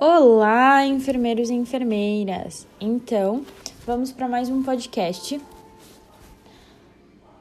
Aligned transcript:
Olá, 0.00 0.86
enfermeiros 0.86 1.50
e 1.50 1.54
enfermeiras! 1.54 2.68
Então, 2.80 3.44
vamos 3.84 4.12
para 4.12 4.28
mais 4.28 4.48
um 4.48 4.62
podcast 4.62 5.40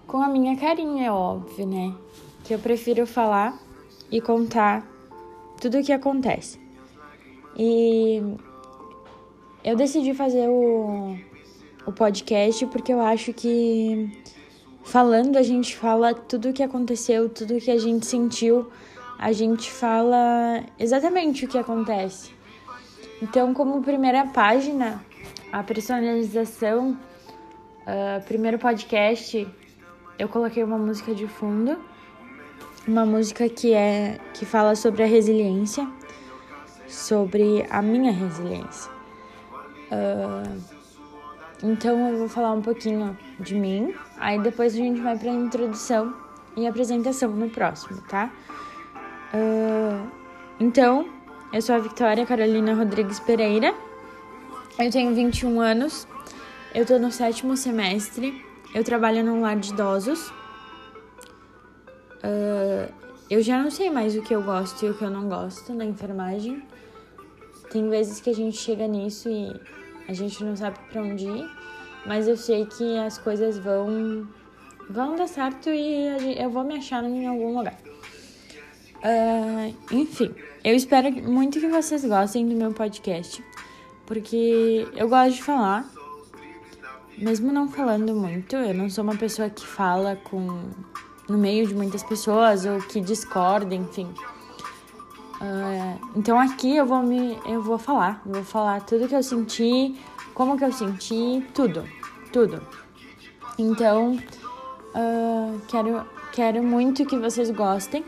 com 0.08 0.18
a 0.18 0.28
minha 0.28 0.58
carinha, 0.58 1.06
é 1.06 1.12
óbvio, 1.12 1.68
né? 1.68 1.94
Que 2.46 2.56
eu 2.56 2.58
prefiro 2.58 3.06
falar 3.06 3.56
e 4.12 4.20
contar 4.20 4.84
tudo 5.62 5.78
o 5.78 5.84
que 5.84 5.92
acontece. 5.92 6.60
E 7.56 8.24
eu 9.64 9.76
decidi 9.76 10.16
fazer 10.16 10.50
o, 10.50 11.16
o 11.86 11.92
podcast 11.92 12.66
porque 12.66 12.92
eu 12.92 13.02
acho 13.02 13.34
que 13.34 14.10
falando 14.84 15.38
a 15.38 15.44
gente 15.44 15.78
fala 15.78 16.16
tudo 16.16 16.50
o 16.50 16.54
que 16.54 16.64
aconteceu, 16.64 17.30
tudo 17.30 17.56
o 17.56 17.62
que 17.62 17.70
a 17.70 17.78
gente 17.78 18.08
sentiu 18.08 18.68
a 19.18 19.32
gente 19.32 19.72
fala 19.72 20.64
exatamente 20.78 21.46
o 21.46 21.48
que 21.48 21.58
acontece. 21.58 22.37
Então, 23.22 23.54
como 23.54 23.82
primeira 23.82 24.28
página, 24.28 25.04
a 25.52 25.64
personalização, 25.64 26.92
uh, 26.92 28.24
primeiro 28.26 28.60
podcast, 28.60 29.48
eu 30.20 30.30
coloquei 30.30 30.64
uma 30.64 30.78
música 30.78 31.16
de 31.16 31.28
fundo, 31.28 31.78
uma 32.88 33.06
música 33.06 33.50
que 33.50 33.74
é 33.74 34.20
que 34.36 34.46
fala 34.46 34.76
sobre 34.76 35.02
a 35.02 35.08
resiliência, 35.08 35.90
sobre 36.88 37.66
a 37.72 37.82
minha 37.82 38.12
resiliência. 38.12 38.92
Uh, 39.92 40.62
então, 41.64 42.10
eu 42.10 42.20
vou 42.20 42.30
falar 42.30 42.54
um 42.54 42.62
pouquinho 42.62 43.18
de 43.40 43.56
mim, 43.56 43.96
aí 44.20 44.40
depois 44.40 44.76
a 44.76 44.78
gente 44.78 45.02
vai 45.02 45.18
para 45.18 45.32
a 45.32 45.34
introdução 45.34 46.14
e 46.56 46.68
apresentação 46.68 47.32
no 47.32 47.50
próximo, 47.50 48.00
tá? 48.08 48.32
Uh, 49.34 50.08
então, 50.60 51.17
eu 51.54 51.62
sou 51.62 51.76
a 51.76 51.80
Victoria 51.80 52.26
Carolina 52.26 52.74
Rodrigues 52.74 53.20
Pereira, 53.20 53.74
eu 54.78 54.92
tenho 54.92 55.14
21 55.16 55.60
anos, 55.62 56.08
eu 56.76 56.86
tô 56.86 57.00
no 57.00 57.12
sétimo 57.12 57.56
semestre, 57.56 58.44
eu 58.76 58.84
trabalho 58.84 59.24
num 59.24 59.42
lar 59.42 59.56
de 59.58 59.72
idosos. 59.72 60.30
Uh, 62.18 62.92
eu 63.30 63.42
já 63.42 63.62
não 63.62 63.72
sei 63.72 63.90
mais 63.90 64.16
o 64.16 64.22
que 64.22 64.36
eu 64.36 64.44
gosto 64.44 64.86
e 64.86 64.90
o 64.90 64.94
que 64.94 65.04
eu 65.04 65.10
não 65.10 65.28
gosto 65.28 65.74
na 65.74 65.86
enfermagem. 65.86 66.62
Tem 67.72 67.90
vezes 67.90 68.20
que 68.22 68.30
a 68.30 68.36
gente 68.36 68.58
chega 68.58 68.88
nisso 68.88 69.30
e 69.30 69.54
a 70.08 70.14
gente 70.14 70.44
não 70.44 70.56
sabe 70.56 70.78
para 70.92 71.02
onde 71.02 71.26
ir, 71.26 71.50
mas 72.06 72.28
eu 72.28 72.38
sei 72.38 72.66
que 72.66 72.98
as 72.98 73.18
coisas 73.18 73.58
vão 73.58 74.28
vão 74.90 75.16
dar 75.16 75.28
certo 75.28 75.70
e 75.70 76.40
eu 76.42 76.50
vou 76.50 76.64
me 76.64 76.78
achar 76.78 77.04
em 77.04 77.28
algum 77.28 77.58
lugar. 77.58 77.78
Uh, 78.98 79.76
enfim, 79.92 80.34
eu 80.68 80.76
espero 80.76 81.10
muito 81.24 81.62
que 81.62 81.68
vocês 81.70 82.04
gostem 82.04 82.46
do 82.46 82.54
meu 82.54 82.74
podcast, 82.74 83.42
porque 84.06 84.86
eu 84.98 85.08
gosto 85.08 85.36
de 85.36 85.42
falar, 85.42 85.90
mesmo 87.18 87.54
não 87.54 87.70
falando 87.70 88.14
muito, 88.14 88.58
eu 88.58 88.74
não 88.74 88.90
sou 88.90 89.06
uma 89.06 89.16
pessoa 89.16 89.50
que 89.50 89.66
fala 89.66 90.18
com 90.18 90.70
no 91.30 91.38
meio 91.38 91.66
de 91.66 91.74
muitas 91.74 92.04
pessoas 92.04 92.66
ou 92.66 92.80
que 92.82 93.00
discorda, 93.00 93.74
enfim. 93.74 94.14
Uh, 95.40 96.10
então 96.18 96.38
aqui 96.38 96.76
eu 96.76 96.86
vou 96.86 97.02
me 97.02 97.40
eu 97.46 97.62
vou 97.62 97.78
falar, 97.78 98.22
vou 98.26 98.44
falar 98.44 98.82
tudo 98.82 99.08
que 99.08 99.16
eu 99.16 99.24
senti, 99.24 99.98
como 100.34 100.58
que 100.58 100.66
eu 100.66 100.74
senti, 100.74 101.46
tudo, 101.54 101.86
tudo. 102.34 102.62
Então 103.58 104.16
uh, 104.94 105.62
quero 105.70 106.06
quero 106.34 106.62
muito 106.62 107.06
que 107.06 107.18
vocês 107.18 107.50
gostem. 107.52 108.04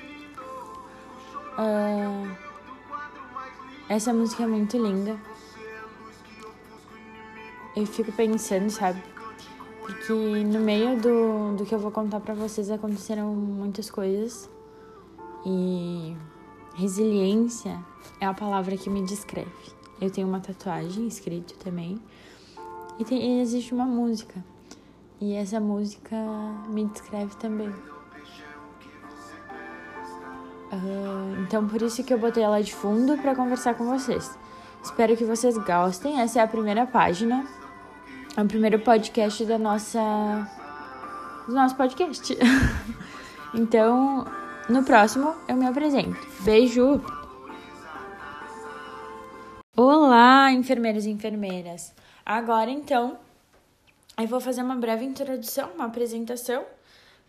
Uh, 1.57 2.48
essa 3.89 4.13
música 4.13 4.43
é 4.43 4.47
muito 4.47 4.77
linda. 4.77 5.19
Eu 7.75 7.87
fico 7.87 8.11
pensando, 8.11 8.69
sabe? 8.69 9.01
Porque 9.81 10.13
no 10.13 10.59
meio 10.59 11.01
do, 11.01 11.55
do 11.57 11.65
que 11.65 11.73
eu 11.73 11.79
vou 11.79 11.89
contar 11.89 12.19
pra 12.19 12.35
vocês 12.35 12.69
aconteceram 12.69 13.33
muitas 13.33 13.89
coisas. 13.89 14.47
E 15.43 16.15
resiliência 16.75 17.83
é 18.21 18.27
a 18.27 18.33
palavra 18.33 18.77
que 18.77 18.91
me 18.91 19.01
descreve. 19.03 19.49
Eu 19.99 20.11
tenho 20.11 20.27
uma 20.27 20.39
tatuagem 20.39 21.07
escrito 21.07 21.55
também. 21.55 21.99
E, 22.99 23.03
tem, 23.03 23.39
e 23.39 23.41
existe 23.41 23.73
uma 23.73 23.85
música. 23.85 24.43
E 25.19 25.33
essa 25.33 25.59
música 25.59 26.15
me 26.69 26.85
descreve 26.85 27.35
também. 27.37 27.73
Uh, 30.71 31.41
então, 31.41 31.67
por 31.67 31.81
isso 31.81 32.03
que 32.03 32.13
eu 32.13 32.19
botei 32.19 32.43
ela 32.43 32.61
de 32.61 32.73
fundo 32.73 33.17
para 33.17 33.35
conversar 33.35 33.73
com 33.75 33.85
vocês. 33.85 34.37
Espero 34.83 35.17
que 35.17 35.25
vocês 35.25 35.57
gostem. 35.57 36.21
Essa 36.21 36.39
é 36.39 36.43
a 36.43 36.47
primeira 36.47 36.85
página, 36.85 37.45
é 38.37 38.41
o 38.41 38.45
primeiro 38.45 38.79
podcast 38.79 39.43
da 39.45 39.57
nossa, 39.57 40.47
do 41.47 41.53
nosso 41.53 41.75
podcast. 41.75 42.37
então, 43.53 44.25
no 44.69 44.83
próximo 44.83 45.35
eu 45.47 45.55
me 45.55 45.65
apresento. 45.65 46.19
Beijo! 46.41 47.01
Olá, 49.75 50.51
enfermeiros 50.51 51.05
e 51.05 51.09
enfermeiras! 51.09 51.93
Agora 52.25 52.69
então, 52.69 53.17
eu 54.17 54.27
vou 54.27 54.39
fazer 54.39 54.61
uma 54.61 54.75
breve 54.75 55.03
introdução, 55.03 55.71
uma 55.73 55.85
apresentação 55.85 56.63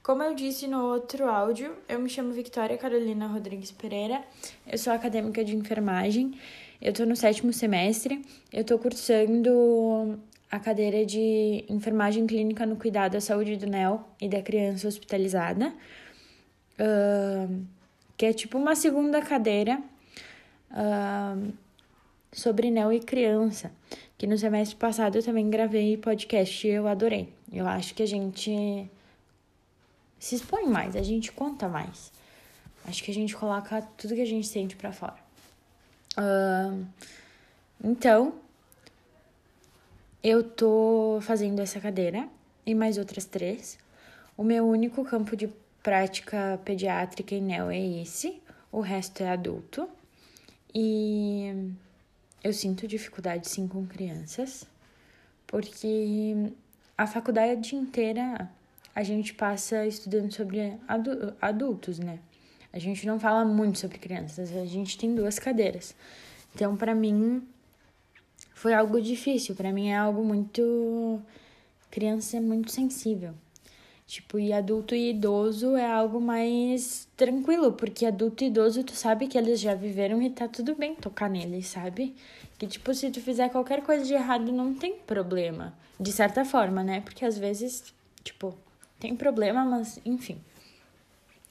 como 0.02 0.22
eu 0.22 0.34
disse 0.34 0.66
no 0.66 0.84
outro 0.86 1.28
áudio, 1.28 1.76
eu 1.88 1.98
me 1.98 2.08
chamo 2.08 2.32
Victoria 2.32 2.76
Carolina 2.78 3.26
Rodrigues 3.26 3.70
Pereira, 3.70 4.22
eu 4.66 4.78
sou 4.78 4.92
acadêmica 4.92 5.44
de 5.44 5.54
enfermagem, 5.54 6.38
eu 6.80 6.92
tô 6.92 7.04
no 7.04 7.14
sétimo 7.14 7.52
semestre, 7.52 8.24
eu 8.52 8.64
tô 8.64 8.78
cursando 8.78 10.18
a 10.50 10.58
cadeira 10.58 11.04
de 11.04 11.64
enfermagem 11.68 12.26
clínica 12.26 12.66
no 12.66 12.76
cuidado 12.76 13.16
à 13.16 13.20
saúde 13.20 13.56
do 13.56 13.66
NEL 13.66 14.08
e 14.20 14.28
da 14.28 14.42
criança 14.42 14.88
hospitalizada, 14.88 15.72
que 18.16 18.26
é 18.26 18.32
tipo 18.32 18.58
uma 18.58 18.74
segunda 18.74 19.20
cadeira 19.20 19.80
sobre 22.32 22.70
NEL 22.70 22.92
e 22.92 23.00
criança, 23.00 23.70
que 24.16 24.26
no 24.26 24.38
semestre 24.38 24.76
passado 24.76 25.18
eu 25.18 25.22
também 25.22 25.50
gravei 25.50 25.96
podcast 25.96 26.66
e 26.66 26.70
eu 26.70 26.88
adorei. 26.88 27.28
Eu 27.52 27.66
acho 27.66 27.94
que 27.94 28.02
a 28.02 28.06
gente 28.06 28.90
se 30.20 30.34
expõe 30.34 30.66
mais, 30.66 30.94
a 30.94 31.02
gente 31.02 31.32
conta 31.32 31.66
mais. 31.66 32.12
Acho 32.84 33.02
que 33.02 33.10
a 33.10 33.14
gente 33.14 33.34
coloca 33.34 33.80
tudo 33.96 34.14
que 34.14 34.20
a 34.20 34.26
gente 34.26 34.46
sente 34.46 34.76
para 34.76 34.92
fora. 34.92 35.16
Uh, 36.18 36.86
então, 37.82 38.34
eu 40.22 40.44
tô 40.44 41.18
fazendo 41.22 41.60
essa 41.60 41.80
cadeira 41.80 42.28
e 42.66 42.74
mais 42.74 42.98
outras 42.98 43.24
três. 43.24 43.78
O 44.36 44.44
meu 44.44 44.68
único 44.68 45.02
campo 45.04 45.34
de 45.34 45.48
prática 45.82 46.60
pediátrica 46.66 47.34
em 47.34 47.40
NEL 47.40 47.70
é 47.70 47.80
esse, 48.02 48.42
o 48.70 48.80
resto 48.80 49.22
é 49.22 49.30
adulto. 49.30 49.88
E 50.74 51.72
eu 52.44 52.52
sinto 52.52 52.86
dificuldade 52.86 53.48
sim 53.48 53.66
com 53.66 53.86
crianças, 53.86 54.66
porque 55.46 56.52
a 56.96 57.06
faculdade 57.06 57.74
inteira 57.74 58.50
a 58.94 59.02
gente 59.02 59.34
passa 59.34 59.86
estudando 59.86 60.32
sobre 60.32 60.78
adultos, 61.40 61.98
né? 61.98 62.18
A 62.72 62.78
gente 62.78 63.06
não 63.06 63.18
fala 63.18 63.44
muito 63.44 63.78
sobre 63.78 63.98
crianças, 63.98 64.56
a 64.56 64.64
gente 64.64 64.96
tem 64.96 65.14
duas 65.14 65.38
cadeiras. 65.38 65.94
Então, 66.54 66.76
para 66.76 66.94
mim, 66.94 67.42
foi 68.54 68.74
algo 68.74 69.00
difícil. 69.00 69.54
Para 69.54 69.72
mim 69.72 69.88
é 69.88 69.96
algo 69.96 70.24
muito. 70.24 71.20
Criança 71.90 72.36
é 72.36 72.40
muito 72.40 72.70
sensível. 72.70 73.34
Tipo, 74.06 74.38
e 74.40 74.52
adulto 74.52 74.94
e 74.94 75.10
idoso 75.10 75.76
é 75.76 75.86
algo 75.86 76.20
mais 76.20 77.08
tranquilo, 77.16 77.72
porque 77.72 78.04
adulto 78.04 78.42
e 78.42 78.48
idoso 78.48 78.82
tu 78.82 78.92
sabe 78.92 79.28
que 79.28 79.38
eles 79.38 79.60
já 79.60 79.72
viveram 79.74 80.20
e 80.20 80.28
tá 80.28 80.48
tudo 80.48 80.74
bem 80.74 80.96
tocar 80.96 81.30
neles, 81.30 81.68
sabe? 81.68 82.14
Que 82.58 82.66
tipo, 82.66 82.92
se 82.92 83.08
tu 83.10 83.20
fizer 83.20 83.48
qualquer 83.50 83.82
coisa 83.82 84.04
de 84.04 84.12
errado, 84.12 84.50
não 84.50 84.74
tem 84.74 84.94
problema. 84.94 85.72
De 85.98 86.10
certa 86.10 86.44
forma, 86.44 86.82
né? 86.82 87.00
Porque 87.02 87.24
às 87.24 87.38
vezes, 87.38 87.94
tipo, 88.24 88.58
tem 89.00 89.16
problema, 89.16 89.64
mas 89.64 89.98
enfim. 90.04 90.38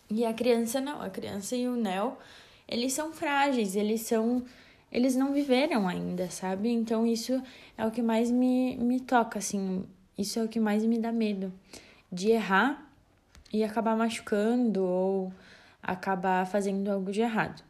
E 0.10 0.26
a 0.26 0.34
criança 0.34 0.80
não, 0.80 1.02
a 1.02 1.10
criança 1.10 1.56
e 1.56 1.68
o 1.68 1.76
Neo, 1.76 2.16
eles 2.68 2.94
são 2.94 3.12
frágeis, 3.12 3.76
eles 3.76 4.02
são 4.02 4.44
eles 4.92 5.16
não 5.16 5.34
viveram 5.34 5.88
ainda, 5.88 6.30
sabe? 6.32 6.70
Então 6.70 7.06
isso 7.06 7.42
é 7.78 7.86
o 7.86 7.92
que 7.92 8.02
mais 8.02 8.32
me, 8.32 8.76
me 8.78 9.00
toca, 9.00 9.38
assim, 9.40 9.86
isso 10.18 10.40
é 10.40 10.44
o 10.44 10.48
que 10.48 10.60
mais 10.60 10.84
me 10.84 10.98
dá 10.98 11.12
medo 11.12 11.54
de 12.12 12.32
errar 12.32 12.88
e 13.54 13.64
acabar 13.64 13.96
machucando 13.96 14.84
ou 14.84 15.34
acabar 15.82 16.46
fazendo 16.48 16.90
algo 16.90 17.12
de 17.12 17.22
errado. 17.22 17.64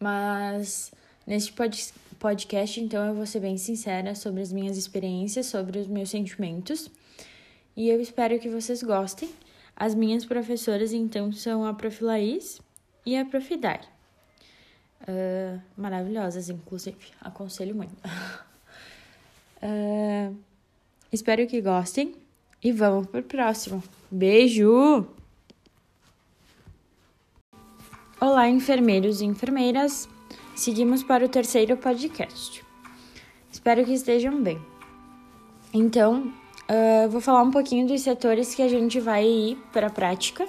Mas 0.00 0.92
neste 1.24 1.52
podcast, 2.18 2.80
então, 2.80 3.06
eu 3.06 3.14
vou 3.14 3.26
ser 3.26 3.40
bem 3.40 3.56
sincera 3.56 4.16
sobre 4.16 4.42
as 4.42 4.52
minhas 4.52 4.76
experiências, 4.76 5.46
sobre 5.46 5.78
os 5.78 5.86
meus 5.86 6.10
sentimentos 6.10 6.90
e 7.76 7.88
eu 7.88 8.00
espero 8.00 8.38
que 8.38 8.48
vocês 8.48 8.82
gostem. 8.82 9.30
As 9.74 9.94
minhas 9.94 10.24
professoras, 10.24 10.92
então, 10.92 11.32
são 11.32 11.64
a 11.64 11.72
Prof. 11.72 12.04
Laís 12.04 12.60
e 13.04 13.16
a 13.16 13.24
Prof. 13.24 13.56
Dai. 13.56 13.80
Uh, 15.02 15.60
maravilhosas, 15.76 16.48
inclusive. 16.48 16.98
Aconselho 17.20 17.74
muito. 17.74 17.92
uh, 19.62 20.36
espero 21.10 21.46
que 21.46 21.60
gostem 21.60 22.14
e 22.62 22.70
vamos 22.70 23.06
pro 23.06 23.22
próximo. 23.22 23.82
Beijo! 24.10 25.06
Olá, 28.20 28.48
enfermeiros 28.48 29.20
e 29.20 29.24
enfermeiras. 29.24 30.08
Seguimos 30.54 31.02
para 31.02 31.24
o 31.24 31.28
terceiro 31.28 31.76
podcast. 31.76 32.64
Espero 33.50 33.84
que 33.84 33.92
estejam 33.92 34.40
bem. 34.42 34.60
Então, 35.74 36.32
uh, 36.68 37.08
vou 37.08 37.20
falar 37.20 37.42
um 37.42 37.50
pouquinho 37.50 37.86
dos 37.86 38.00
setores 38.02 38.54
que 38.54 38.62
a 38.62 38.68
gente 38.68 39.00
vai 39.00 39.26
ir 39.26 39.58
para 39.72 39.86
a 39.86 39.90
prática. 39.90 40.46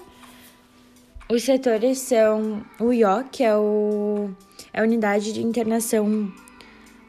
Os 1.30 1.44
setores 1.44 2.00
são 2.00 2.63
o 2.80 2.92
IO, 2.92 3.24
que 3.31 3.44
é, 3.44 3.56
o, 3.56 4.30
é 4.74 4.81
a 4.81 4.83
Unidade 4.83 5.33
de 5.33 5.42
Internação 5.42 6.31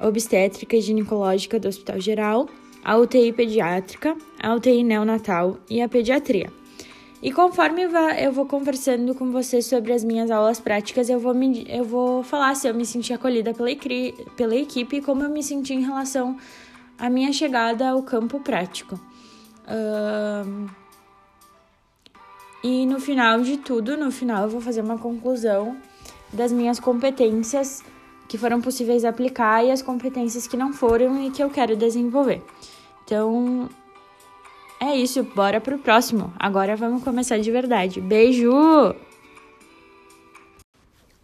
Obstétrica 0.01 0.77
e 0.77 0.81
Ginecológica 0.81 1.59
do 1.59 1.69
Hospital 1.69 2.01
Geral, 2.01 2.49
a 2.85 2.97
UTI 2.97 3.33
Pediátrica, 3.33 4.17
a 4.43 4.55
UTI 4.55 4.85
Neonatal 4.85 5.59
e 5.69 5.83
a 5.83 5.89
Pediatria. 5.89 6.51
E 7.25 7.33
conforme 7.33 7.89
eu 8.23 8.33
vou 8.33 8.45
conversando 8.45 9.15
com 9.15 9.31
vocês 9.31 9.65
sobre 9.65 9.95
as 9.95 10.05
minhas 10.05 10.31
aulas 10.31 10.61
práticas, 10.61 11.09
eu 11.09 11.19
vou, 11.19 11.33
me, 11.33 11.67
eu 11.71 11.83
vou 11.83 12.23
falar 12.23 12.55
se 12.55 12.69
eu 12.69 12.75
me 12.75 12.85
senti 12.85 13.15
acolhida 13.15 13.55
pela, 13.55 13.71
pela 14.37 14.55
equipe 14.55 14.97
e 14.97 15.01
como 15.01 15.23
eu 15.23 15.31
me 15.31 15.43
senti 15.43 15.73
em 15.73 15.81
relação 15.81 16.37
à 16.99 17.11
minha 17.11 17.33
chegada 17.33 17.91
ao 17.91 18.03
campo 18.03 18.41
prático. 18.41 18.99
Uh, 19.67 20.69
e 22.63 22.87
no 22.87 22.99
final 23.01 23.41
de 23.41 23.59
tudo, 23.59 23.97
no 23.97 24.11
final 24.11 24.45
eu 24.45 24.49
vou 24.49 24.61
fazer 24.61 24.81
uma 24.81 24.99
conclusão 24.99 25.77
das 26.33 26.53
minhas 26.53 26.81
competências 26.81 27.83
que 28.29 28.39
foram 28.39 28.61
possíveis 28.61 29.05
aplicar 29.05 29.65
e 29.65 29.71
as 29.71 29.83
competências 29.83 30.47
que 30.47 30.57
não 30.57 30.73
foram 30.73 31.23
e 31.23 31.31
que 31.31 31.43
eu 31.43 31.51
quero 31.51 31.77
desenvolver. 31.77 32.43
Então, 33.05 33.69
é 34.81 34.97
isso, 34.97 35.23
bora 35.23 35.61
pro 35.61 35.79
próximo. 35.79 36.33
Agora 36.39 36.75
vamos 36.75 37.03
começar 37.05 37.39
de 37.39 37.51
verdade. 37.51 38.01
Beijo! 38.01 38.51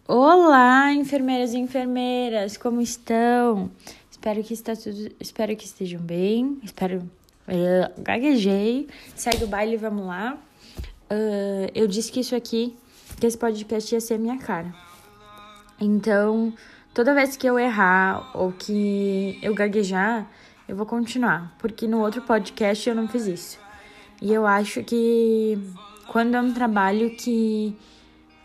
Olá, 0.07 0.93
enfermeiros 0.93 1.53
e 1.53 1.57
enfermeiras, 1.57 2.57
como 2.57 2.81
estão? 2.81 3.71
Espero 4.21 4.43
que 4.43 4.53
está 4.53 4.75
tudo, 4.75 5.11
espero 5.19 5.55
que 5.55 5.65
estejam 5.65 5.99
bem. 5.99 6.59
Espero 6.61 7.09
uh, 7.47 8.01
gaguejei. 8.03 8.87
Segue 9.15 9.45
o 9.45 9.47
baile, 9.47 9.77
vamos 9.77 10.05
lá. 10.05 10.37
Uh, 11.09 11.71
eu 11.73 11.87
disse 11.87 12.11
que 12.11 12.19
isso 12.19 12.35
aqui, 12.35 12.77
que 13.19 13.25
esse 13.25 13.35
podcast 13.35 13.95
ia 13.95 13.99
ser 13.99 14.19
minha 14.19 14.37
cara. 14.37 14.71
Então, 15.79 16.53
toda 16.93 17.15
vez 17.15 17.35
que 17.35 17.47
eu 17.47 17.57
errar 17.57 18.29
ou 18.37 18.51
que 18.51 19.39
eu 19.41 19.55
gaguejar, 19.55 20.29
eu 20.67 20.75
vou 20.75 20.85
continuar, 20.85 21.55
porque 21.57 21.87
no 21.87 21.99
outro 21.99 22.21
podcast 22.21 22.87
eu 22.87 22.93
não 22.93 23.07
fiz 23.07 23.25
isso. 23.25 23.59
E 24.21 24.31
eu 24.31 24.45
acho 24.45 24.83
que 24.83 25.57
quando 26.07 26.35
é 26.35 26.41
um 26.41 26.53
trabalho 26.53 27.09
que 27.15 27.75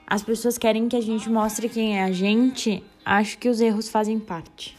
as 0.06 0.22
pessoas 0.22 0.56
querem 0.56 0.88
que 0.88 0.96
a 0.96 1.02
gente 1.02 1.28
mostre 1.28 1.68
quem 1.68 1.98
é 1.98 2.04
a 2.04 2.12
gente, 2.12 2.82
acho 3.04 3.36
que 3.36 3.50
os 3.50 3.60
erros 3.60 3.90
fazem 3.90 4.18
parte. 4.18 4.74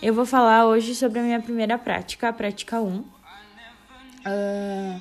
Eu 0.00 0.14
vou 0.14 0.24
falar 0.24 0.64
hoje 0.64 0.94
sobre 0.94 1.18
a 1.18 1.22
minha 1.22 1.40
primeira 1.40 1.76
prática, 1.76 2.28
a 2.28 2.32
prática 2.32 2.80
1, 2.80 2.98
uh, 2.98 3.04
ah, 4.24 5.00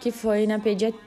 que 0.00 0.12
foi 0.12 0.46
na 0.46 0.60
pediatria. 0.60 1.00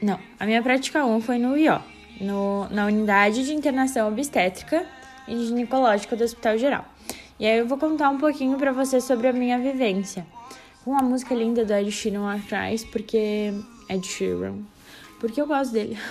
Não, 0.00 0.16
a 0.38 0.46
minha 0.46 0.62
prática 0.62 1.04
1 1.04 1.20
foi 1.20 1.38
no 1.38 1.56
IO, 1.58 1.82
no, 2.20 2.68
na 2.68 2.86
unidade 2.86 3.44
de 3.44 3.52
internação 3.52 4.06
obstétrica 4.06 4.86
e 5.26 5.44
ginecológica 5.44 6.14
do 6.14 6.22
Hospital 6.22 6.56
Geral. 6.56 6.84
E 7.40 7.46
aí 7.46 7.58
eu 7.58 7.66
vou 7.66 7.78
contar 7.78 8.10
um 8.10 8.18
pouquinho 8.18 8.56
para 8.56 8.70
você 8.70 9.00
sobre 9.00 9.26
a 9.26 9.32
minha 9.32 9.58
vivência. 9.58 10.24
Uma 10.86 11.02
música 11.02 11.34
linda 11.34 11.64
do 11.64 11.72
Ed 11.72 11.90
Sheeran 11.90 12.32
atrás, 12.32 12.84
porque 12.84 13.52
Ed 13.90 14.06
Sheeran, 14.06 14.62
porque 15.18 15.40
eu 15.40 15.48
gosto 15.48 15.72
dele. 15.72 15.98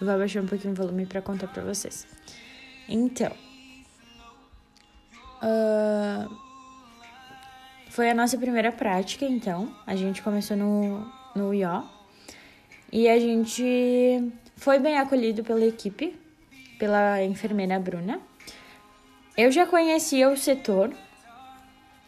Eu 0.00 0.06
vou 0.06 0.14
abaixar 0.14 0.42
um 0.42 0.46
pouquinho 0.46 0.72
o 0.72 0.76
volume 0.76 1.04
para 1.04 1.20
contar 1.20 1.46
para 1.48 1.62
vocês. 1.62 2.06
Então, 2.88 3.30
uh, 5.42 6.36
foi 7.88 8.08
a 8.08 8.14
nossa 8.14 8.38
primeira 8.38 8.70
prática, 8.70 9.24
então. 9.24 9.74
A 9.86 9.96
gente 9.96 10.22
começou 10.22 10.56
no, 10.56 11.06
no 11.34 11.52
IO. 11.52 11.82
E 12.92 13.08
a 13.08 13.18
gente 13.18 14.32
foi 14.56 14.78
bem 14.78 14.98
acolhido 14.98 15.42
pela 15.42 15.64
equipe, 15.64 16.16
pela 16.78 17.22
enfermeira 17.22 17.78
Bruna. 17.78 18.20
Eu 19.36 19.50
já 19.50 19.66
conhecia 19.66 20.28
o 20.28 20.36
setor, 20.36 20.92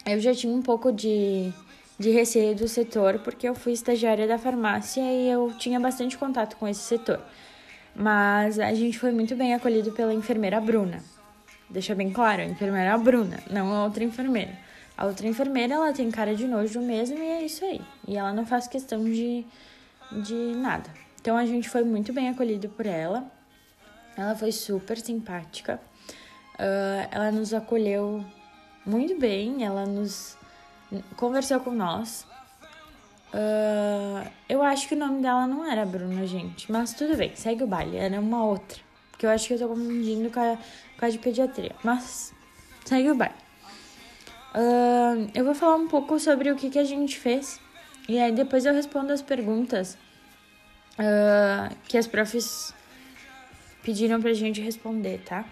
eu 0.05 0.21
já 0.21 0.35
tinha 0.35 0.53
um 0.53 0.61
pouco 0.61 0.93
de, 0.93 1.53
de 1.99 2.11
receio 2.11 2.55
do 2.55 2.67
setor, 2.67 3.21
porque 3.21 3.49
eu 3.49 3.55
fui 3.55 3.73
estagiária 3.73 4.27
da 4.27 4.39
farmácia 4.39 5.01
e 5.01 5.31
eu 5.31 5.53
tinha 5.59 5.79
bastante 5.79 6.19
contato 6.19 6.57
com 6.57 6.67
esse 6.67 6.81
setor. 6.81 7.21
Mas 7.95 8.59
a 8.59 8.75
gente 8.75 8.99
foi 8.99 9.13
muito 9.13 9.37
bem 9.37 9.55
acolhido 9.55 9.93
pela 9.93 10.13
enfermeira 10.13 10.61
Bruna. 10.61 11.03
Deixa 11.73 11.95
bem 11.95 12.13
claro, 12.13 12.43
a 12.43 12.45
enfermeira 12.45 12.99
Bruna, 12.99 13.43
não 13.51 13.73
a 13.73 13.85
outra 13.85 14.05
enfermeira. 14.05 14.53
A 14.95 15.07
outra 15.07 15.27
enfermeira, 15.27 15.73
ela 15.73 15.91
tem 15.93 16.11
cara 16.11 16.35
de 16.35 16.47
nojo 16.47 16.81
mesmo 16.81 17.17
e 17.19 17.27
é 17.27 17.43
isso 17.43 17.65
aí. 17.65 17.81
E 18.07 18.15
ela 18.15 18.31
não 18.31 18.45
faz 18.45 18.69
questão 18.69 19.03
de, 19.03 19.47
de 20.13 20.35
nada. 20.55 20.91
Então 21.19 21.35
a 21.35 21.47
gente 21.47 21.71
foi 21.71 21.83
muito 21.83 22.13
bem 22.13 22.29
acolhido 22.29 22.69
por 22.69 22.85
ela. 22.85 23.25
Ela 24.15 24.37
foi 24.37 24.53
super 24.53 24.99
simpática. 24.99 25.81
Uh, 26.57 27.09
ela 27.11 27.33
nos 27.33 27.55
acolheu 27.55 28.23
muito 28.85 29.19
bem, 29.19 29.65
ela 29.65 29.87
nos 29.87 30.37
conversou 31.17 31.59
com 31.61 31.71
nós. 31.71 32.27
Uh, 33.33 34.31
eu 34.47 34.63
acho 34.63 34.87
que 34.87 34.95
o 34.95 34.99
nome 34.99 35.23
dela 35.23 35.47
não 35.47 35.65
era 35.65 35.87
Bruna, 35.87 36.27
gente, 36.27 36.71
mas 36.71 36.93
tudo 36.93 37.17
bem, 37.17 37.35
segue 37.35 37.65
o 37.65 37.67
baile, 37.67 37.97
era 37.97 38.21
uma 38.21 38.45
outra. 38.45 38.92
Porque 39.13 39.25
eu 39.25 39.31
acho 39.31 39.47
que 39.47 39.55
eu 39.55 39.59
tô 39.59 39.69
confundindo 39.69 40.31
com 40.31 40.41
a, 40.41 40.59
com 40.99 41.07
a 41.07 41.09
de 41.09 41.19
pediatria, 41.19 41.77
mas 41.85 42.35
segue 42.85 43.11
o 43.11 43.15
baile. 43.15 43.35
Uh, 44.55 45.31
eu 45.35 45.45
vou 45.45 45.55
falar 45.55 45.77
um 45.77 45.89
pouco 45.89 46.19
sobre 46.19 46.51
o 46.51 46.57
que, 46.57 46.69
que 46.69 46.79
a 46.79 46.85
gente 46.85 47.19
fez 47.19 47.61
e 48.09 48.19
aí 48.19 48.33
depois 48.33 48.67
eu 48.67 48.75
respondo 48.75 49.13
as 49.13 49.23
perguntas 49.23 49.97
uh, 50.99 51.75
que 51.89 51.97
as 51.97 52.07
profs 52.07 52.75
pediram 53.83 54.21
pra 54.21 54.33
gente 54.33 54.61
responder, 54.61 55.21
tá? 55.25 55.45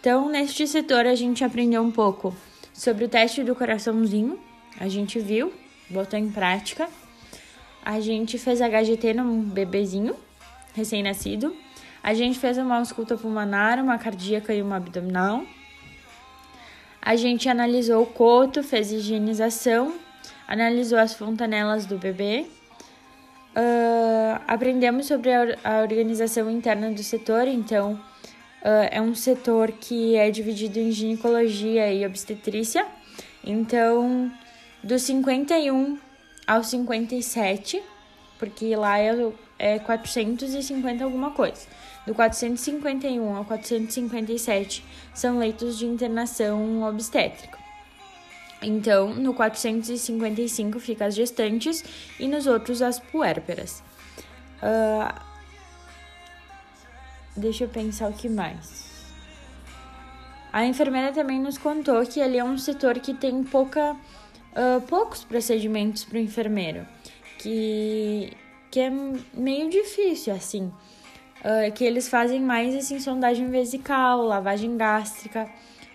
Então, 0.00 0.28
neste 0.28 0.66
setor, 0.66 1.06
a 1.06 1.14
gente 1.14 1.44
aprendeu 1.44 1.82
um 1.82 1.90
pouco 1.90 2.34
sobre 2.72 3.04
o 3.04 3.08
teste 3.08 3.44
do 3.44 3.54
coraçãozinho. 3.54 4.40
A 4.78 4.88
gente 4.88 5.18
viu, 5.18 5.52
botou 5.90 6.18
em 6.18 6.30
prática. 6.30 6.88
A 7.84 8.00
gente 8.00 8.38
fez 8.38 8.60
HGT 8.60 9.14
num 9.14 9.42
bebezinho 9.42 10.16
recém-nascido. 10.74 11.54
A 12.02 12.14
gente 12.14 12.38
fez 12.38 12.56
uma 12.56 12.78
ausculta 12.78 13.16
pulmonar, 13.16 13.78
uma 13.82 13.98
cardíaca 13.98 14.54
e 14.54 14.62
uma 14.62 14.76
abdominal. 14.76 15.44
A 17.00 17.16
gente 17.16 17.48
analisou 17.48 18.02
o 18.02 18.06
coto, 18.06 18.62
fez 18.62 18.90
higienização, 18.90 19.94
analisou 20.48 20.98
as 20.98 21.14
fontanelas 21.14 21.86
do 21.86 21.98
bebê. 21.98 22.46
Uh, 23.56 24.40
aprendemos 24.46 25.06
sobre 25.06 25.30
a, 25.32 25.80
organização 25.82 26.50
interna 26.50 26.90
do 26.90 27.02
setor, 27.02 27.48
então 27.48 27.94
uh, 28.62 28.88
é 28.90 29.00
um 29.00 29.14
setor 29.14 29.72
que 29.72 30.14
é 30.14 30.30
dividido 30.30 30.78
em 30.78 30.92
ginecologia 30.92 31.92
e 31.92 32.06
obstetrícia. 32.06 32.86
Então, 33.44 34.30
dos 34.82 35.02
51 35.02 35.98
ao 36.46 36.62
57, 36.62 37.82
porque 38.38 38.74
lá 38.76 38.98
é, 38.98 39.10
é 39.58 39.78
450 39.78 41.04
alguma 41.04 41.30
coisa. 41.30 41.66
Do 42.06 42.14
451 42.14 43.36
ao 43.36 43.44
457 43.44 44.84
são 45.14 45.38
leitos 45.38 45.78
de 45.78 45.86
internação 45.86 46.82
obstétrica. 46.82 47.58
Então, 48.62 49.14
no 49.14 49.32
455 49.32 50.78
fica 50.80 51.06
as 51.06 51.14
gestantes 51.14 51.84
e 52.18 52.26
nos 52.26 52.46
outros 52.46 52.82
as 52.82 52.98
puérperas. 52.98 53.82
Uh, 54.62 55.30
Deixa 57.36 57.64
eu 57.64 57.68
pensar 57.68 58.10
o 58.10 58.12
que 58.12 58.28
mais. 58.28 58.90
A 60.52 60.66
enfermeira 60.66 61.12
também 61.12 61.40
nos 61.40 61.56
contou 61.56 62.04
que 62.04 62.20
ali 62.20 62.38
é 62.38 62.44
um 62.44 62.58
setor 62.58 62.98
que 62.98 63.14
tem 63.14 63.42
pouca, 63.44 63.92
uh, 63.92 64.80
poucos 64.88 65.24
procedimentos 65.24 66.04
para 66.04 66.18
o 66.18 66.20
enfermeiro, 66.20 66.86
que, 67.38 68.32
que 68.70 68.80
é 68.80 68.90
meio 69.32 69.70
difícil, 69.70 70.34
assim. 70.34 70.72
Uh, 71.40 71.72
que 71.72 71.84
eles 71.84 72.08
fazem 72.08 72.40
mais, 72.40 72.74
assim, 72.74 73.00
sondagem 73.00 73.48
vesical, 73.50 74.22
lavagem 74.22 74.76
gástrica. 74.76 75.48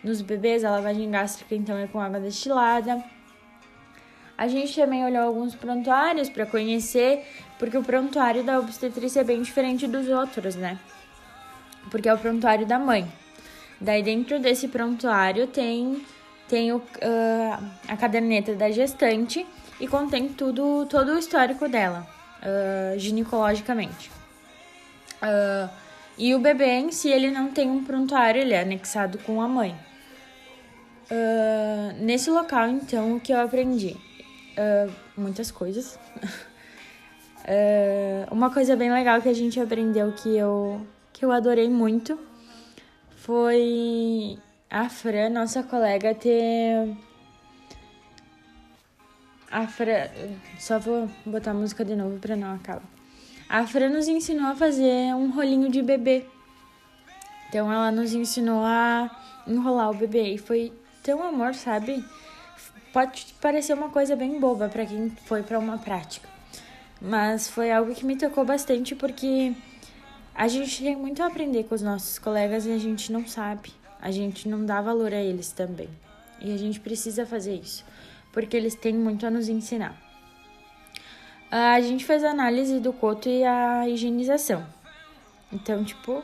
Nos 0.04 0.22
bebês, 0.22 0.64
a 0.64 0.72
lavagem 0.72 1.10
gástrica, 1.10 1.56
então, 1.56 1.78
é 1.78 1.88
com 1.88 2.00
água 2.00 2.20
destilada. 2.20 3.04
A 4.38 4.48
gente 4.48 4.76
também 4.76 5.06
olhou 5.06 5.24
alguns 5.24 5.56
prontuários 5.56 6.30
para 6.30 6.46
conhecer, 6.46 7.26
porque 7.58 7.78
o 7.78 7.84
prontuário 7.84 8.44
da 8.44 8.60
obstetrícia 8.60 9.22
é 9.22 9.24
bem 9.24 9.42
diferente 9.42 9.88
dos 9.88 10.10
outros, 10.10 10.56
né? 10.56 10.80
porque 11.90 12.10
é 12.10 12.14
o 12.14 12.18
prontuário 12.18 12.66
da 12.66 12.80
mãe. 12.80 13.08
Daí 13.80 14.02
dentro 14.02 14.40
desse 14.40 14.68
prontuário 14.68 15.48
tem, 15.48 16.02
tem 16.48 16.72
o, 16.72 16.78
uh, 16.78 17.64
a 17.88 17.98
caderneta 17.98 18.56
da 18.56 18.72
gestante 18.72 19.46
e 19.80 19.88
contém 19.88 20.30
tudo, 20.30 20.86
todo 20.86 21.14
o 21.14 21.18
histórico 21.18 21.68
dela, 21.68 22.08
uh, 22.42 22.98
ginecologicamente. 22.98 24.15
Uh, 25.22 25.70
e 26.18 26.34
o 26.34 26.40
bebê 26.40 26.80
em 26.80 26.92
si, 26.92 27.10
ele 27.10 27.32
não 27.32 27.52
tem 27.52 27.70
um 27.70 27.84
prontuário, 27.84 28.42
ele 28.42 28.54
é 28.54 28.62
anexado 28.62 29.18
com 29.20 29.42
a 29.42 29.48
mãe. 29.48 29.76
Uh, 31.12 31.94
nesse 32.00 32.30
local, 32.30 32.70
então, 32.70 33.16
o 33.16 33.20
que 33.20 33.34
eu 33.34 33.40
aprendi? 33.40 33.98
Uh, 34.58 34.92
muitas 35.18 35.52
coisas. 35.52 36.00
uma 38.32 38.50
coisa 38.50 38.76
bem 38.76 38.92
legal 38.92 39.22
que 39.22 39.30
a 39.30 39.34
gente 39.34 39.60
aprendeu 39.60 40.12
que 40.14 40.36
eu, 40.36 40.82
que 41.14 41.24
eu 41.24 41.32
adorei 41.32 41.70
muito 41.70 42.18
foi 43.18 44.40
a 44.70 44.90
Fran, 44.90 45.30
nossa 45.30 45.64
colega, 45.64 46.14
ter. 46.14 46.96
A 49.52 49.68
Fran. 49.68 50.08
Só 50.60 50.80
vou 50.80 51.10
botar 51.26 51.52
a 51.52 51.54
música 51.54 51.84
de 51.84 51.96
novo 51.96 52.20
pra 52.20 52.36
não 52.36 52.54
acabar. 52.54 52.95
A 53.48 53.66
Fran 53.68 53.90
nos 53.90 54.08
ensinou 54.08 54.48
a 54.48 54.56
fazer 54.56 55.14
um 55.14 55.30
rolinho 55.30 55.70
de 55.70 55.82
bebê. 55.82 56.26
Então 57.48 57.72
ela 57.72 57.92
nos 57.92 58.14
ensinou 58.14 58.64
a 58.64 59.10
enrolar 59.48 59.92
o 59.92 59.94
bebê 59.94 60.34
e 60.34 60.38
foi 60.38 60.74
tão 61.04 61.22
amor, 61.22 61.54
sabe? 61.54 62.04
Pode 62.92 63.28
parecer 63.40 63.74
uma 63.74 63.90
coisa 63.90 64.16
bem 64.16 64.40
boba 64.40 64.68
para 64.68 64.86
quem 64.86 65.12
foi 65.26 65.44
para 65.44 65.60
uma 65.60 65.78
prática, 65.78 66.28
mas 67.00 67.48
foi 67.48 67.72
algo 67.72 67.94
que 67.94 68.06
me 68.06 68.18
tocou 68.18 68.44
bastante 68.44 68.96
porque 68.96 69.54
a 70.34 70.48
gente 70.48 70.82
tem 70.82 70.96
muito 70.96 71.22
a 71.22 71.28
aprender 71.28 71.66
com 71.66 71.76
os 71.76 71.82
nossos 71.82 72.18
colegas 72.18 72.66
e 72.66 72.72
a 72.72 72.78
gente 72.78 73.12
não 73.12 73.28
sabe, 73.28 73.72
a 74.02 74.12
gente 74.12 74.50
não 74.50 74.66
dá 74.66 74.82
valor 74.82 75.14
a 75.14 75.22
eles 75.22 75.52
também. 75.52 75.90
E 76.42 76.54
a 76.54 76.58
gente 76.58 76.80
precisa 76.80 77.26
fazer 77.26 77.56
isso, 77.56 77.86
porque 78.34 78.58
eles 78.58 78.76
têm 78.76 78.94
muito 78.94 79.26
a 79.26 79.30
nos 79.30 79.48
ensinar. 79.48 80.05
A 81.58 81.80
gente 81.80 82.04
fez 82.04 82.22
a 82.22 82.32
análise 82.32 82.82
do 82.82 82.92
coto 82.92 83.30
e 83.30 83.42
a 83.46 83.88
higienização. 83.88 84.68
Então, 85.54 85.86
tipo, 85.86 86.22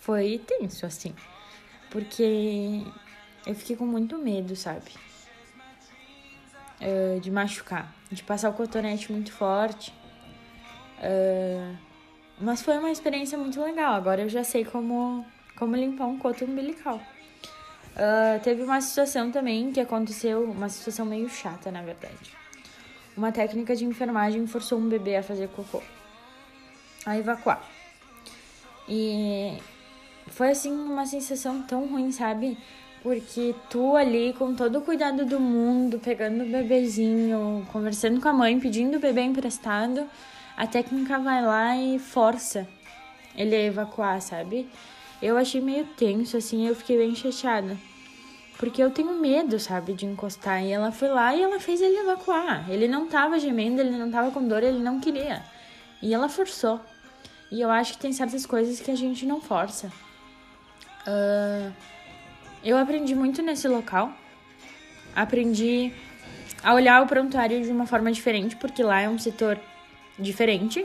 foi 0.00 0.40
tenso, 0.46 0.86
assim. 0.86 1.12
Porque 1.90 2.84
eu 3.44 3.52
fiquei 3.56 3.74
com 3.74 3.84
muito 3.84 4.16
medo, 4.16 4.54
sabe? 4.54 4.92
Uh, 6.80 7.18
de 7.18 7.32
machucar, 7.32 7.92
de 8.12 8.22
passar 8.22 8.50
o 8.50 8.52
cotonete 8.52 9.10
muito 9.10 9.32
forte. 9.32 9.92
Uh, 11.00 11.76
mas 12.40 12.62
foi 12.62 12.78
uma 12.78 12.92
experiência 12.92 13.36
muito 13.36 13.60
legal. 13.60 13.92
Agora 13.94 14.22
eu 14.22 14.28
já 14.28 14.44
sei 14.44 14.64
como, 14.64 15.26
como 15.56 15.74
limpar 15.74 16.06
um 16.06 16.16
coto 16.16 16.44
umbilical. 16.44 17.02
Uh, 17.96 18.38
teve 18.44 18.62
uma 18.62 18.80
situação 18.80 19.32
também 19.32 19.72
que 19.72 19.80
aconteceu, 19.80 20.44
uma 20.44 20.68
situação 20.68 21.04
meio 21.04 21.28
chata, 21.28 21.72
na 21.72 21.82
verdade 21.82 22.37
uma 23.18 23.32
técnica 23.32 23.74
de 23.74 23.84
enfermagem 23.84 24.46
forçou 24.46 24.78
um 24.78 24.88
bebê 24.88 25.16
a 25.16 25.22
fazer 25.24 25.48
cocô, 25.48 25.82
a 27.04 27.18
evacuar. 27.18 27.60
E 28.88 29.58
foi 30.28 30.50
assim 30.50 30.70
uma 30.70 31.04
sensação 31.04 31.62
tão 31.62 31.88
ruim, 31.88 32.12
sabe? 32.12 32.56
Porque 33.02 33.56
tu 33.68 33.96
ali 33.96 34.32
com 34.38 34.54
todo 34.54 34.78
o 34.78 34.82
cuidado 34.82 35.26
do 35.26 35.40
mundo, 35.40 35.98
pegando 35.98 36.44
o 36.44 36.46
bebezinho, 36.46 37.66
conversando 37.72 38.20
com 38.20 38.28
a 38.28 38.32
mãe, 38.32 38.60
pedindo 38.60 38.98
o 38.98 39.00
bebê 39.00 39.22
emprestado, 39.22 40.08
a 40.56 40.66
técnica 40.66 41.18
vai 41.18 41.44
lá 41.44 41.76
e 41.76 41.98
força 41.98 42.68
ele 43.36 43.54
a 43.54 43.64
evacuar, 43.64 44.22
sabe? 44.22 44.68
Eu 45.20 45.36
achei 45.36 45.60
meio 45.60 45.84
tenso, 45.96 46.36
assim, 46.36 46.68
eu 46.68 46.74
fiquei 46.76 46.96
bem 46.96 47.16
chateada. 47.16 47.76
Porque 48.58 48.82
eu 48.82 48.90
tenho 48.90 49.14
medo, 49.14 49.58
sabe, 49.60 49.92
de 49.92 50.04
encostar. 50.04 50.64
E 50.64 50.72
ela 50.72 50.90
foi 50.90 51.08
lá 51.08 51.34
e 51.34 51.40
ela 51.40 51.60
fez 51.60 51.80
ele 51.80 51.96
evacuar. 51.96 52.68
Ele 52.68 52.88
não 52.88 53.06
tava 53.06 53.38
gemendo, 53.38 53.80
ele 53.80 53.96
não 53.96 54.10
tava 54.10 54.32
com 54.32 54.46
dor, 54.46 54.64
ele 54.64 54.80
não 54.80 54.98
queria. 54.98 55.42
E 56.02 56.12
ela 56.12 56.28
forçou. 56.28 56.80
E 57.52 57.60
eu 57.60 57.70
acho 57.70 57.92
que 57.92 57.98
tem 57.98 58.12
certas 58.12 58.44
coisas 58.44 58.80
que 58.80 58.90
a 58.90 58.96
gente 58.96 59.24
não 59.24 59.40
força. 59.40 59.92
Uh, 61.06 61.72
eu 62.64 62.76
aprendi 62.76 63.14
muito 63.14 63.42
nesse 63.42 63.68
local. 63.68 64.12
Aprendi 65.14 65.92
a 66.62 66.74
olhar 66.74 67.00
o 67.02 67.06
prontuário 67.06 67.62
de 67.62 67.70
uma 67.70 67.86
forma 67.86 68.10
diferente, 68.10 68.56
porque 68.56 68.82
lá 68.82 69.00
é 69.00 69.08
um 69.08 69.18
setor 69.18 69.58
diferente. 70.18 70.84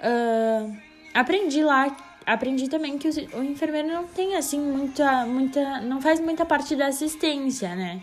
Uh, 0.00 0.76
aprendi 1.12 1.62
lá 1.62 1.94
aprendi 2.32 2.68
também 2.68 2.96
que 2.96 3.08
o, 3.08 3.42
enfermeiro 3.42 3.88
não 3.88 4.06
tem 4.06 4.36
assim 4.36 4.60
muita 4.60 5.26
muita 5.26 5.80
não 5.80 6.00
faz 6.00 6.20
muita 6.20 6.44
parte 6.46 6.76
da 6.76 6.86
assistência 6.86 7.74
né? 7.74 8.00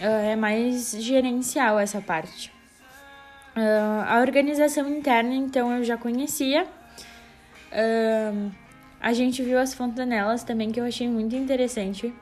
Uh, 0.00 0.32
é 0.32 0.36
mais 0.36 0.92
gerencial 0.92 1.78
essa 1.78 2.00
parte. 2.00 2.50
Uh, 3.54 4.02
a 4.06 4.20
organização 4.20 4.88
interna 4.88 5.34
então 5.34 5.76
eu 5.76 5.84
já 5.84 5.96
conhecia. 5.96 6.66
Uh, 7.70 8.50
a 9.00 9.12
gente 9.12 9.42
viu 9.42 9.58
as 9.58 9.74
fontanelas 9.74 10.42
também 10.42 10.70
que 10.70 10.80
eu 10.80 10.84
achei 10.84 11.08
muito 11.08 11.36
interessante 11.36 12.12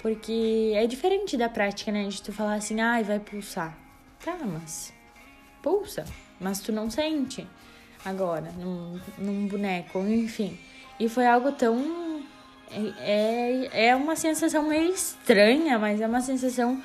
porque 0.00 0.72
é 0.74 0.86
diferente 0.86 1.36
da 1.36 1.48
prática 1.48 1.92
né? 1.92 2.06
De 2.08 2.22
tu 2.22 2.32
falar 2.32 2.54
assim 2.54 2.80
ai 2.80 3.02
ah, 3.02 3.04
vai 3.04 3.20
pulsar. 3.20 3.76
Tá 4.24 4.36
mas 4.44 4.92
pulsa 5.62 6.04
mas 6.40 6.60
tu 6.60 6.72
não 6.72 6.88
sente 6.90 7.46
agora, 8.08 8.52
num, 8.58 9.00
num 9.18 9.46
boneco, 9.46 9.98
enfim. 10.00 10.58
E 10.98 11.08
foi 11.08 11.26
algo 11.26 11.52
tão. 11.52 12.22
É, 12.70 13.68
é, 13.72 13.86
é 13.88 13.96
uma 13.96 14.16
sensação 14.16 14.62
meio 14.62 14.92
estranha, 14.92 15.78
mas 15.78 16.00
é 16.00 16.06
uma 16.06 16.20
sensação 16.20 16.82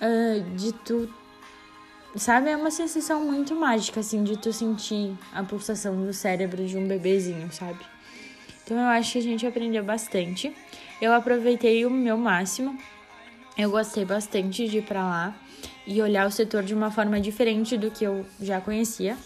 uh, 0.00 0.56
de 0.56 0.72
tu. 0.72 1.12
Sabe? 2.16 2.50
É 2.50 2.56
uma 2.56 2.70
sensação 2.70 3.24
muito 3.24 3.54
mágica, 3.54 4.00
assim, 4.00 4.22
de 4.22 4.36
tu 4.38 4.52
sentir 4.52 5.16
a 5.32 5.42
pulsação 5.42 6.04
do 6.04 6.12
cérebro 6.12 6.64
de 6.64 6.78
um 6.78 6.86
bebezinho, 6.86 7.52
sabe? 7.52 7.84
Então 8.64 8.78
eu 8.78 8.86
acho 8.86 9.12
que 9.12 9.18
a 9.18 9.22
gente 9.22 9.46
aprendeu 9.46 9.84
bastante. 9.84 10.54
Eu 11.00 11.12
aproveitei 11.12 11.84
o 11.84 11.90
meu 11.90 12.16
máximo. 12.16 12.78
Eu 13.58 13.70
gostei 13.70 14.04
bastante 14.04 14.68
de 14.68 14.78
ir 14.78 14.82
para 14.82 15.02
lá 15.02 15.36
e 15.86 16.00
olhar 16.00 16.26
o 16.26 16.30
setor 16.30 16.62
de 16.62 16.74
uma 16.74 16.90
forma 16.90 17.20
diferente 17.20 17.76
do 17.76 17.90
que 17.90 18.04
eu 18.04 18.24
já 18.40 18.60
conhecia. 18.60 19.16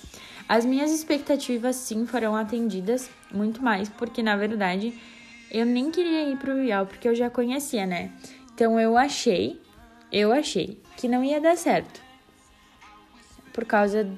As 0.49 0.65
minhas 0.65 0.91
expectativas 0.91 1.77
sim 1.77 2.07
foram 2.07 2.35
atendidas, 2.35 3.11
muito 3.31 3.63
mais, 3.63 3.89
porque 3.91 4.23
na 4.23 4.35
verdade 4.35 4.99
eu 5.51 5.67
nem 5.67 5.91
queria 5.91 6.31
ir 6.31 6.39
pro 6.39 6.63
IAL 6.63 6.87
porque 6.87 7.07
eu 7.07 7.15
já 7.15 7.29
conhecia, 7.29 7.87
né? 7.87 8.11
Então 8.55 8.81
eu 8.81 8.97
achei, 8.97 9.61
eu 10.11 10.33
achei 10.33 10.81
que 10.97 11.07
não 11.07 11.23
ia 11.23 11.41
dar 11.41 11.57
certo. 11.57 12.01
Por 13.53 13.67
causa 13.67 14.09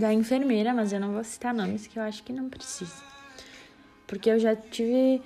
da 0.00 0.12
enfermeira, 0.12 0.72
mas 0.72 0.92
eu 0.92 1.00
não 1.00 1.12
vou 1.12 1.24
citar 1.24 1.52
nomes 1.52 1.86
que 1.86 1.98
eu 1.98 2.02
acho 2.02 2.22
que 2.22 2.32
não 2.32 2.48
precisa. 2.48 3.02
Porque 4.06 4.30
eu 4.30 4.38
já 4.38 4.56
tive 4.56 5.22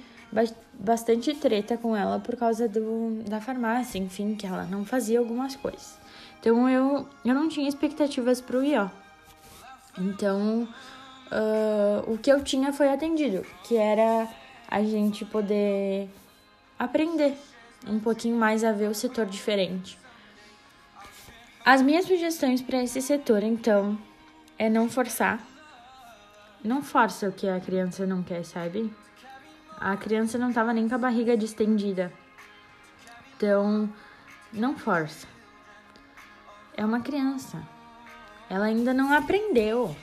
bastante 0.74 1.34
treta 1.34 1.76
com 1.76 1.96
ela 1.96 2.18
por 2.18 2.36
causa 2.36 2.68
do, 2.68 3.22
da 3.28 3.40
farmácia, 3.40 3.98
enfim, 3.98 4.34
que 4.34 4.46
ela 4.46 4.64
não 4.64 4.84
fazia 4.84 5.18
algumas 5.18 5.54
coisas. 5.54 5.98
Então 6.40 6.68
eu, 6.68 7.08
eu 7.24 7.34
não 7.34 7.48
tinha 7.48 7.68
expectativas 7.68 8.40
pro 8.40 8.64
IO. 8.64 8.90
Então, 9.98 10.68
uh, 11.32 12.12
o 12.12 12.18
que 12.18 12.30
eu 12.30 12.42
tinha 12.42 12.72
foi 12.72 12.88
atendido, 12.88 13.44
que 13.64 13.76
era 13.76 14.28
a 14.68 14.82
gente 14.82 15.24
poder 15.24 16.08
aprender 16.78 17.36
um 17.86 17.98
pouquinho 17.98 18.36
mais 18.36 18.64
a 18.64 18.72
ver 18.72 18.88
o 18.88 18.94
setor 18.94 19.26
diferente. 19.26 19.98
As 21.64 21.82
minhas 21.82 22.06
sugestões 22.06 22.60
para 22.62 22.82
esse 22.82 23.00
setor, 23.00 23.42
então, 23.42 23.98
é 24.58 24.68
não 24.68 24.88
forçar. 24.88 25.40
Não 26.62 26.82
força 26.82 27.28
o 27.28 27.32
que 27.32 27.48
a 27.48 27.60
criança 27.60 28.06
não 28.06 28.22
quer, 28.22 28.44
sabe? 28.44 28.92
A 29.78 29.96
criança 29.96 30.38
não 30.38 30.52
tava 30.52 30.72
nem 30.72 30.88
com 30.88 30.94
a 30.94 30.98
barriga 30.98 31.36
distendida. 31.36 32.12
Então, 33.36 33.88
não 34.52 34.76
força. 34.76 35.26
É 36.76 36.84
uma 36.84 37.00
criança. 37.00 37.62
Ela 38.48 38.66
ainda 38.66 38.94
não 38.94 39.12
aprendeu. 39.12 39.94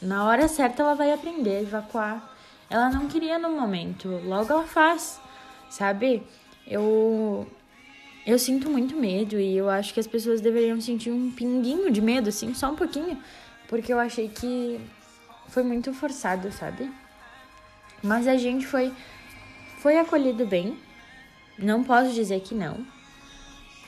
Na 0.00 0.26
hora 0.26 0.48
certa 0.48 0.82
ela 0.82 0.94
vai 0.94 1.12
aprender 1.12 1.62
evacuar. 1.62 2.34
Ela 2.68 2.90
não 2.90 3.06
queria 3.08 3.38
no 3.38 3.50
momento, 3.50 4.08
logo 4.24 4.52
ela 4.52 4.64
faz, 4.64 5.20
sabe? 5.68 6.22
Eu 6.66 7.46
eu 8.26 8.38
sinto 8.38 8.70
muito 8.70 8.94
medo 8.96 9.40
e 9.40 9.56
eu 9.56 9.68
acho 9.68 9.92
que 9.92 10.00
as 10.00 10.06
pessoas 10.06 10.40
deveriam 10.40 10.80
sentir 10.80 11.10
um 11.10 11.30
pinguinho 11.32 11.90
de 11.90 12.00
medo, 12.00 12.28
assim, 12.28 12.54
só 12.54 12.70
um 12.70 12.76
pouquinho, 12.76 13.20
porque 13.68 13.92
eu 13.92 13.98
achei 13.98 14.28
que 14.28 14.80
foi 15.48 15.62
muito 15.62 15.92
forçado, 15.92 16.52
sabe? 16.52 16.90
Mas 18.02 18.28
a 18.28 18.36
gente 18.36 18.66
foi 18.66 18.92
foi 19.80 19.98
acolhido 19.98 20.46
bem. 20.46 20.78
Não 21.58 21.82
posso 21.82 22.12
dizer 22.12 22.40
que 22.40 22.54
não. 22.54 22.86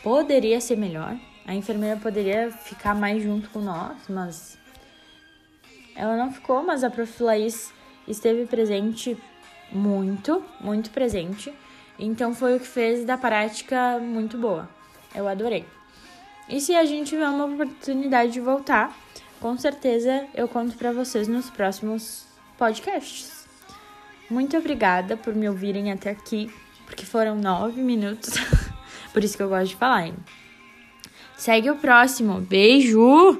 Poderia 0.02 0.60
ser 0.60 0.76
melhor, 0.76 1.16
a 1.46 1.54
enfermeira 1.54 1.96
poderia 1.96 2.50
ficar 2.50 2.94
mais 2.94 3.22
junto 3.22 3.50
com 3.50 3.60
nós, 3.60 3.96
mas 4.08 4.58
ela 5.94 6.16
não 6.16 6.32
ficou, 6.32 6.62
mas 6.62 6.84
a 6.84 6.90
Prof. 6.90 7.22
Laís 7.22 7.72
esteve 8.06 8.46
presente 8.46 9.16
muito, 9.70 10.42
muito 10.60 10.90
presente. 10.90 11.52
Então 11.98 12.34
foi 12.34 12.56
o 12.56 12.60
que 12.60 12.66
fez 12.66 13.04
da 13.04 13.18
prática 13.18 13.98
muito 13.98 14.38
boa. 14.38 14.68
Eu 15.14 15.28
adorei. 15.28 15.64
E 16.48 16.60
se 16.60 16.74
a 16.74 16.84
gente 16.84 17.10
tiver 17.10 17.28
uma 17.28 17.44
oportunidade 17.44 18.32
de 18.32 18.40
voltar, 18.40 18.96
com 19.40 19.56
certeza 19.56 20.26
eu 20.34 20.48
conto 20.48 20.76
para 20.76 20.92
vocês 20.92 21.28
nos 21.28 21.50
próximos 21.50 22.26
podcasts. 22.56 23.46
Muito 24.30 24.56
obrigada 24.56 25.16
por 25.16 25.34
me 25.34 25.48
ouvirem 25.48 25.92
até 25.92 26.10
aqui, 26.10 26.52
porque 26.86 27.04
foram 27.04 27.34
nove 27.34 27.82
minutos. 27.82 28.34
por 29.12 29.22
isso 29.22 29.36
que 29.36 29.42
eu 29.42 29.48
gosto 29.48 29.68
de 29.68 29.76
falar, 29.76 30.06
hein? 30.06 30.14
Segue 31.42 31.68
o 31.72 31.74
próximo. 31.74 32.40
Beijo! 32.40 33.36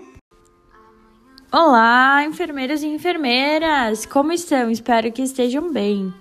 Olá, 1.52 2.25
enfermeiros 2.25 2.82
e 2.82 2.88
enfermeiras! 2.88 4.04
Como 4.06 4.32
estão? 4.32 4.68
Espero 4.73 5.12
que 5.12 5.23
estejam 5.23 5.73
bem. 5.73 6.12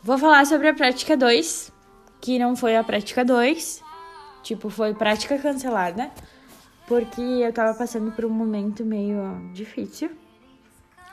Vou 0.00 0.16
falar 0.16 0.46
sobre 0.46 0.68
a 0.68 0.74
prática 0.74 1.16
2, 1.16 1.72
que 2.20 2.38
não 2.38 2.54
foi 2.54 2.76
a 2.76 2.84
prática 2.84 3.24
2, 3.24 3.82
tipo, 4.44 4.70
foi 4.70 4.94
prática 4.94 5.36
cancelada, 5.36 6.08
porque 6.86 7.20
eu 7.20 7.52
tava 7.52 7.76
passando 7.76 8.12
por 8.12 8.24
um 8.24 8.30
momento 8.30 8.84
meio 8.84 9.50
difícil 9.52 10.12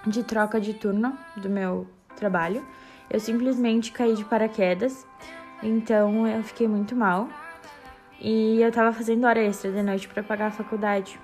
de 0.05 0.21
troca 0.21 0.61
de 0.61 0.75
turno 0.75 1.17
do 1.37 1.49
meu 1.49 1.87
trabalho. 2.15 2.63
Eu 3.09 3.19
simplesmente 3.19 3.91
caí 3.91 4.13
de 4.13 4.23
paraquedas, 4.23 5.03
então 5.63 6.27
eu 6.27 6.43
fiquei 6.43 6.67
muito 6.67 6.95
mal. 6.95 7.27
E 8.23 8.61
eu 8.61 8.71
tava 8.71 8.93
fazendo 8.93 9.27
hora 9.27 9.41
extra 9.41 9.69
de 9.69 9.83
noite 9.83 10.07
para 10.07 10.23
pagar 10.23 10.47
a 10.47 10.51
faculdade. 10.51 11.19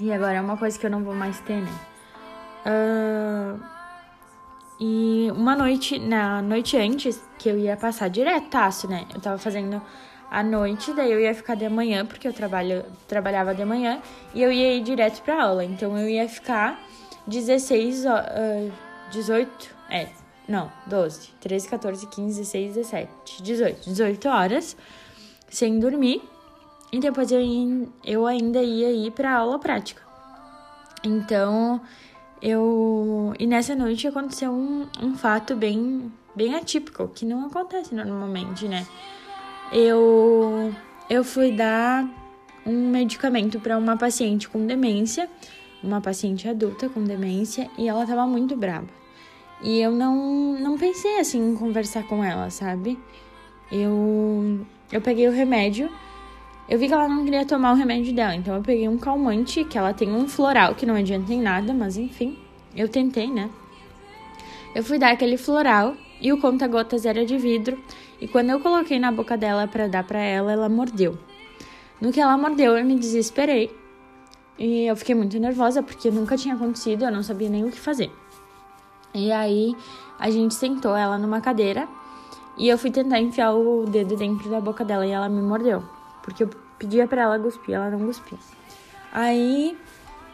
E 0.00 0.12
agora 0.12 0.34
é 0.34 0.40
uma 0.40 0.56
coisa 0.56 0.76
que 0.76 0.84
eu 0.84 0.90
não 0.90 1.04
vou 1.04 1.14
mais 1.14 1.38
ter, 1.40 1.62
né? 1.62 1.72
Uh, 2.66 3.60
e 4.80 5.30
uma 5.30 5.54
noite, 5.54 5.96
na 6.00 6.42
noite 6.42 6.76
antes, 6.76 7.22
que 7.38 7.48
eu 7.48 7.56
ia 7.56 7.76
passar 7.76 8.08
diretaço, 8.08 8.88
né? 8.88 9.06
Eu 9.14 9.20
tava 9.20 9.38
fazendo 9.38 9.80
à 10.28 10.42
noite, 10.42 10.92
daí 10.92 11.12
eu 11.12 11.20
ia 11.20 11.32
ficar 11.32 11.54
de 11.54 11.68
manhã, 11.68 12.04
porque 12.04 12.26
eu 12.26 12.32
trabalho, 12.32 12.84
trabalhava 13.06 13.54
de 13.54 13.64
manhã, 13.64 14.02
e 14.34 14.42
eu 14.42 14.50
ia 14.50 14.74
ir 14.74 14.82
direto 14.82 15.22
pra 15.22 15.44
aula. 15.44 15.64
Então 15.64 15.96
eu 15.96 16.08
ia 16.08 16.28
ficar 16.28 16.80
16, 17.28 18.06
uh, 18.06 18.72
18, 19.12 19.70
é, 19.88 20.08
não, 20.48 20.70
12, 20.86 21.30
13, 21.40 21.68
14, 21.68 22.06
15, 22.08 22.40
16, 22.40 22.74
17, 22.74 23.42
18, 23.44 23.84
18 23.88 24.28
horas 24.28 24.76
sem 25.48 25.78
dormir. 25.78 26.22
E 26.92 27.00
depois 27.00 27.30
eu, 27.32 27.40
eu 28.04 28.26
ainda 28.26 28.62
ia 28.62 28.92
ir 28.92 29.10
para 29.10 29.34
aula 29.34 29.58
prática. 29.58 30.02
Então, 31.02 31.80
eu. 32.40 33.34
E 33.38 33.46
nessa 33.46 33.74
noite 33.74 34.06
aconteceu 34.06 34.52
um, 34.52 34.86
um 35.02 35.16
fato 35.16 35.56
bem, 35.56 36.12
bem 36.34 36.54
atípico, 36.54 37.08
que 37.08 37.24
não 37.24 37.46
acontece 37.46 37.94
normalmente, 37.94 38.68
né? 38.68 38.86
Eu, 39.72 40.72
eu 41.10 41.24
fui 41.24 41.52
dar 41.52 42.08
um 42.64 42.90
medicamento 42.90 43.60
para 43.60 43.76
uma 43.76 43.96
paciente 43.96 44.48
com 44.48 44.66
demência, 44.66 45.28
uma 45.82 46.00
paciente 46.00 46.48
adulta 46.48 46.88
com 46.88 47.02
demência, 47.02 47.70
e 47.76 47.88
ela 47.88 48.06
tava 48.06 48.26
muito 48.26 48.56
brava. 48.56 48.88
E 49.62 49.80
eu 49.80 49.90
não, 49.90 50.58
não 50.58 50.76
pensei 50.76 51.18
assim 51.18 51.50
em 51.50 51.56
conversar 51.56 52.06
com 52.06 52.22
ela, 52.22 52.50
sabe? 52.50 52.98
Eu 53.72 54.66
eu 54.92 55.00
peguei 55.00 55.28
o 55.28 55.32
remédio. 55.32 55.90
Eu 56.68 56.78
vi 56.78 56.88
que 56.88 56.94
ela 56.94 57.08
não 57.08 57.24
queria 57.24 57.44
tomar 57.44 57.72
o 57.72 57.76
remédio 57.76 58.12
dela, 58.12 58.34
então 58.34 58.56
eu 58.56 58.62
peguei 58.62 58.88
um 58.88 58.98
calmante, 58.98 59.64
que 59.64 59.78
ela 59.78 59.94
tem 59.94 60.12
um 60.12 60.26
floral, 60.26 60.74
que 60.74 60.84
não 60.84 60.94
adianta 60.94 61.32
em 61.32 61.40
nada, 61.40 61.72
mas 61.72 61.96
enfim, 61.96 62.36
eu 62.74 62.88
tentei, 62.88 63.28
né? 63.28 63.48
Eu 64.74 64.82
fui 64.82 64.98
dar 64.98 65.12
aquele 65.12 65.36
floral 65.36 65.94
e 66.20 66.32
o 66.32 66.40
conta-gotas 66.40 67.06
era 67.06 67.24
de 67.24 67.38
vidro, 67.38 67.78
e 68.20 68.26
quando 68.26 68.50
eu 68.50 68.58
coloquei 68.58 68.98
na 68.98 69.12
boca 69.12 69.36
dela 69.36 69.68
para 69.68 69.86
dar 69.86 70.02
para 70.02 70.18
ela, 70.18 70.50
ela 70.50 70.68
mordeu. 70.68 71.16
No 72.00 72.10
que 72.12 72.20
ela 72.20 72.36
mordeu, 72.36 72.76
eu 72.76 72.84
me 72.84 72.98
desesperei. 72.98 73.70
E 74.58 74.86
eu 74.86 74.96
fiquei 74.96 75.14
muito 75.14 75.38
nervosa 75.38 75.82
porque 75.82 76.10
nunca 76.10 76.36
tinha 76.36 76.54
acontecido, 76.54 77.04
eu 77.04 77.12
não 77.12 77.22
sabia 77.22 77.48
nem 77.48 77.64
o 77.64 77.70
que 77.70 77.78
fazer. 77.78 78.10
E 79.14 79.30
aí 79.30 79.76
a 80.18 80.30
gente 80.30 80.54
sentou 80.54 80.96
ela 80.96 81.18
numa 81.18 81.40
cadeira 81.40 81.86
e 82.56 82.68
eu 82.68 82.78
fui 82.78 82.90
tentar 82.90 83.20
enfiar 83.20 83.52
o 83.52 83.84
dedo 83.84 84.16
dentro 84.16 84.48
da 84.50 84.60
boca 84.60 84.84
dela 84.84 85.06
e 85.06 85.10
ela 85.10 85.28
me 85.28 85.42
mordeu. 85.42 85.82
Porque 86.22 86.42
eu 86.42 86.50
pedia 86.78 87.06
para 87.06 87.22
ela 87.22 87.38
cuspir, 87.38 87.74
ela 87.74 87.90
não 87.90 88.06
cuspia. 88.06 88.38
Aí 89.12 89.76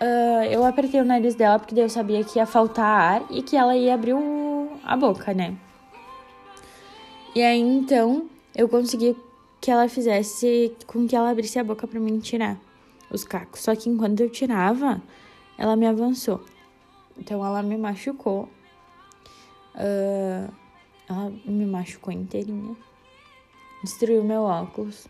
uh, 0.00 0.44
eu 0.44 0.64
apertei 0.64 1.00
o 1.00 1.04
nariz 1.04 1.34
dela 1.34 1.58
porque 1.58 1.78
eu 1.78 1.88
sabia 1.88 2.22
que 2.24 2.38
ia 2.38 2.46
faltar 2.46 2.86
ar 2.86 3.24
e 3.30 3.42
que 3.42 3.56
ela 3.56 3.76
ia 3.76 3.94
abrir 3.94 4.14
o, 4.14 4.70
a 4.84 4.96
boca, 4.96 5.34
né? 5.34 5.56
E 7.34 7.42
aí 7.42 7.60
então 7.60 8.28
eu 8.54 8.68
consegui 8.68 9.16
que 9.60 9.70
ela 9.70 9.88
fizesse 9.88 10.76
com 10.86 11.06
que 11.06 11.16
ela 11.16 11.30
abrisse 11.30 11.58
a 11.58 11.64
boca 11.64 11.86
para 11.86 12.00
mim 12.00 12.18
tirar 12.18 12.58
os 13.10 13.24
cacos. 13.24 13.60
Só 13.60 13.74
que 13.74 13.88
enquanto 13.88 14.20
eu 14.20 14.30
tirava, 14.30 15.02
ela 15.58 15.76
me 15.76 15.86
avançou. 15.86 16.40
Então 17.18 17.44
ela 17.44 17.62
me 17.62 17.76
machucou. 17.76 18.48
Uh, 19.74 20.61
ela 21.12 21.32
me 21.44 21.66
machucou 21.66 22.12
inteirinha. 22.12 22.76
Destruiu 23.82 24.24
meu 24.24 24.42
óculos. 24.42 25.06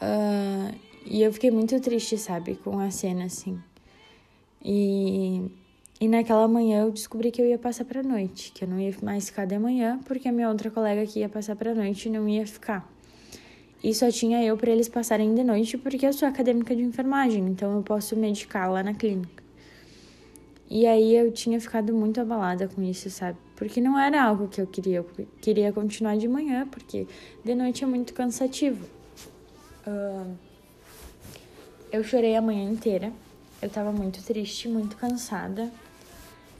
Uh, 0.00 0.74
e 1.04 1.22
eu 1.22 1.32
fiquei 1.32 1.50
muito 1.50 1.78
triste, 1.80 2.18
sabe, 2.18 2.56
com 2.56 2.78
a 2.78 2.90
cena 2.90 3.24
assim. 3.24 3.58
E, 4.62 5.50
e 6.00 6.08
naquela 6.08 6.48
manhã 6.48 6.82
eu 6.82 6.90
descobri 6.90 7.30
que 7.30 7.40
eu 7.40 7.46
ia 7.46 7.58
passar 7.58 7.84
pra 7.84 8.02
noite, 8.02 8.50
que 8.52 8.64
eu 8.64 8.68
não 8.68 8.80
ia 8.80 8.94
mais 9.02 9.28
ficar 9.28 9.46
de 9.46 9.58
manhã, 9.58 10.00
porque 10.04 10.28
a 10.28 10.32
minha 10.32 10.48
outra 10.48 10.70
colega 10.70 11.06
que 11.06 11.20
ia 11.20 11.28
passar 11.28 11.54
pra 11.54 11.74
noite 11.74 12.10
não 12.10 12.28
ia 12.28 12.46
ficar. 12.46 12.90
E 13.82 13.94
só 13.94 14.10
tinha 14.10 14.42
eu 14.42 14.56
para 14.56 14.72
eles 14.72 14.88
passarem 14.88 15.32
de 15.34 15.44
noite, 15.44 15.78
porque 15.78 16.04
eu 16.04 16.12
sou 16.12 16.26
acadêmica 16.26 16.74
de 16.74 16.82
enfermagem, 16.82 17.46
então 17.46 17.76
eu 17.76 17.82
posso 17.82 18.16
medicar 18.16 18.70
lá 18.70 18.82
na 18.82 18.94
clínica. 18.94 19.44
E 20.68 20.86
aí 20.86 21.14
eu 21.14 21.30
tinha 21.30 21.60
ficado 21.60 21.94
muito 21.94 22.20
abalada 22.20 22.66
com 22.66 22.82
isso, 22.82 23.08
sabe? 23.08 23.38
Porque 23.56 23.80
não 23.80 23.98
era 23.98 24.22
algo 24.22 24.48
que 24.48 24.60
eu 24.60 24.66
queria. 24.66 24.98
Eu 24.98 25.26
queria 25.40 25.72
continuar 25.72 26.16
de 26.16 26.28
manhã, 26.28 26.66
porque 26.70 27.06
de 27.44 27.54
noite 27.54 27.82
é 27.82 27.86
muito 27.86 28.12
cansativo. 28.12 28.86
Uh, 29.86 30.36
eu 31.90 32.04
chorei 32.04 32.36
a 32.36 32.42
manhã 32.42 32.70
inteira. 32.70 33.12
Eu 33.60 33.70
tava 33.70 33.90
muito 33.90 34.22
triste, 34.22 34.68
muito 34.68 34.96
cansada. 34.96 35.70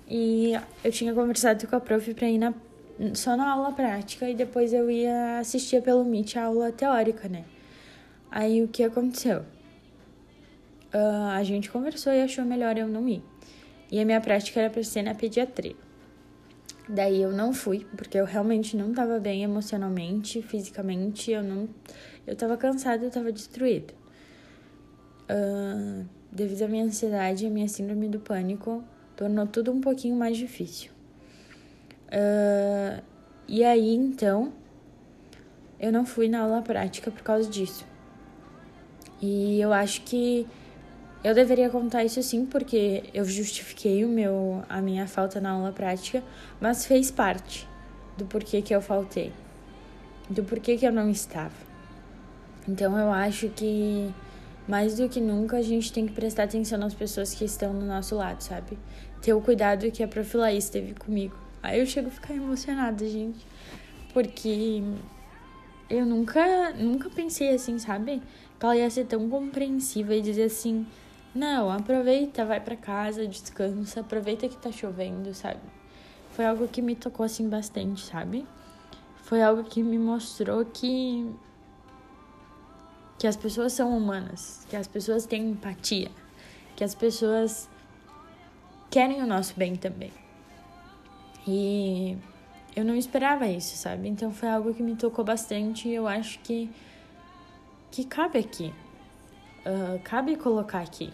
E 0.09 0.52
eu 0.82 0.90
tinha 0.90 1.12
conversado 1.12 1.66
com 1.66 1.76
a 1.76 1.80
prof 1.80 2.14
pra 2.14 2.28
ir 2.28 2.38
na, 2.38 2.54
só 3.14 3.37
na 3.37 3.50
aula 3.52 3.72
prática 3.72 4.30
e 4.30 4.35
depois 4.35 4.72
eu 4.72 4.90
ia 4.90 5.40
assistir 5.40 5.82
pelo 5.82 6.04
Meet 6.04 6.37
a 6.37 6.44
aula 6.44 6.72
teórica, 6.72 7.28
né? 7.28 7.44
Aí 8.30 8.62
o 8.62 8.68
que 8.68 8.82
aconteceu? 8.82 9.40
Uh, 10.94 11.30
a 11.32 11.42
gente 11.42 11.70
conversou 11.70 12.12
e 12.12 12.22
achou 12.22 12.44
melhor 12.44 12.78
eu 12.78 12.88
não 12.88 13.06
ir. 13.09 13.22
E 13.90 14.00
a 14.00 14.04
minha 14.04 14.20
prática 14.20 14.61
era 14.61 14.70
para 14.70 14.82
ser 14.82 15.02
na 15.02 15.14
pediatria. 15.14 15.76
Daí 16.88 17.20
eu 17.20 17.33
não 17.33 17.53
fui, 17.53 17.85
porque 17.96 18.18
eu 18.18 18.25
realmente 18.25 18.77
não 18.77 18.90
estava 18.90 19.18
bem 19.18 19.42
emocionalmente, 19.42 20.40
fisicamente, 20.40 21.33
eu 21.33 21.42
não. 21.42 21.68
Eu 22.27 22.35
estava 22.35 22.57
cansada, 22.57 23.05
eu 23.05 23.09
estava 23.09 23.33
destruída. 23.33 23.92
Uh, 25.29 26.07
devido 26.31 26.62
à 26.62 26.68
minha 26.68 26.85
ansiedade 26.85 27.44
e 27.44 27.49
à 27.49 27.51
minha 27.51 27.66
síndrome 27.66 28.09
do 28.09 28.20
pânico, 28.20 28.85
tornou 29.16 29.46
tudo 29.46 29.72
um 29.72 29.81
pouquinho 29.81 30.14
mais 30.14 30.37
difícil. 30.37 30.92
Uh, 32.07 33.03
e 33.49 33.64
aí 33.64 33.92
então, 33.92 34.53
eu 35.81 35.90
não 35.90 36.07
fui 36.07 36.29
na 36.29 36.40
aula 36.40 36.62
prática 36.62 37.11
por 37.11 37.22
causa 37.22 37.51
disso. 37.51 37.85
E 39.20 39.61
eu 39.61 39.72
acho 39.72 40.03
que 40.03 40.46
eu 41.24 41.35
deveria 41.35 41.68
contar 41.68 42.05
isso 42.05 42.22
sim, 42.22 42.46
porque 42.46 43.05
eu 43.12 43.24
justifiquei 43.24 44.05
o 44.05 44.09
meu, 44.09 44.62
a 44.68 44.81
minha 44.81 45.07
falta 45.07 45.40
na 45.40 45.50
aula 45.50 45.72
prática, 45.72 46.22
mas 46.61 46.87
fez 46.87 47.11
parte 47.11 47.66
do 48.16 48.24
porquê 48.24 48.62
que 48.62 48.74
eu 48.74 48.81
faltei, 48.81 49.33
do 50.31 50.44
porquê 50.44 50.76
que 50.76 50.87
eu 50.87 50.92
não 50.92 51.11
estava. 51.11 51.66
Então 52.68 52.96
eu 52.98 53.11
acho 53.12 53.48
que 53.48 54.12
mais 54.66 54.96
do 54.96 55.09
que 55.09 55.20
nunca 55.20 55.59
a 55.59 55.62
gente 55.62 55.92
tem 55.92 56.07
que 56.07 56.12
prestar 56.12 56.44
atenção 56.44 56.79
nas 56.79 56.94
pessoas 56.94 57.33
que 57.35 57.44
estão 57.44 57.72
no 57.72 57.87
nosso 57.87 58.16
lado, 58.16 58.40
sabe? 58.40 58.79
Ter 59.22 59.33
o 59.33 59.40
cuidado 59.40 59.90
que 59.90 60.02
a 60.02 60.09
Prof. 60.09 60.37
Laís 60.37 60.68
teve 60.68 60.94
comigo. 60.94 61.37
Aí 61.62 61.81
eu 61.81 61.87
chego 61.87 62.09
a 62.09 62.11
ficar 62.11 62.35
emocionada, 62.35 63.07
gente, 63.09 63.46
porque 64.12 64.83
eu 65.88 66.05
nunca, 66.05 66.72
nunca 66.72 67.09
pensei 67.11 67.55
assim, 67.55 67.79
sabe? 67.79 68.22
Que 68.59 68.64
ela 68.64 68.76
ia 68.76 68.90
ser 68.90 69.07
tão 69.07 69.29
compreensiva 69.29 70.14
e 70.14 70.20
dizer 70.20 70.44
assim 70.44 70.87
não, 71.37 71.70
aproveita, 71.70 72.44
vai 72.44 72.61
para 72.61 72.77
casa, 72.77 73.27
descansa, 73.27 74.01
aproveita 74.01 74.49
que 74.49 74.57
tá 74.57 74.72
chovendo, 74.72 75.33
sabe? 75.35 75.61
Foi 76.33 76.44
algo 76.44 76.66
que 76.68 76.83
me 76.83 76.94
tocou 76.96 77.25
assim 77.25 77.49
bastante, 77.49 78.01
sabe? 78.03 78.46
Foi 79.22 79.42
algo 79.42 79.64
que 79.64 79.83
me 79.83 79.99
mostrou 79.99 80.64
que 80.64 81.31
que 83.18 83.27
as 83.27 83.37
pessoas 83.37 83.72
são 83.72 83.96
humanas, 83.96 84.66
que 84.68 84.77
as 84.77 84.87
pessoas 84.87 85.25
têm 85.25 85.51
empatia, 85.51 86.11
que 86.75 86.85
as 86.85 86.94
pessoas 86.94 87.68
querem 88.90 89.22
o 89.22 89.27
nosso 89.27 89.55
bem 89.57 89.75
também. 89.75 90.12
E 91.49 92.16
eu 92.75 92.85
não 92.85 92.94
esperava 92.94 93.46
isso, 93.46 93.77
sabe? 93.77 94.09
Então 94.09 94.31
foi 94.31 94.49
algo 94.51 94.75
que 94.75 94.83
me 94.83 94.96
tocou 94.96 95.25
bastante 95.25 95.88
e 95.88 95.94
eu 95.94 96.07
acho 96.07 96.38
que, 96.40 96.70
que 97.90 98.05
cabe 98.05 98.38
aqui. 98.38 98.72
Uh, 99.64 99.99
cabe 100.05 100.37
colocar 100.37 100.81
aqui. 100.81 101.12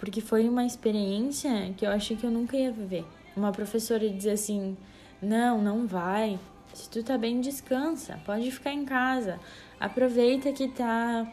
Porque 0.00 0.22
foi 0.22 0.48
uma 0.48 0.64
experiência 0.64 1.74
que 1.76 1.86
eu 1.86 1.90
achei 1.90 2.16
que 2.16 2.24
eu 2.24 2.30
nunca 2.30 2.56
ia 2.56 2.72
viver. 2.72 3.04
Uma 3.36 3.52
professora 3.52 4.08
dizer 4.08 4.30
assim: 4.30 4.74
não, 5.20 5.62
não 5.62 5.86
vai. 5.86 6.40
Se 6.72 6.88
tu 6.88 7.02
tá 7.02 7.18
bem, 7.18 7.40
descansa. 7.40 8.18
Pode 8.24 8.50
ficar 8.50 8.72
em 8.72 8.86
casa. 8.86 9.38
Aproveita 9.78 10.52
que 10.52 10.68
tá, 10.68 11.30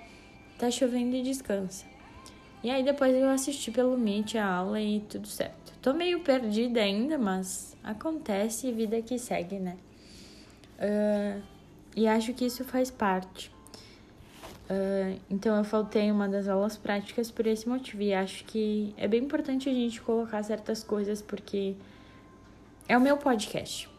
tá 0.59 0.69
chovendo 0.69 1.15
e 1.15 1.23
descansa. 1.23 1.85
E 2.61 2.69
aí 2.69 2.83
depois 2.83 3.15
eu 3.15 3.29
assisti 3.29 3.71
pelo 3.71 3.97
Meet 3.97 4.35
a 4.35 4.45
aula 4.45 4.81
e 4.81 4.99
tudo 4.99 5.27
certo. 5.27 5.73
Tô 5.81 5.93
meio 5.93 6.19
perdida 6.19 6.81
ainda, 6.81 7.17
mas 7.17 7.77
acontece 7.81 8.71
vida 8.73 9.01
que 9.01 9.17
segue, 9.17 9.59
né? 9.59 9.77
Uh, 10.77 11.41
e 11.95 12.05
acho 12.05 12.33
que 12.33 12.45
isso 12.45 12.65
faz 12.65 12.91
parte. 12.91 13.49
Uh, 14.69 15.17
então 15.29 15.55
eu 15.55 15.63
faltei 15.63 16.11
uma 16.11 16.27
das 16.27 16.47
aulas 16.47 16.77
práticas 16.77 17.31
por 17.31 17.47
esse 17.47 17.67
motivo. 17.67 18.01
E 18.01 18.13
acho 18.13 18.43
que 18.45 18.93
é 18.97 19.07
bem 19.07 19.23
importante 19.23 19.69
a 19.69 19.73
gente 19.73 20.01
colocar 20.01 20.43
certas 20.43 20.83
coisas 20.83 21.21
porque 21.21 21.75
é 22.87 22.97
o 22.97 23.01
meu 23.01 23.17
podcast. 23.17 23.89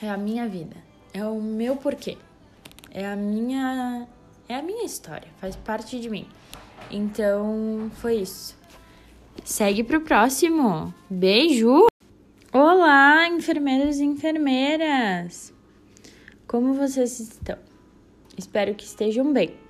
É 0.00 0.08
a 0.08 0.16
minha 0.16 0.48
vida. 0.48 0.76
É 1.12 1.24
o 1.24 1.40
meu 1.40 1.76
porquê. 1.76 2.16
É 2.90 3.06
a 3.06 3.16
minha. 3.16 4.06
É 4.48 4.56
a 4.56 4.62
minha 4.62 4.84
história. 4.84 5.28
Faz 5.38 5.56
parte 5.56 5.98
de 5.98 6.08
mim. 6.08 6.28
Então 6.90 7.90
foi 7.96 8.16
isso. 8.16 8.56
Segue 9.44 9.82
pro 9.82 10.00
próximo. 10.00 10.94
Beijo! 11.10 11.86
Olá, 12.52 13.28
enfermeiros 13.28 13.98
e 13.98 14.04
enfermeiras! 14.04 15.52
Como 16.46 16.74
vocês 16.74 17.18
estão? 17.18 17.58
Espero 18.38 18.74
que 18.74 18.84
estejam 18.84 19.32
bem. 19.32 19.63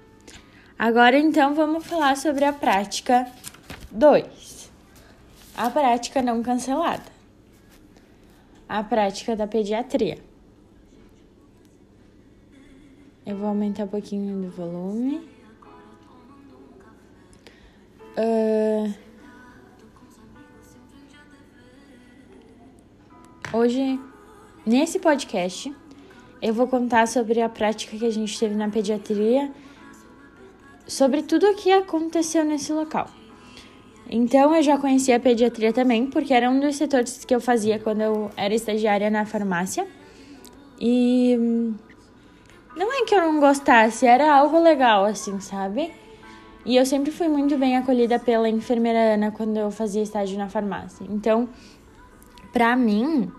Agora 0.78 1.16
então 1.16 1.54
vamos 1.54 1.86
falar 1.86 2.16
sobre 2.16 2.44
a 2.44 2.52
prática 2.52 3.30
2. 3.92 4.72
A 5.56 5.70
prática 5.70 6.20
não 6.20 6.42
cancelada. 6.42 7.14
A 8.68 8.82
prática 8.82 9.36
da 9.36 9.46
pediatria. 9.46 10.18
Eu 13.24 13.36
vou 13.36 13.48
aumentar 13.48 13.84
um 13.84 13.88
pouquinho 13.88 14.42
do 14.42 14.50
volume. 14.50 15.28
Uh... 18.18 18.92
Hoje, 23.52 24.00
nesse 24.66 24.98
podcast, 24.98 25.72
eu 26.42 26.52
vou 26.52 26.66
contar 26.66 27.06
sobre 27.06 27.40
a 27.40 27.48
prática 27.48 27.96
que 27.96 28.04
a 28.04 28.10
gente 28.10 28.36
teve 28.36 28.56
na 28.56 28.68
pediatria 28.68 29.52
sobre 30.86 31.22
tudo 31.22 31.46
o 31.46 31.54
que 31.54 31.72
aconteceu 31.72 32.44
nesse 32.44 32.72
local. 32.72 33.08
Então 34.10 34.54
eu 34.54 34.62
já 34.62 34.78
conhecia 34.78 35.16
a 35.16 35.20
pediatria 35.20 35.72
também, 35.72 36.06
porque 36.06 36.34
era 36.34 36.50
um 36.50 36.60
dos 36.60 36.76
setores 36.76 37.24
que 37.24 37.34
eu 37.34 37.40
fazia 37.40 37.78
quando 37.78 38.02
eu 38.02 38.30
era 38.36 38.54
estagiária 38.54 39.10
na 39.10 39.24
farmácia. 39.24 39.86
E 40.78 41.36
não 42.76 42.92
é 42.92 43.04
que 43.04 43.14
eu 43.14 43.20
não 43.20 43.40
gostasse, 43.40 44.06
era 44.06 44.34
algo 44.34 44.58
legal 44.58 45.04
assim, 45.04 45.40
sabe? 45.40 45.92
E 46.66 46.76
eu 46.76 46.86
sempre 46.86 47.10
fui 47.10 47.28
muito 47.28 47.58
bem 47.58 47.76
acolhida 47.76 48.18
pela 48.18 48.48
enfermeira 48.48 49.14
Ana 49.14 49.30
quando 49.30 49.56
eu 49.56 49.70
fazia 49.70 50.02
estágio 50.02 50.38
na 50.38 50.48
farmácia. 50.48 51.06
Então, 51.10 51.48
pra 52.52 52.74
mim, 52.74 53.30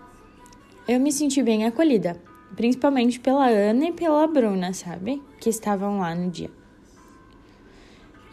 eu 0.86 1.00
me 1.00 1.10
senti 1.10 1.42
bem 1.42 1.66
acolhida, 1.66 2.20
principalmente 2.54 3.18
pela 3.18 3.46
Ana 3.48 3.86
e 3.86 3.92
pela 3.92 4.26
Bruna, 4.26 4.72
sabe? 4.72 5.22
Que 5.40 5.50
estavam 5.50 5.98
lá 5.98 6.14
no 6.14 6.30
dia. 6.30 6.50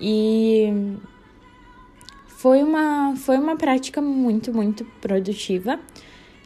E 0.06 0.68
foi 2.28 2.62
uma, 2.62 3.16
foi 3.16 3.38
uma 3.38 3.56
prática 3.56 4.02
muito, 4.02 4.54
muito 4.54 4.84
produtiva, 5.00 5.80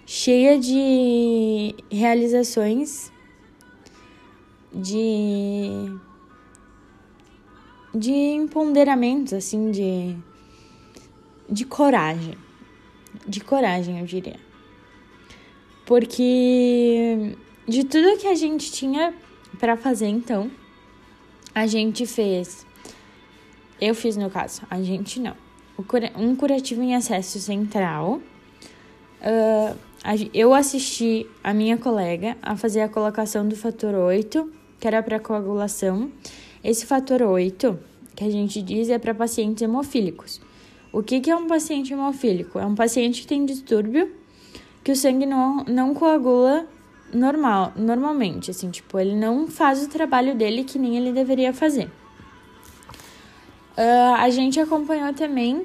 cheia 0.06 0.60
de 0.60 1.74
realizações, 1.90 3.12
de, 4.72 5.92
de 7.96 8.12
empoderamentos, 8.12 9.34
assim, 9.34 9.72
de, 9.72 10.16
de 11.50 11.66
coragem. 11.66 12.38
De 13.28 13.40
coragem, 13.40 14.00
eu 14.00 14.06
diria. 14.06 14.40
Porque 15.84 17.36
de 17.68 17.84
tudo 17.84 18.20
que 18.20 18.28
a 18.28 18.36
gente 18.36 18.72
tinha 18.72 19.16
para 19.60 19.76
fazer, 19.76 20.10
então, 20.10 20.52
a 21.56 21.66
gente 21.66 22.06
fez 22.06 22.67
eu 23.80 23.94
fiz 23.94 24.18
no 24.18 24.30
caso, 24.30 24.62
a 24.70 24.82
gente 24.82 25.20
não. 25.20 25.36
Um 26.16 26.36
curativo 26.36 26.82
em 26.82 26.96
acesso 26.96 27.40
central. 27.40 28.22
Uh, 29.22 29.78
eu 30.34 30.54
assisti 30.54 31.28
a 31.44 31.54
minha 31.54 31.78
colega 31.78 32.38
a 32.42 32.56
fazer 32.56 32.82
a 32.82 32.90
colocação 32.90 33.48
do 33.48 33.56
fator 33.56 33.94
8, 33.94 34.52
que 34.80 34.88
era 34.88 35.04
para 35.04 35.20
coagulação. 35.20 36.12
Esse 36.64 36.86
fator 36.86 37.22
8, 37.22 37.78
que 38.16 38.24
a 38.24 38.30
gente 38.30 38.62
diz, 38.62 38.90
é 38.90 38.98
para 38.98 39.14
pacientes 39.14 39.62
hemofílicos. 39.62 40.42
O 40.92 41.04
que, 41.04 41.20
que 41.20 41.30
é 41.30 41.36
um 41.36 41.48
paciente 41.48 41.94
hemofílico? 41.94 42.58
É 42.58 42.66
um 42.66 42.74
paciente 42.74 43.22
que 43.22 43.28
tem 43.28 43.46
distúrbio 43.46 44.10
que 44.84 44.92
o 44.92 44.96
sangue 44.96 45.26
não, 45.26 45.66
não 45.66 45.94
coagula 45.94 46.66
normal, 47.14 47.74
normalmente, 47.76 48.52
assim, 48.52 48.70
tipo, 48.70 48.98
ele 48.98 49.16
não 49.16 49.48
faz 49.48 49.84
o 49.84 49.90
trabalho 49.90 50.36
dele 50.36 50.64
que 50.64 50.80
nem 50.80 50.98
ele 50.98 51.12
deveria 51.12 51.54
fazer. 51.54 51.92
Uh, 53.78 54.16
a 54.18 54.30
gente 54.32 54.60
acompanhou 54.60 55.14
também, 55.14 55.64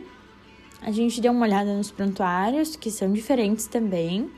a 0.83 0.91
gente 0.91 1.19
deu 1.19 1.33
uma 1.33 1.47
olhada 1.47 1.75
nos 1.75 1.91
prontuários, 1.91 2.77
que 2.77 2.91
são 2.91 3.11
diferentes 3.11 3.67
também. 3.67 4.31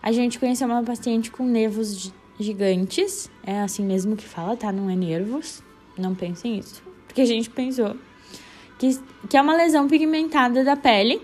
A 0.00 0.12
gente 0.12 0.38
conheceu 0.38 0.68
uma 0.68 0.84
paciente 0.84 1.28
com 1.28 1.44
nervos 1.44 2.12
gigantes, 2.38 3.28
é 3.42 3.60
assim 3.60 3.84
mesmo 3.84 4.16
que 4.16 4.24
fala, 4.24 4.56
tá? 4.56 4.70
Não 4.70 4.88
é 4.88 4.94
nervos, 4.94 5.62
não 5.98 6.14
pensem 6.14 6.58
isso. 6.58 6.80
Porque 7.08 7.22
a 7.22 7.26
gente 7.26 7.50
pensou 7.50 7.96
que, 8.78 8.98
que 9.28 9.36
é 9.36 9.42
uma 9.42 9.56
lesão 9.56 9.88
pigmentada 9.88 10.62
da 10.62 10.76
pele, 10.76 11.20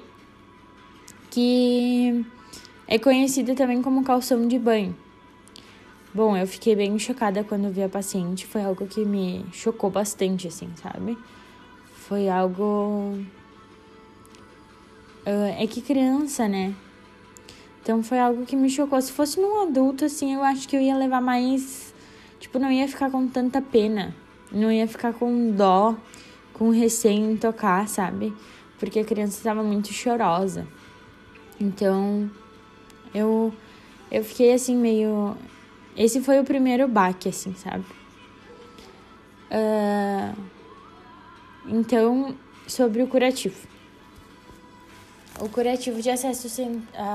que 1.31 2.25
é 2.88 2.99
conhecida 2.99 3.55
também 3.55 3.81
como 3.83 4.03
calção 4.03 4.49
de 4.49 4.59
banho. 4.59 4.97
Bom, 6.12 6.37
eu 6.37 6.47
fiquei 6.47 6.75
bem 6.75 6.99
chocada 6.99 7.45
quando 7.45 7.71
vi 7.71 7.83
a 7.83 7.88
paciente, 7.88 8.47
foi 8.47 8.62
algo 8.62 8.87
que 8.87 9.05
me 9.05 9.45
chocou 9.53 9.91
bastante, 9.91 10.49
assim, 10.49 10.69
sabe? 10.75 11.17
Foi 12.09 12.27
algo. 12.27 13.18
É 15.27 15.66
que 15.66 15.83
criança, 15.83 16.49
né? 16.49 16.75
Então 17.83 18.03
foi 18.03 18.18
algo 18.18 18.47
que 18.47 18.57
me 18.57 18.71
chocou. 18.71 19.01
Se 19.03 19.12
fosse 19.12 19.38
num 19.38 19.61
adulto, 19.61 20.07
assim, 20.07 20.35
eu 20.35 20.42
acho 20.42 20.66
que 20.66 20.75
eu 20.75 20.81
ia 20.81 20.97
levar 20.97 21.21
mais. 21.21 21.94
Tipo, 22.40 22.59
não 22.59 22.73
ia 22.73 22.88
ficar 22.88 23.11
com 23.11 23.29
tanta 23.29 23.61
pena. 23.61 24.14
Não 24.51 24.73
ia 24.73 24.88
ficar 24.88 25.12
com 25.12 25.51
dó, 25.51 25.94
com 26.55 26.71
receio 26.71 27.31
em 27.31 27.37
tocar, 27.37 27.87
sabe? 27.88 28.33
Porque 28.79 29.01
a 29.01 29.05
criança 29.05 29.37
estava 29.37 29.62
muito 29.62 29.92
chorosa. 29.92 30.66
Então, 31.61 32.31
eu, 33.14 33.53
eu 34.11 34.25
fiquei 34.25 34.55
assim 34.55 34.77
meio. 34.77 35.37
Esse 35.94 36.23
foi 36.23 36.40
o 36.40 36.44
primeiro 36.44 36.88
baque, 36.88 37.29
assim, 37.29 37.55
sabe? 37.55 37.85
Uh, 39.51 40.58
então, 41.68 42.35
sobre 42.66 43.02
o 43.02 43.09
curativo. 43.09 43.68
O 45.40 45.48
curativo 45.48 46.02
de 46.02 46.11
acesso, 46.11 46.48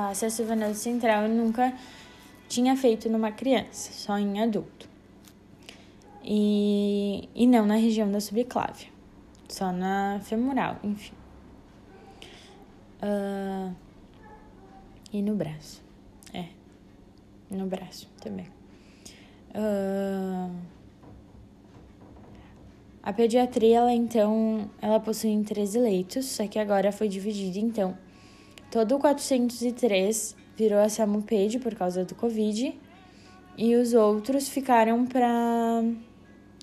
acesso 0.10 0.46
venoso 0.46 0.76
central 0.76 1.24
eu 1.24 1.30
nunca 1.30 1.74
tinha 2.48 2.78
feito 2.78 3.10
numa 3.10 3.32
criança, 3.32 3.92
só 3.92 4.18
em 4.18 4.42
adulto. 4.42 4.88
E, 6.24 7.28
e 7.36 7.46
não 7.48 7.66
na 7.66 7.76
região 7.76 8.10
da 8.10 8.22
subclávia, 8.22 8.88
só 9.50 9.74
na 9.74 10.22
femoral, 10.24 10.78
enfim. 10.84 11.14
Uh, 13.02 13.76
e 15.12 15.22
no 15.22 15.36
braço, 15.36 15.84
é, 16.34 16.46
no 17.52 17.66
braço 17.66 18.08
também. 18.22 18.48
Uh, 19.50 20.56
a 23.04 23.12
pediatria, 23.12 23.80
ela 23.80 23.94
então, 23.94 24.70
ela 24.82 24.98
possui 24.98 25.44
13 25.44 25.78
leitos, 25.78 26.26
só 26.26 26.48
que 26.48 26.58
agora 26.58 26.90
foi 26.90 27.10
dividida, 27.10 27.60
então. 27.60 27.98
Todo 28.72 28.96
o 28.96 29.00
403 29.00 30.36
virou 30.56 30.80
a 30.80 30.88
SAMUPED 30.88 31.60
por 31.60 31.76
causa 31.76 32.06
do 32.06 32.16
Covid 32.16 32.74
e 33.58 33.76
os 33.76 33.94
outros 33.94 34.48
ficaram 34.48 35.06
para 35.06 35.84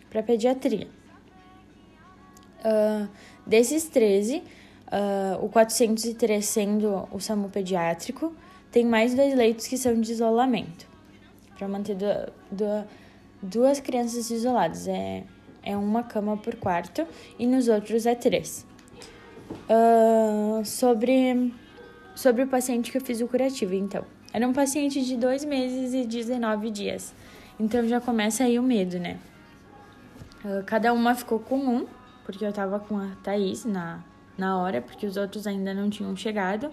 para 0.09 0.22
pediatria. 0.22 0.88
Uh, 2.64 3.09
desses 3.46 3.85
13, 3.88 4.38
uh, 4.38 5.44
o 5.44 5.48
403 5.48 6.44
sendo 6.44 7.07
o 7.12 7.20
SAMU 7.20 7.48
pediátrico, 7.48 8.35
tem 8.72 8.85
mais 8.85 9.14
dois 9.14 9.35
leitos 9.37 9.68
que 9.68 9.79
são 9.79 10.00
de 10.00 10.11
isolamento, 10.11 10.88
para 11.57 11.68
manter 11.68 11.94
do, 11.94 12.07
do, 12.50 12.85
duas 13.40 13.79
crianças 13.79 14.31
isoladas. 14.31 14.88
É, 14.88 15.22
é 15.62 15.77
uma 15.77 16.03
cama 16.03 16.37
por 16.37 16.57
quarto 16.57 17.07
e 17.38 17.46
nos 17.46 17.68
outros 17.68 18.07
é 18.07 18.14
três. 18.14 18.66
Uh, 19.68 20.64
sobre, 20.64 21.53
sobre 22.14 22.44
o 22.44 22.46
paciente 22.46 22.90
que 22.90 22.99
eu 22.99 23.03
fiz 23.03 23.20
o 23.20 23.29
curativo, 23.29 23.75
então. 23.75 24.05
Era 24.33 24.46
um 24.46 24.53
paciente 24.53 25.05
de 25.05 25.16
dois 25.16 25.44
meses 25.44 25.92
e 25.92 26.07
19 26.07 26.70
dias. 26.70 27.12
Então 27.59 27.87
já 27.87 28.01
começa 28.01 28.44
aí 28.44 28.59
o 28.59 28.62
medo, 28.62 28.99
né? 28.99 29.18
Uh, 30.44 30.64
cada 30.64 30.92
uma 30.92 31.14
ficou 31.14 31.38
com 31.38 31.59
um, 31.59 31.87
porque 32.25 32.44
eu 32.44 32.53
tava 32.53 32.79
com 32.79 32.96
a 32.96 33.09
Thaís 33.23 33.64
na, 33.64 34.03
na 34.38 34.59
hora, 34.59 34.81
porque 34.81 35.07
os 35.07 35.16
outros 35.16 35.46
ainda 35.46 35.75
não 35.75 35.90
tinham 35.90 36.16
chegado. 36.16 36.70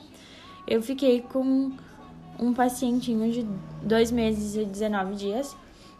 Eu 0.68 0.82
fiquei 0.82 1.22
com 1.22 1.72
um 2.40 2.54
pacientinho 2.54 3.32
de 3.32 3.46
dois 3.82 4.12
meses 4.12 4.56
e 4.56 4.66
19 4.66 5.16
dias, 5.16 5.56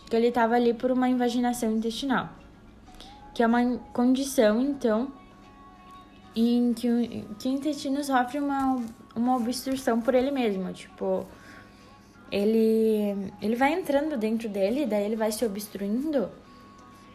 que 0.10 0.16
ele 0.16 0.32
tava 0.32 0.56
ali 0.56 0.74
por 0.74 0.92
uma 0.92 1.10
invaginação 1.10 1.72
intestinal, 1.72 2.30
que 3.38 3.44
é 3.44 3.46
uma 3.46 3.78
condição, 3.94 4.60
então, 4.60 5.14
em 6.36 6.74
que, 6.74 7.24
que 7.38 7.48
o 7.48 7.52
intestino 7.52 8.04
sofre 8.04 8.40
uma, 8.40 8.84
uma 9.16 9.36
obstrução 9.36 10.02
por 10.02 10.16
ele 10.16 10.32
mesmo, 10.32 10.74
tipo 10.74 11.24
ele, 12.32 13.32
ele 13.40 13.56
vai 13.56 13.74
entrando 13.74 14.18
dentro 14.18 14.50
dele, 14.50 14.88
daí 14.88 15.06
ele 15.06 15.16
vai 15.16 15.32
se 15.32 15.46
obstruindo. 15.46 16.32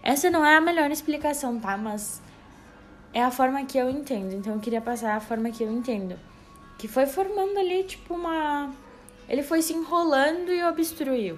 Essa 0.01 0.31
não 0.31 0.47
é 0.47 0.55
a 0.55 0.61
melhor 0.61 0.93
explicação, 0.93 1.59
tá? 1.59 1.77
Mas 1.77 2.23
é 3.13 3.21
a 3.21 3.33
forma 3.33 3.65
que 3.65 3.77
eu 3.77 3.91
entendo. 3.91 4.33
Então 4.33 4.55
eu 4.55 4.61
queria 4.61 4.81
passar 4.81 5.17
a 5.17 5.21
forma 5.21 5.51
que 5.51 5.65
eu 5.65 5.73
entendo. 5.73 6.17
Que 6.79 6.87
foi 6.87 7.07
formando 7.07 7.59
ali, 7.59 7.83
tipo, 7.83 8.15
uma. 8.15 8.73
Ele 9.29 9.43
foi 9.43 9.61
se 9.61 9.73
enrolando 9.73 10.53
e 10.53 10.63
obstruiu. 10.63 11.37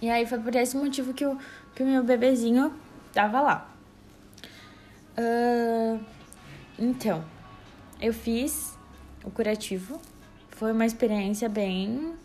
E 0.00 0.08
aí 0.08 0.24
foi 0.24 0.38
por 0.38 0.54
esse 0.54 0.74
motivo 0.74 1.12
que 1.12 1.26
o, 1.26 1.36
que 1.74 1.82
o 1.82 1.86
meu 1.86 2.02
bebezinho 2.02 2.72
tava 3.12 3.40
lá. 3.40 3.70
Uh, 5.18 6.00
então, 6.78 7.24
eu 8.00 8.12
fiz 8.12 8.78
o 9.24 9.30
curativo. 9.30 10.00
Foi 10.50 10.72
uma 10.72 10.86
experiência 10.86 11.48
bem 11.48 12.16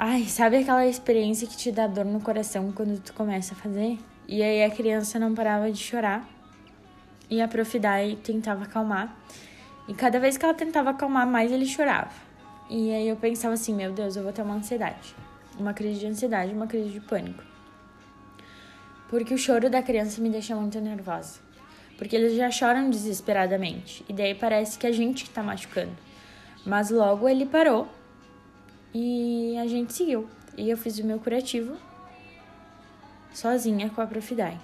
Ai, 0.00 0.26
sabe 0.26 0.58
aquela 0.58 0.86
experiência 0.86 1.44
que 1.48 1.56
te 1.56 1.72
dá 1.72 1.88
dor 1.88 2.04
no 2.04 2.20
coração 2.20 2.70
quando 2.70 3.00
tu 3.00 3.12
começa 3.12 3.52
a 3.52 3.56
fazer? 3.56 3.98
E 4.28 4.44
aí 4.44 4.62
a 4.62 4.70
criança 4.70 5.18
não 5.18 5.34
parava 5.34 5.72
de 5.72 5.82
chorar. 5.82 6.24
E 7.28 7.42
a 7.42 7.48
Profidai 7.48 8.16
tentava 8.22 8.62
acalmar. 8.62 9.12
E 9.88 9.94
cada 9.94 10.20
vez 10.20 10.36
que 10.36 10.44
ela 10.44 10.54
tentava 10.54 10.90
acalmar 10.90 11.26
mais, 11.26 11.50
ele 11.50 11.66
chorava. 11.66 12.12
E 12.70 12.92
aí 12.92 13.08
eu 13.08 13.16
pensava 13.16 13.54
assim, 13.54 13.74
meu 13.74 13.92
Deus, 13.92 14.14
eu 14.14 14.22
vou 14.22 14.32
ter 14.32 14.42
uma 14.42 14.54
ansiedade. 14.54 15.16
Uma 15.58 15.74
crise 15.74 15.98
de 15.98 16.06
ansiedade, 16.06 16.52
uma 16.52 16.68
crise 16.68 16.90
de 16.90 17.00
pânico. 17.00 17.42
Porque 19.08 19.34
o 19.34 19.38
choro 19.38 19.70
da 19.70 19.82
criança 19.82 20.20
me 20.20 20.28
deixa 20.28 20.54
muito 20.54 20.80
nervosa. 20.80 21.40
Porque 21.96 22.14
eles 22.14 22.36
já 22.36 22.50
choram 22.50 22.90
desesperadamente. 22.90 24.04
E 24.08 24.12
daí 24.12 24.34
parece 24.34 24.78
que 24.78 24.86
a 24.86 24.92
gente 24.92 25.24
que 25.24 25.30
tá 25.30 25.42
machucando. 25.42 25.96
Mas 26.64 26.90
logo 26.90 27.28
ele 27.28 27.46
parou 27.46 27.88
e 28.94 29.56
a 29.58 29.66
gente 29.66 29.92
seguiu. 29.92 30.28
E 30.56 30.68
eu 30.68 30.76
fiz 30.76 30.98
o 30.98 31.04
meu 31.04 31.18
curativo 31.18 31.76
sozinha 33.32 33.90
com 33.90 34.00
a 34.00 34.06
Profidai. 34.06 34.58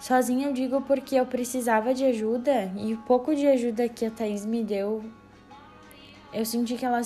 Sozinha 0.00 0.48
eu 0.48 0.52
digo 0.52 0.82
porque 0.82 1.16
eu 1.16 1.26
precisava 1.26 1.94
de 1.94 2.04
ajuda 2.04 2.70
e 2.76 2.92
o 2.94 2.98
pouco 2.98 3.34
de 3.34 3.46
ajuda 3.46 3.88
que 3.88 4.04
a 4.04 4.10
Thaís 4.10 4.44
me 4.44 4.62
deu, 4.62 5.02
eu 6.32 6.44
senti 6.44 6.76
que 6.76 6.84
ela, 6.84 7.00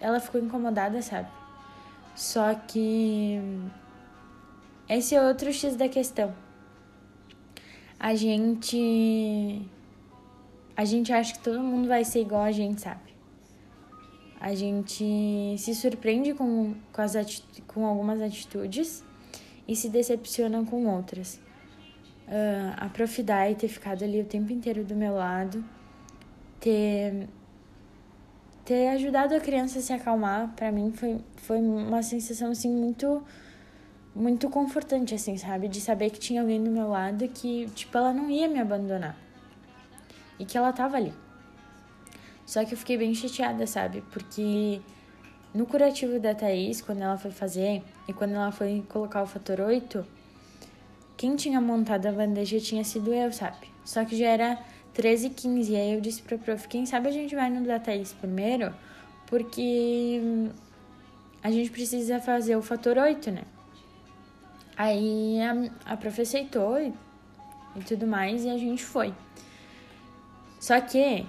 ela 0.00 0.20
ficou 0.20 0.40
incomodada, 0.40 1.02
sabe? 1.02 1.28
Só 2.14 2.54
que 2.54 3.40
esse 4.88 5.14
é 5.14 5.22
outro 5.22 5.52
X 5.52 5.76
da 5.76 5.88
questão. 5.88 6.34
A 7.98 8.14
gente. 8.14 9.62
A 10.76 10.84
gente 10.84 11.12
acha 11.12 11.32
que 11.32 11.40
todo 11.40 11.58
mundo 11.60 11.88
vai 11.88 12.04
ser 12.04 12.20
igual 12.20 12.42
a 12.42 12.52
gente, 12.52 12.82
sabe? 12.82 13.06
a 14.40 14.54
gente 14.54 15.56
se 15.58 15.74
surpreende 15.74 16.34
com, 16.34 16.74
com, 16.92 17.02
as 17.02 17.42
com 17.66 17.86
algumas 17.86 18.20
atitudes 18.20 19.04
e 19.66 19.74
se 19.74 19.88
decepciona 19.88 20.64
com 20.64 20.86
outras. 20.86 21.40
Uh, 22.28 22.74
a 22.76 22.88
Profidai 22.88 23.54
ter 23.54 23.68
ficado 23.68 24.02
ali 24.04 24.20
o 24.20 24.24
tempo 24.24 24.52
inteiro 24.52 24.84
do 24.84 24.94
meu 24.94 25.14
lado, 25.14 25.64
ter, 26.60 27.28
ter 28.64 28.88
ajudado 28.88 29.34
a 29.34 29.40
criança 29.40 29.78
a 29.78 29.82
se 29.82 29.92
acalmar, 29.92 30.52
para 30.54 30.70
mim 30.70 30.92
foi, 30.92 31.18
foi 31.36 31.58
uma 31.58 32.02
sensação 32.02 32.50
assim 32.50 32.70
muito 32.70 33.22
muito 34.16 34.48
confortante 34.48 35.14
assim, 35.14 35.36
sabe, 35.36 35.68
de 35.68 35.78
saber 35.78 36.08
que 36.08 36.18
tinha 36.18 36.40
alguém 36.40 36.62
do 36.62 36.70
meu 36.70 36.88
lado 36.88 37.28
que 37.28 37.66
tipo 37.74 37.96
ela 37.98 38.14
não 38.14 38.30
ia 38.30 38.48
me 38.48 38.58
abandonar. 38.58 39.14
E 40.38 40.44
que 40.46 40.56
ela 40.56 40.72
tava 40.72 40.96
ali. 40.96 41.12
Só 42.46 42.64
que 42.64 42.72
eu 42.72 42.78
fiquei 42.78 42.96
bem 42.96 43.14
chateada, 43.14 43.66
sabe? 43.66 44.02
Porque 44.10 44.80
no 45.52 45.66
curativo 45.66 46.18
da 46.18 46.34
Thaís, 46.34 46.80
quando 46.80 47.02
ela 47.02 47.18
foi 47.18 47.30
fazer 47.30 47.82
e 48.08 48.12
quando 48.12 48.34
ela 48.34 48.50
foi 48.50 48.82
colocar 48.88 49.22
o 49.22 49.26
fator 49.26 49.60
8, 49.60 50.06
quem 51.16 51.36
tinha 51.36 51.60
montado 51.60 52.06
a 52.06 52.12
bandeja 52.12 52.58
tinha 52.58 52.84
sido 52.84 53.12
eu, 53.12 53.30
sabe? 53.32 53.66
Só 53.84 54.02
que 54.04 54.16
já 54.16 54.28
era 54.28 54.58
13 54.94 55.26
e 55.26 55.30
15. 55.30 55.72
E 55.72 55.76
aí 55.76 55.92
eu 55.92 56.00
disse 56.00 56.22
pra 56.22 56.38
prof, 56.38 56.66
quem 56.68 56.86
sabe 56.86 57.08
a 57.08 57.12
gente 57.12 57.34
vai 57.34 57.50
no 57.50 57.66
da 57.66 57.78
Thaís 57.78 58.14
primeiro, 58.14 58.74
porque 59.26 60.20
a 61.42 61.50
gente 61.50 61.70
precisa 61.70 62.18
fazer 62.18 62.56
o 62.56 62.62
fator 62.62 62.96
8, 62.96 63.30
né? 63.30 63.42
Aí 64.76 65.38
a, 65.40 65.92
a 65.92 65.96
prof 65.96 66.20
aceitou 66.20 66.78
e, 66.78 66.92
e 67.76 67.80
tudo 67.80 68.06
mais 68.06 68.44
e 68.44 68.50
a 68.50 68.58
gente 68.58 68.84
foi. 68.84 69.14
Só 70.60 70.80
que 70.80 71.26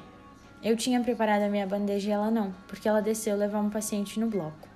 eu 0.63 0.75
tinha 0.75 0.99
preparado 1.01 1.43
a 1.43 1.49
minha 1.49 1.65
bandeja 1.65 2.09
e 2.09 2.11
ela 2.11 2.29
não, 2.29 2.53
porque 2.67 2.87
ela 2.89 3.01
desceu 3.01 3.37
levar 3.37 3.59
um 3.59 3.69
paciente 3.69 4.19
no 4.19 4.27
bloco. 4.27 4.67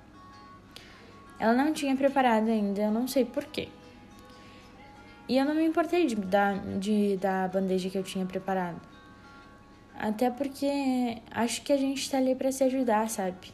Ela 1.38 1.54
não 1.54 1.72
tinha 1.72 1.94
preparado 1.96 2.48
ainda, 2.48 2.80
eu 2.80 2.90
não 2.90 3.08
sei 3.08 3.24
porquê. 3.24 3.68
E 5.28 5.36
eu 5.36 5.44
não 5.44 5.54
me 5.54 5.64
importei 5.64 6.06
de 6.06 6.14
dar, 6.14 6.58
de 6.78 7.16
dar 7.16 7.44
a 7.44 7.48
bandeja 7.48 7.90
que 7.90 7.98
eu 7.98 8.02
tinha 8.02 8.24
preparado. 8.24 8.80
Até 9.98 10.30
porque 10.30 11.18
acho 11.30 11.62
que 11.62 11.72
a 11.72 11.76
gente 11.76 12.10
tá 12.10 12.18
ali 12.18 12.34
para 12.34 12.50
se 12.52 12.64
ajudar, 12.64 13.08
sabe? 13.08 13.52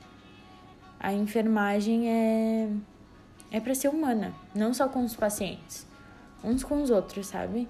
A 1.01 1.13
enfermagem 1.13 2.09
é 2.09 2.69
é 3.51 3.61
para 3.61 3.75
ser 3.75 3.89
humana, 3.89 4.35
não 4.55 4.75
só 4.75 4.89
com 4.89 5.05
os 5.05 5.17
pacientes, 5.17 5.87
uns 6.45 6.63
com 6.63 6.83
os 6.83 6.91
outros, 6.91 7.27
sabe? 7.27 7.69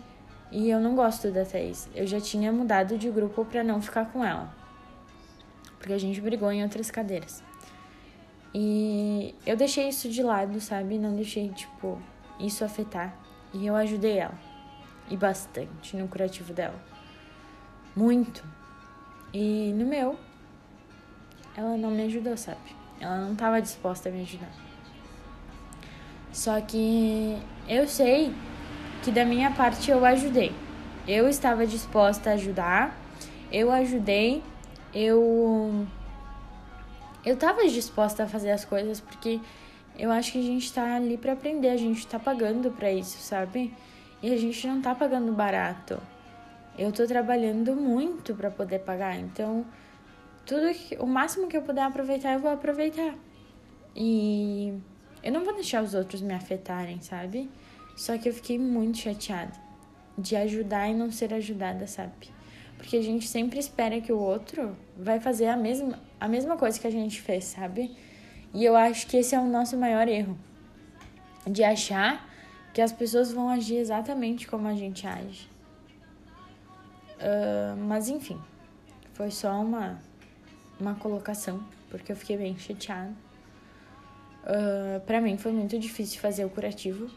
E 0.50 0.70
eu 0.70 0.80
não 0.80 0.94
gosto 0.94 1.30
da 1.30 1.44
Thaís. 1.44 1.88
Eu 1.94 2.06
já 2.06 2.20
tinha 2.20 2.50
mudado 2.50 2.96
de 2.96 3.10
grupo 3.10 3.44
para 3.44 3.62
não 3.62 3.82
ficar 3.82 4.06
com 4.06 4.24
ela. 4.24 4.52
Porque 5.78 5.92
a 5.92 5.98
gente 5.98 6.20
brigou 6.20 6.50
em 6.50 6.62
outras 6.62 6.90
cadeiras. 6.90 7.42
E 8.54 9.34
eu 9.44 9.56
deixei 9.56 9.88
isso 9.88 10.08
de 10.08 10.22
lado, 10.22 10.58
sabe? 10.60 10.98
Não 10.98 11.14
deixei, 11.14 11.50
tipo, 11.50 12.00
isso 12.40 12.64
afetar. 12.64 13.14
E 13.52 13.66
eu 13.66 13.76
ajudei 13.76 14.18
ela. 14.18 14.38
E 15.10 15.16
bastante 15.16 15.96
no 15.96 16.08
curativo 16.08 16.54
dela. 16.54 16.82
Muito. 17.94 18.42
E 19.32 19.72
no 19.74 19.84
meu, 19.84 20.18
ela 21.54 21.76
não 21.76 21.90
me 21.90 22.04
ajudou, 22.04 22.36
sabe? 22.36 22.74
Ela 22.98 23.18
não 23.18 23.32
estava 23.34 23.60
disposta 23.60 24.08
a 24.08 24.12
me 24.12 24.22
ajudar. 24.22 24.67
Só 26.32 26.60
que 26.60 27.36
eu 27.68 27.86
sei 27.88 28.32
que 29.02 29.10
da 29.10 29.24
minha 29.24 29.50
parte 29.50 29.90
eu 29.90 30.04
ajudei. 30.04 30.52
Eu 31.06 31.28
estava 31.28 31.66
disposta 31.66 32.30
a 32.30 32.32
ajudar, 32.34 32.96
eu 33.50 33.70
ajudei, 33.72 34.42
eu 34.92 35.86
eu 37.24 37.34
estava 37.34 37.66
disposta 37.66 38.24
a 38.24 38.26
fazer 38.26 38.50
as 38.50 38.64
coisas 38.64 39.00
porque 39.00 39.40
eu 39.98 40.10
acho 40.10 40.32
que 40.32 40.38
a 40.38 40.42
gente 40.42 40.64
está 40.64 40.96
ali 40.96 41.16
para 41.16 41.32
aprender, 41.32 41.68
a 41.70 41.76
gente 41.76 41.98
está 41.98 42.18
pagando 42.18 42.70
para 42.70 42.92
isso, 42.92 43.18
sabe? 43.18 43.74
E 44.22 44.32
a 44.32 44.36
gente 44.36 44.66
não 44.66 44.78
está 44.78 44.94
pagando 44.94 45.32
barato. 45.32 46.00
Eu 46.78 46.90
estou 46.90 47.06
trabalhando 47.06 47.74
muito 47.74 48.34
para 48.34 48.50
poder 48.50 48.80
pagar, 48.80 49.18
então 49.18 49.66
tudo 50.46 50.72
que, 50.72 50.96
o 50.96 51.06
máximo 51.06 51.48
que 51.48 51.56
eu 51.56 51.62
puder 51.62 51.82
aproveitar, 51.82 52.32
eu 52.32 52.38
vou 52.38 52.50
aproveitar. 52.50 53.14
E 53.94 54.74
eu 55.22 55.32
não 55.32 55.44
vou 55.44 55.54
deixar 55.54 55.82
os 55.82 55.94
outros 55.94 56.20
me 56.20 56.32
afetarem, 56.32 57.00
sabe? 57.00 57.50
Só 57.96 58.16
que 58.16 58.28
eu 58.28 58.34
fiquei 58.34 58.58
muito 58.58 58.98
chateada 58.98 59.52
de 60.16 60.34
ajudar 60.36 60.88
e 60.88 60.94
não 60.94 61.10
ser 61.10 61.32
ajudada, 61.32 61.86
sabe? 61.86 62.30
Porque 62.76 62.96
a 62.96 63.02
gente 63.02 63.26
sempre 63.26 63.58
espera 63.58 64.00
que 64.00 64.12
o 64.12 64.18
outro 64.18 64.76
vai 64.96 65.20
fazer 65.20 65.46
a 65.46 65.56
mesma, 65.56 65.98
a 66.20 66.28
mesma 66.28 66.56
coisa 66.56 66.78
que 66.78 66.86
a 66.86 66.90
gente 66.90 67.20
fez, 67.20 67.44
sabe? 67.44 67.96
E 68.54 68.64
eu 68.64 68.76
acho 68.76 69.06
que 69.06 69.16
esse 69.16 69.34
é 69.34 69.38
o 69.38 69.46
nosso 69.46 69.76
maior 69.76 70.08
erro. 70.08 70.38
De 71.46 71.62
achar 71.64 72.28
que 72.72 72.80
as 72.80 72.92
pessoas 72.92 73.32
vão 73.32 73.48
agir 73.48 73.76
exatamente 73.76 74.46
como 74.46 74.68
a 74.68 74.74
gente 74.74 75.06
age. 75.06 75.48
Uh, 77.16 77.76
mas 77.76 78.08
enfim, 78.08 78.40
foi 79.14 79.30
só 79.30 79.60
uma, 79.60 80.00
uma 80.78 80.94
colocação, 80.94 81.60
porque 81.90 82.12
eu 82.12 82.16
fiquei 82.16 82.36
bem 82.36 82.56
chateada. 82.56 83.12
Uh, 84.48 85.00
para 85.00 85.20
mim 85.20 85.36
foi 85.36 85.52
muito 85.52 85.78
difícil 85.78 86.18
fazer 86.20 86.44
o 86.44 86.48
curativo 86.48 87.10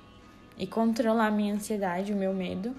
e 0.58 0.67
controlar 0.67 1.28
a 1.28 1.32
minha 1.32 1.54
ansiedade, 1.54 2.12
o 2.12 2.15
meu 2.15 2.34
medo. 2.34 2.76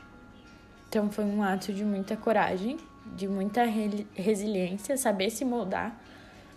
Então 0.88 1.10
foi 1.10 1.24
um 1.24 1.42
ato 1.42 1.72
de 1.72 1.82
muita 1.84 2.16
coragem, 2.16 2.76
de 3.16 3.26
muita 3.26 3.64
re 3.64 4.06
resiliência, 4.14 4.96
saber 4.98 5.30
se 5.30 5.42
moldar 5.44 5.98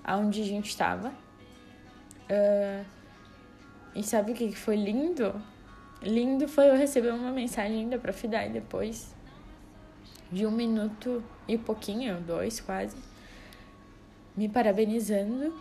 aonde 0.03 0.41
a 0.41 0.45
gente 0.45 0.69
estava. 0.69 1.09
Uh, 2.29 2.85
e 3.95 4.03
sabe 4.03 4.33
o 4.33 4.35
que 4.35 4.51
foi 4.53 4.75
lindo? 4.75 5.33
Lindo 6.01 6.47
foi 6.49 6.69
eu 6.69 6.75
receber 6.75 7.13
uma 7.13 7.31
mensagem 7.31 7.87
da 7.87 7.97
Profidai 7.97 8.49
depois 8.49 9.15
de 10.31 10.45
um 10.45 10.51
minuto 10.51 11.23
e 11.47 11.57
pouquinho, 11.57 12.19
dois 12.21 12.59
quase, 12.59 12.97
me 14.35 14.49
parabenizando, 14.49 15.53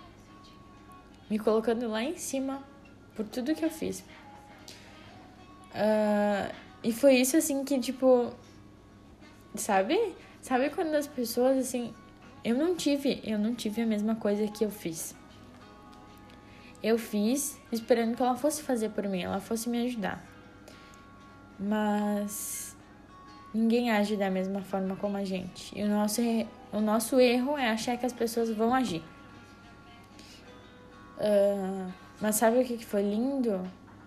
me 1.30 1.38
colocando 1.38 1.88
lá 1.88 2.02
em 2.02 2.16
cima 2.16 2.62
por 3.14 3.26
tudo 3.26 3.54
que 3.54 3.64
eu 3.64 3.70
fiz. 3.70 4.00
Uh, 5.74 6.54
e 6.82 6.92
foi 6.92 7.16
isso 7.16 7.36
assim 7.36 7.64
que, 7.64 7.78
tipo, 7.80 8.32
sabe? 9.54 10.14
Sabe 10.40 10.70
quando 10.70 10.94
as 10.94 11.06
pessoas 11.06 11.58
assim. 11.58 11.94
Eu 12.44 12.54
não 12.54 12.74
tive, 12.74 13.22
eu 13.24 13.38
não 13.38 13.54
tive 13.54 13.80
a 13.80 13.86
mesma 13.86 14.14
coisa 14.16 14.46
que 14.46 14.64
eu 14.64 14.70
fiz. 14.70 15.16
Eu 16.82 16.98
fiz 16.98 17.58
esperando 17.72 18.14
que 18.14 18.22
ela 18.22 18.36
fosse 18.36 18.62
fazer 18.62 18.90
por 18.90 19.08
mim, 19.08 19.22
ela 19.22 19.40
fosse 19.40 19.70
me 19.70 19.82
ajudar. 19.86 20.22
Mas 21.58 22.76
ninguém 23.54 23.90
age 23.90 24.16
da 24.16 24.30
mesma 24.30 24.60
forma 24.60 24.94
como 24.96 25.16
a 25.16 25.24
gente. 25.24 25.76
E 25.78 25.82
o 25.82 25.88
nosso, 25.88 26.20
o 26.70 26.80
nosso 26.80 27.18
erro 27.18 27.56
é 27.56 27.70
achar 27.70 27.96
que 27.96 28.04
as 28.04 28.12
pessoas 28.12 28.50
vão 28.50 28.74
agir. 28.74 29.02
Uh, 31.18 31.92
mas 32.20 32.36
sabe 32.36 32.58
o 32.58 32.64
que 32.64 32.84
foi 32.84 33.02
lindo? 33.02 33.60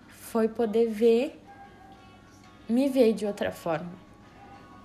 Foi 0.08 0.48
poder 0.48 0.90
ver, 0.90 1.42
me 2.68 2.90
ver 2.90 3.14
de 3.14 3.26
outra 3.26 3.52
forma. 3.52 3.92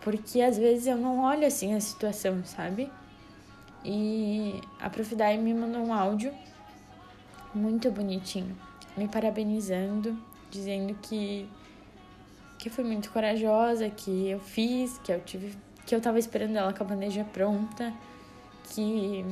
Porque 0.00 0.40
às 0.40 0.56
vezes 0.58 0.87
eu 0.87 0.96
não 0.96 1.20
olho 1.24 1.46
assim 1.46 1.74
a 1.74 1.80
situação, 1.80 2.44
sabe? 2.44 2.90
E 3.85 4.61
a 4.80 4.88
Profidai 4.88 5.37
me 5.37 5.52
mandou 5.54 5.82
um 5.82 5.92
áudio 5.92 6.32
muito 7.54 7.90
bonitinho, 7.90 8.56
me 8.96 9.08
parabenizando, 9.08 10.16
dizendo 10.50 10.94
que 11.02 11.48
que 12.58 12.70
fui 12.70 12.85
muito 12.85 13.11
corajosa, 13.11 13.90
que 13.90 14.28
eu 14.28 14.38
fiz, 14.38 14.96
que 14.98 15.11
eu 15.12 15.20
tive, 15.20 15.58
que 15.85 15.92
eu 15.92 16.00
tava 16.00 16.16
esperando 16.16 16.56
ela 16.56 16.72
com 16.72 16.85
a 16.85 16.87
bandeja 16.87 17.24
pronta, 17.24 17.92
que 18.70 19.24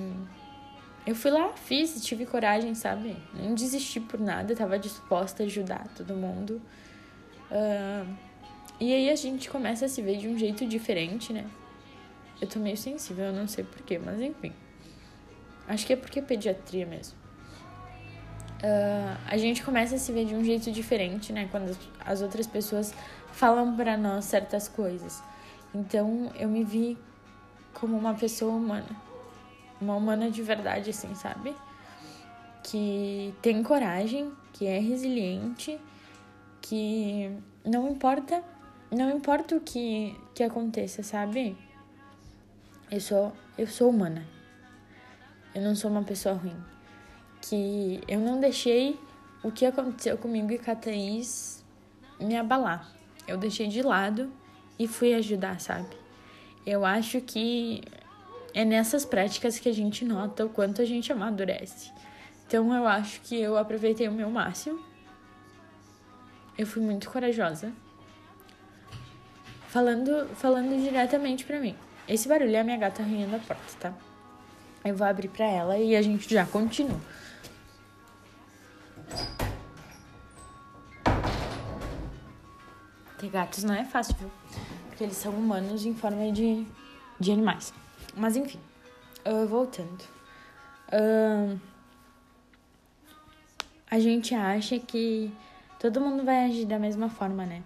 eu 1.07 1.15
fui 1.15 1.31
lá, 1.31 1.49
fiz, 1.55 2.05
tive 2.05 2.27
coragem, 2.27 2.75
sabe? 2.75 3.17
Não 3.35 3.55
desisti 3.55 4.01
por 4.01 4.21
nada, 4.21 4.55
tava 4.55 4.79
disposta 4.79 5.43
a 5.43 5.47
ajudar 5.47 5.89
todo 5.97 6.15
mundo. 6.15 6.61
Uh, 7.51 8.15
e 8.79 8.93
aí 8.93 9.11
a 9.11 9.17
gente 9.17 9.49
começa 9.51 9.87
a 9.87 9.89
se 9.89 10.03
ver 10.03 10.19
de 10.19 10.29
um 10.29 10.39
jeito 10.39 10.67
diferente, 10.67 11.33
né? 11.33 11.47
Eu 12.41 12.49
tô 12.49 12.59
meio 12.59 12.77
sensível, 12.77 13.27
eu 13.27 13.33
não 13.33 13.49
sei 13.49 13.65
porquê, 13.65 13.99
mas 13.99 14.21
enfim. 14.21 14.53
Acho 15.67 15.87
que 15.87 15.93
é 15.93 15.97
porque 15.97 16.19
é 16.19 16.23
pediatria 16.23 16.87
mesmo. 16.87 17.19
Uh, 18.63 19.17
a 19.27 19.37
gente 19.39 19.63
começa 19.63 19.97
a 19.97 19.99
se 19.99 20.13
ver 20.13 20.27
de 20.27 20.35
um 20.35 20.45
jeito 20.45 20.71
diferente, 20.71 21.33
né? 21.33 21.49
Quando 21.51 21.77
as 22.05 22.21
outras 22.21 22.47
pessoas 22.47 22.95
falam 23.33 23.75
para 23.75 23.97
nós 23.97 24.27
certas 24.27 24.69
coisas. 24.69 25.23
Então 25.75 26.31
eu 26.39 26.49
me 26.49 26.63
vi 26.63 26.99
como 27.73 27.97
uma 27.97 28.15
pessoa 28.15 28.53
humana. 28.53 29.10
Uma 29.81 29.97
humana 29.97 30.31
de 30.31 30.43
verdade, 30.43 30.91
assim, 30.91 31.15
sabe? 31.15 31.55
Que 32.63 33.35
tem 33.41 33.63
coragem, 33.63 34.31
que 34.53 34.67
é 34.67 34.79
resiliente, 34.79 35.81
que 36.61 37.31
não 37.65 37.89
importa, 37.89 38.45
não 38.91 39.11
importa 39.11 39.57
o 39.57 39.61
que, 39.61 40.19
que 40.35 40.43
aconteça, 40.43 41.03
sabe? 41.03 41.57
Eu 42.91 43.01
sou, 43.01 43.33
eu 43.57 43.67
sou 43.67 43.91
humana. 43.91 44.27
Eu 45.55 45.63
não 45.63 45.75
sou 45.75 45.91
uma 45.91 46.03
pessoa 46.03 46.35
ruim. 46.35 46.57
Que 47.41 48.01
eu 48.07 48.21
não 48.21 48.39
deixei 48.39 48.99
o 49.43 49.51
que 49.51 49.65
aconteceu 49.65 50.19
comigo 50.19 50.53
e 50.53 50.59
com 50.59 50.71
a 50.71 50.75
Thaís 50.75 51.65
me 52.21 52.37
abalar 52.37 53.01
eu 53.31 53.37
deixei 53.37 53.69
de 53.69 53.81
lado 53.81 54.31
e 54.79 54.89
fui 54.89 55.15
ajudar, 55.15 55.61
sabe? 55.61 55.97
Eu 56.67 56.85
acho 56.85 57.21
que 57.21 57.83
é 58.55 58.65
nessas 58.65 59.05
práticas 59.05 59.59
que 59.59 59.69
a 59.69 59.73
gente 59.73 60.05
nota 60.05 60.45
o 60.45 60.49
quanto 60.49 60.83
a 60.83 60.85
gente 60.85 61.13
amadurece. 61.13 61.93
Então 62.47 62.75
eu 62.75 62.87
acho 62.87 63.21
que 63.23 63.41
eu 63.41 63.57
aproveitei 63.57 64.09
o 64.09 64.13
meu 64.13 64.31
máximo. 64.31 64.85
Eu 66.59 66.67
fui 66.67 66.83
muito 66.83 67.09
corajosa. 67.09 67.73
Falando, 69.69 70.29
falando 70.35 70.83
diretamente 70.83 71.45
para 71.45 71.61
mim. 71.61 71.77
Esse 72.09 72.29
barulho 72.29 72.57
é 72.57 72.61
a 72.61 72.65
minha 72.65 72.77
gata 72.77 73.03
arranhando 73.03 73.37
a 73.37 73.39
porta, 73.39 73.63
tá? 73.79 73.95
Eu 74.85 74.97
vou 74.97 75.07
abrir 75.07 75.29
para 75.29 75.47
ela 75.47 75.79
e 75.79 75.95
a 75.95 76.03
gente 76.03 76.29
já 76.29 76.45
continua. 76.45 77.01
Ter 83.19 83.29
gatos 83.29 83.63
não 83.63 83.75
é 83.75 83.85
fácil, 83.85 84.17
viu? 84.17 84.31
Porque 84.89 85.05
eles 85.05 85.17
são 85.17 85.33
humanos 85.33 85.85
em 85.85 85.95
forma 85.95 86.33
de, 86.33 86.67
de 87.21 87.31
animais. 87.31 87.73
Mas 88.17 88.37
enfim, 88.37 88.61
uh, 89.27 89.47
voltando. 89.47 90.03
Uh, 90.93 91.59
a 93.91 93.99
gente 93.99 94.35
acha 94.35 94.79
que 94.79 95.33
todo 95.79 96.01
mundo 96.01 96.25
vai 96.25 96.45
agir 96.47 96.67
da 96.67 96.79
mesma 96.79 97.09
forma, 97.09 97.45
né? 97.47 97.63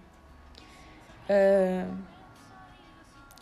Uh, 1.29 1.97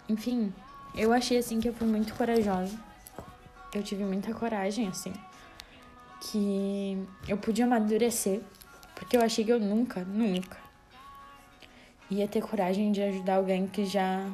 enfim, 0.08 0.54
eu 0.96 1.12
achei 1.12 1.38
assim 1.38 1.60
que 1.60 1.70
eu 1.70 1.74
fui 1.74 1.88
muito 1.88 2.14
corajosa. 2.16 2.78
Eu 3.74 3.82
tive 3.82 4.04
muita 4.04 4.34
coragem, 4.34 4.88
assim. 4.88 5.14
Que 6.22 6.98
eu 7.28 7.38
pude 7.38 7.62
amadurecer. 7.62 8.42
Porque 8.96 9.18
eu 9.18 9.22
achei 9.22 9.44
que 9.44 9.52
eu 9.52 9.60
nunca, 9.60 10.06
nunca 10.06 10.64
ia 12.10 12.28
ter 12.28 12.42
coragem 12.42 12.92
de 12.92 13.02
ajudar 13.02 13.36
alguém 13.36 13.68
que 13.68 13.86
já 13.86 14.30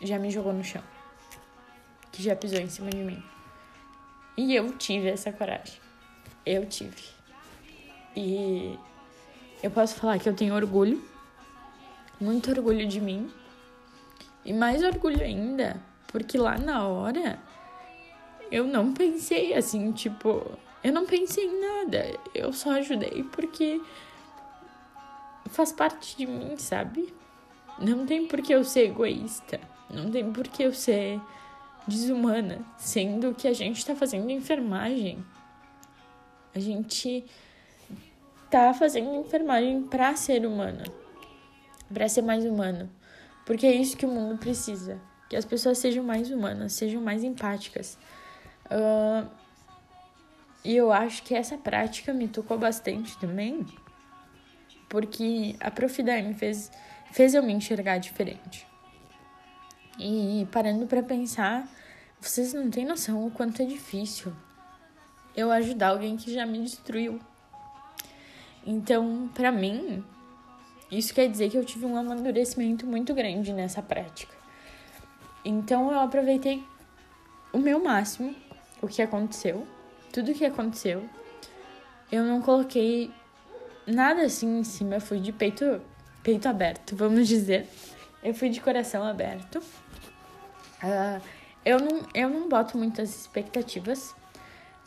já 0.00 0.18
me 0.18 0.30
jogou 0.30 0.52
no 0.52 0.64
chão, 0.64 0.82
que 2.12 2.22
já 2.22 2.36
pisou 2.36 2.60
em 2.60 2.68
cima 2.68 2.90
de 2.90 2.98
mim. 2.98 3.22
E 4.36 4.54
eu 4.54 4.72
tive 4.72 5.08
essa 5.08 5.32
coragem. 5.32 5.74
Eu 6.44 6.66
tive. 6.66 7.02
E 8.14 8.78
eu 9.62 9.70
posso 9.70 9.94
falar 9.94 10.18
que 10.18 10.28
eu 10.28 10.34
tenho 10.34 10.54
orgulho, 10.54 11.02
muito 12.20 12.50
orgulho 12.50 12.86
de 12.86 13.00
mim. 13.00 13.30
E 14.44 14.52
mais 14.52 14.82
orgulho 14.82 15.22
ainda, 15.22 15.80
porque 16.08 16.36
lá 16.36 16.58
na 16.58 16.86
hora 16.86 17.38
eu 18.50 18.66
não 18.66 18.92
pensei 18.92 19.54
assim, 19.54 19.92
tipo, 19.92 20.44
eu 20.82 20.92
não 20.92 21.06
pensei 21.06 21.46
em 21.46 21.60
nada. 21.60 22.04
Eu 22.34 22.52
só 22.52 22.72
ajudei 22.72 23.24
porque 23.32 23.80
faz 25.46 25.72
parte 25.72 26.16
de 26.16 26.26
mim, 26.26 26.56
sabe? 26.58 27.14
Não 27.78 28.04
tem 28.04 28.26
por 28.26 28.42
que 28.42 28.52
eu 28.52 28.64
ser 28.64 28.88
egoísta, 28.88 29.60
não 29.88 30.10
tem 30.10 30.32
por 30.32 30.46
que 30.48 30.62
eu 30.62 30.74
ser 30.74 31.20
desumana, 31.86 32.58
sendo 32.76 33.34
que 33.34 33.48
a 33.48 33.52
gente 33.52 33.84
tá 33.84 33.94
fazendo 33.94 34.30
enfermagem. 34.30 35.24
A 36.54 36.58
gente 36.58 37.24
tá 38.50 38.74
fazendo 38.74 39.14
enfermagem 39.14 39.82
para 39.82 40.14
ser 40.14 40.44
humana, 40.44 40.84
para 41.92 42.08
ser 42.08 42.22
mais 42.22 42.44
humano, 42.44 42.90
porque 43.46 43.66
é 43.66 43.74
isso 43.74 43.96
que 43.96 44.04
o 44.04 44.10
mundo 44.10 44.38
precisa, 44.38 45.00
que 45.28 45.36
as 45.36 45.44
pessoas 45.44 45.78
sejam 45.78 46.04
mais 46.04 46.30
humanas, 46.30 46.74
sejam 46.74 47.00
mais 47.00 47.24
empáticas. 47.24 47.98
Uh, 48.66 49.26
e 50.64 50.76
eu 50.76 50.92
acho 50.92 51.22
que 51.22 51.34
essa 51.34 51.56
prática 51.56 52.12
me 52.12 52.28
tocou 52.28 52.58
bastante 52.58 53.18
também, 53.18 53.66
porque 54.88 55.56
a 55.58 55.70
Profidai 55.70 56.22
me 56.22 56.34
fez, 56.34 56.70
fez 57.10 57.34
eu 57.34 57.42
me 57.42 57.52
enxergar 57.52 57.98
diferente. 57.98 58.66
E 59.98 60.46
parando 60.52 60.86
para 60.86 61.02
pensar, 61.02 61.68
vocês 62.28 62.54
não 62.54 62.70
têm 62.70 62.84
noção 62.84 63.26
o 63.26 63.30
quanto 63.30 63.62
é 63.62 63.64
difícil 63.64 64.32
eu 65.36 65.50
ajudar 65.50 65.88
alguém 65.88 66.16
que 66.16 66.32
já 66.32 66.46
me 66.46 66.60
destruiu. 66.60 67.18
Então, 68.64 69.28
para 69.34 69.50
mim, 69.50 70.04
isso 70.90 71.12
quer 71.12 71.28
dizer 71.28 71.50
que 71.50 71.56
eu 71.56 71.64
tive 71.64 71.86
um 71.86 71.96
amadurecimento 71.96 72.86
muito 72.86 73.12
grande 73.14 73.52
nessa 73.52 73.82
prática. 73.82 74.34
Então, 75.44 75.90
eu 75.90 75.98
aproveitei 75.98 76.62
o 77.52 77.58
meu 77.58 77.82
máximo, 77.82 78.34
o 78.80 78.86
que 78.86 79.02
aconteceu, 79.02 79.66
tudo 80.12 80.30
o 80.30 80.34
que 80.34 80.44
aconteceu. 80.44 81.08
Eu 82.10 82.24
não 82.24 82.40
coloquei 82.40 83.10
nada 83.86 84.22
assim 84.22 84.60
em 84.60 84.64
cima, 84.64 84.96
eu 84.96 85.00
fui 85.00 85.18
de 85.18 85.32
peito, 85.32 85.80
peito 86.22 86.46
aberto, 86.46 86.94
vamos 86.94 87.26
dizer. 87.26 87.66
Eu 88.22 88.32
fui 88.32 88.48
de 88.48 88.60
coração 88.60 89.02
aberto. 89.02 89.58
Uh, 90.84 91.20
eu 91.64 91.78
não, 91.78 92.00
eu 92.14 92.28
não 92.28 92.48
boto 92.48 92.76
muitas 92.76 93.14
expectativas, 93.14 94.14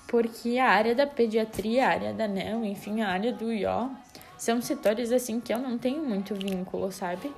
porque 0.07 0.57
a 0.57 0.69
área 0.69 0.93
da 0.93 1.07
pediatria, 1.07 1.86
a 1.86 1.89
área 1.89 2.13
da 2.13 2.28
NEL, 2.28 2.63
enfim, 2.65 3.01
a 3.01 3.09
área 3.09 3.34
do 3.34 3.51
IO, 3.51 3.91
são 4.38 4.61
setores 4.61 5.11
assim 5.11 5.39
que 5.39 5.53
eu 5.53 5.59
não 5.59 5.78
tenho 5.78 6.03
muito 6.03 6.36
vínculo, 6.36 6.91
sabe? 6.91 7.34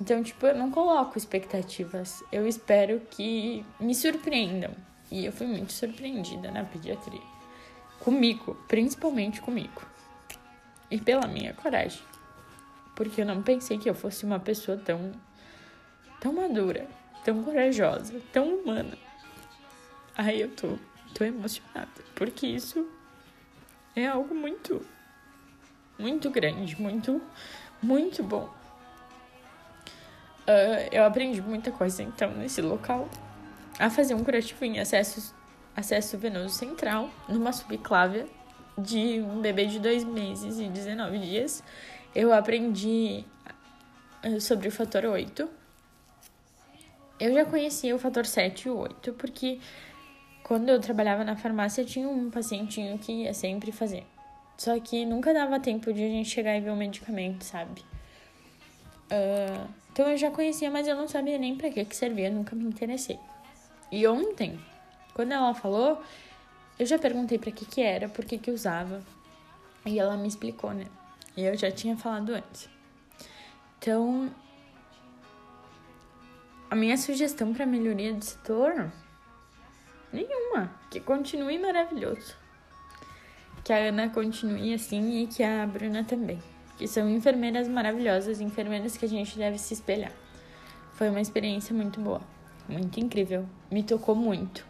Então, 0.00 0.22
tipo, 0.22 0.46
eu 0.46 0.56
não 0.56 0.70
coloco 0.70 1.16
expectativas. 1.16 2.22
Eu 2.30 2.46
espero 2.46 3.00
que 3.10 3.64
me 3.80 3.94
surpreendam. 3.94 4.70
E 5.10 5.24
eu 5.24 5.32
fui 5.32 5.46
muito 5.46 5.72
surpreendida 5.72 6.50
na 6.50 6.64
pediatria. 6.64 7.20
Comigo, 8.00 8.56
principalmente 8.68 9.40
comigo. 9.40 9.82
E 10.90 11.00
pela 11.00 11.26
minha 11.26 11.54
coragem. 11.54 12.02
Porque 12.94 13.22
eu 13.22 13.26
não 13.26 13.42
pensei 13.42 13.78
que 13.78 13.88
eu 13.88 13.94
fosse 13.94 14.24
uma 14.24 14.38
pessoa 14.38 14.76
tão 14.76 15.12
tão 16.20 16.32
madura, 16.32 16.88
tão 17.26 17.42
corajosa, 17.42 18.22
tão 18.32 18.54
humana. 18.54 18.96
Aí 20.16 20.40
eu 20.40 20.48
tô, 20.48 20.78
tô 21.12 21.24
emocionada, 21.24 21.90
porque 22.14 22.46
isso 22.46 22.88
é 23.96 24.06
algo 24.06 24.32
muito, 24.32 24.80
muito 25.98 26.30
grande, 26.30 26.80
muito, 26.80 27.20
muito 27.82 28.22
bom. 28.22 28.48
Uh, 30.46 30.86
eu 30.92 31.04
aprendi 31.04 31.42
muita 31.42 31.72
coisa 31.72 32.00
então 32.04 32.30
nesse 32.30 32.62
local. 32.62 33.08
A 33.76 33.90
fazer 33.90 34.14
um 34.14 34.22
curativo 34.22 34.64
em 34.64 34.78
acesso, 34.78 35.34
acesso 35.74 36.16
venoso 36.16 36.54
central, 36.54 37.10
numa 37.28 37.52
subclávia 37.52 38.28
de 38.78 39.20
um 39.20 39.40
bebê 39.40 39.66
de 39.66 39.80
dois 39.80 40.04
meses 40.04 40.60
e 40.60 40.68
19 40.68 41.18
dias. 41.18 41.60
Eu 42.14 42.32
aprendi 42.32 43.24
ah, 44.22 44.38
sobre 44.38 44.68
o 44.68 44.70
fator 44.70 45.04
8, 45.04 45.65
eu 47.18 47.32
já 47.32 47.44
conhecia 47.44 47.94
o 47.94 47.98
fator 47.98 48.26
7 48.26 48.68
e 48.68 48.70
o 48.70 48.76
8, 48.78 49.12
porque 49.14 49.58
quando 50.42 50.68
eu 50.68 50.80
trabalhava 50.80 51.24
na 51.24 51.36
farmácia 51.36 51.84
tinha 51.84 52.08
um 52.08 52.30
pacientinho 52.30 52.98
que 52.98 53.12
ia 53.12 53.34
sempre 53.34 53.72
fazer. 53.72 54.04
Só 54.56 54.78
que 54.80 55.04
nunca 55.04 55.34
dava 55.34 55.60
tempo 55.60 55.92
de 55.92 56.02
a 56.02 56.08
gente 56.08 56.28
chegar 56.28 56.56
e 56.56 56.60
ver 56.60 56.70
o 56.70 56.76
medicamento, 56.76 57.42
sabe? 57.42 57.82
Uh, 59.10 59.68
então 59.92 60.08
eu 60.08 60.16
já 60.16 60.30
conhecia, 60.30 60.70
mas 60.70 60.88
eu 60.88 60.96
não 60.96 61.08
sabia 61.08 61.38
nem 61.38 61.56
para 61.56 61.70
que 61.70 61.84
que 61.84 61.96
servia, 61.96 62.30
nunca 62.30 62.54
me 62.54 62.64
interessei. 62.64 63.18
E 63.90 64.06
ontem, 64.06 64.58
quando 65.14 65.32
ela 65.32 65.54
falou, 65.54 66.02
eu 66.78 66.86
já 66.86 66.98
perguntei 66.98 67.38
para 67.38 67.50
que 67.50 67.64
que 67.64 67.80
era, 67.80 68.08
por 68.08 68.24
que 68.24 68.36
que 68.38 68.50
usava. 68.50 69.02
E 69.84 69.98
ela 69.98 70.16
me 70.16 70.26
explicou, 70.26 70.72
né? 70.72 70.86
E 71.36 71.44
eu 71.44 71.56
já 71.56 71.70
tinha 71.70 71.96
falado 71.96 72.30
antes. 72.30 72.68
Então, 73.78 74.30
a 76.70 76.74
minha 76.74 76.96
sugestão 76.96 77.52
para 77.54 77.64
melhoria 77.64 78.12
do 78.12 78.24
setor? 78.24 78.90
Nenhuma. 80.12 80.70
Que 80.90 81.00
continue 81.00 81.58
maravilhoso. 81.58 82.34
Que 83.62 83.72
a 83.72 83.88
Ana 83.88 84.08
continue 84.08 84.74
assim 84.74 85.22
e 85.22 85.26
que 85.26 85.42
a 85.42 85.66
Bruna 85.66 86.04
também. 86.04 86.40
Que 86.76 86.86
são 86.86 87.08
enfermeiras 87.08 87.68
maravilhosas, 87.68 88.40
enfermeiras 88.40 88.96
que 88.96 89.04
a 89.04 89.08
gente 89.08 89.38
deve 89.38 89.58
se 89.58 89.74
espelhar. 89.74 90.12
Foi 90.94 91.08
uma 91.08 91.20
experiência 91.20 91.74
muito 91.74 92.00
boa, 92.00 92.20
muito 92.68 92.98
incrível. 92.98 93.46
Me 93.70 93.82
tocou 93.82 94.14
muito. 94.14 94.66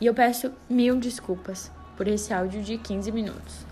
E 0.00 0.06
eu 0.06 0.14
peço 0.14 0.52
mil 0.68 0.96
desculpas 0.96 1.70
por 1.96 2.08
esse 2.08 2.32
áudio 2.34 2.62
de 2.62 2.76
15 2.78 3.12
minutos. 3.12 3.66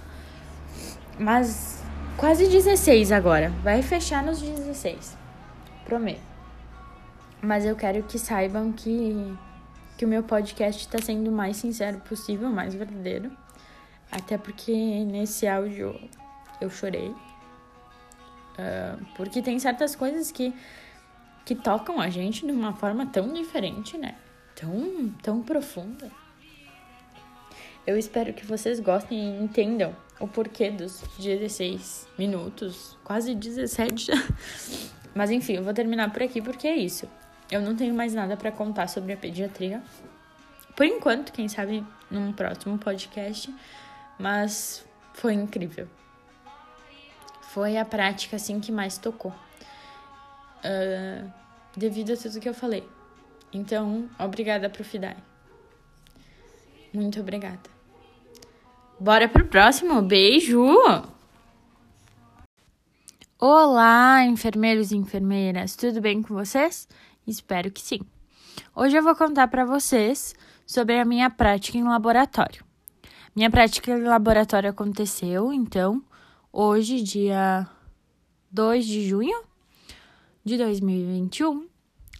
Mas 1.18 1.82
quase 2.16 2.48
16 2.48 3.12
agora. 3.12 3.50
Vai 3.62 3.82
fechar 3.82 4.22
nos 4.22 4.40
16. 4.40 5.16
Prometo. 5.84 6.31
Mas 7.42 7.66
eu 7.66 7.74
quero 7.74 8.04
que 8.04 8.20
saibam 8.20 8.72
que, 8.72 9.36
que 9.98 10.04
o 10.04 10.08
meu 10.08 10.22
podcast 10.22 10.80
está 10.80 10.98
sendo 11.02 11.28
o 11.28 11.32
mais 11.32 11.56
sincero 11.56 11.98
possível, 12.00 12.48
mais 12.48 12.72
verdadeiro. 12.72 13.36
Até 14.12 14.38
porque 14.38 14.72
nesse 15.04 15.48
áudio 15.48 15.98
eu 16.60 16.70
chorei. 16.70 17.08
Uh, 17.08 19.04
porque 19.16 19.42
tem 19.42 19.58
certas 19.58 19.96
coisas 19.96 20.30
que, 20.30 20.54
que 21.44 21.56
tocam 21.56 22.00
a 22.00 22.08
gente 22.08 22.46
de 22.46 22.52
uma 22.52 22.74
forma 22.74 23.06
tão 23.06 23.32
diferente, 23.32 23.98
né? 23.98 24.14
Tão, 24.54 25.08
tão 25.20 25.42
profunda. 25.42 26.12
Eu 27.84 27.98
espero 27.98 28.32
que 28.32 28.46
vocês 28.46 28.78
gostem 28.78 29.18
e 29.18 29.42
entendam 29.42 29.96
o 30.20 30.28
porquê 30.28 30.70
dos 30.70 31.02
16 31.18 32.06
minutos, 32.16 32.96
quase 33.02 33.34
17. 33.34 34.12
Mas 35.12 35.32
enfim, 35.32 35.54
eu 35.54 35.64
vou 35.64 35.74
terminar 35.74 36.12
por 36.12 36.22
aqui 36.22 36.40
porque 36.40 36.68
é 36.68 36.76
isso. 36.76 37.08
Eu 37.52 37.60
não 37.60 37.76
tenho 37.76 37.94
mais 37.94 38.14
nada 38.14 38.34
para 38.34 38.50
contar 38.50 38.88
sobre 38.88 39.12
a 39.12 39.16
pediatria. 39.16 39.82
Por 40.74 40.86
enquanto, 40.86 41.34
quem 41.34 41.50
sabe 41.50 41.84
num 42.10 42.32
próximo 42.32 42.78
podcast, 42.78 43.54
mas 44.18 44.82
foi 45.12 45.34
incrível. 45.34 45.86
Foi 47.42 47.76
a 47.76 47.84
prática 47.84 48.36
assim 48.36 48.58
que 48.58 48.72
mais 48.72 48.96
tocou. 48.96 49.34
Uh, 50.64 51.30
devido 51.76 52.14
a 52.14 52.16
tudo 52.16 52.40
que 52.40 52.48
eu 52.48 52.54
falei. 52.54 52.88
Então, 53.52 54.08
obrigada 54.18 54.70
pro 54.70 54.82
Fidai. 54.82 55.16
Muito 56.90 57.20
obrigada. 57.20 57.68
Bora 58.98 59.28
pro 59.28 59.44
próximo. 59.44 60.00
Beijo! 60.00 60.58
Olá, 63.38 64.24
enfermeiros 64.24 64.90
e 64.92 64.96
enfermeiras, 64.96 65.74
tudo 65.74 66.00
bem 66.00 66.22
com 66.22 66.32
vocês? 66.32 66.88
Espero 67.26 67.70
que 67.70 67.80
sim. 67.80 68.00
Hoje 68.74 68.96
eu 68.96 69.02
vou 69.02 69.14
contar 69.14 69.48
para 69.48 69.64
vocês 69.64 70.34
sobre 70.66 70.98
a 70.98 71.04
minha 71.04 71.30
prática 71.30 71.78
em 71.78 71.84
laboratório. 71.84 72.64
Minha 73.34 73.50
prática 73.50 73.92
em 73.92 74.02
laboratório 74.02 74.68
aconteceu, 74.68 75.52
então, 75.52 76.02
hoje, 76.52 77.02
dia 77.02 77.66
2 78.50 78.84
de 78.84 79.08
junho 79.08 79.42
de 80.44 80.58
2021, 80.58 81.66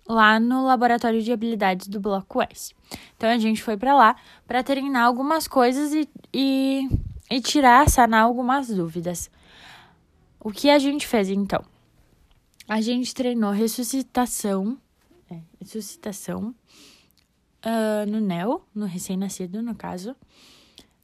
lá 0.09 0.39
no 0.39 0.65
laboratório 0.65 1.21
de 1.21 1.33
habilidades 1.33 1.89
do 1.89 2.01
Bloco 2.01 2.41
S. 2.41 2.75
Então 3.17 3.29
a 3.29 3.39
gente 3.39 3.63
foi 3.63 3.77
para 3.77 3.95
lá 3.95 4.17
para 4.47 4.63
treinar 4.63 5.05
algumas 5.05 5.47
coisas 5.47 5.93
e, 5.93 6.09
e, 6.33 6.89
e 7.31 7.41
tirar, 7.41 7.89
sanar 7.91 8.23
algumas 8.23 8.69
dúvidas. 8.69 9.31
O 10.41 10.51
que 10.51 10.71
a 10.71 10.79
gente 10.79 11.07
fez 11.07 11.29
então? 11.29 11.65
A 12.69 12.81
gente 12.81 13.15
treinou 13.15 13.51
ressuscitação 13.51 14.79
ressuscitação 15.63 16.55
uh, 17.65 18.11
no 18.11 18.21
NEL, 18.21 18.67
no 18.75 18.87
recém-nascido, 18.87 19.63
no 19.63 19.75
caso. 19.75 20.17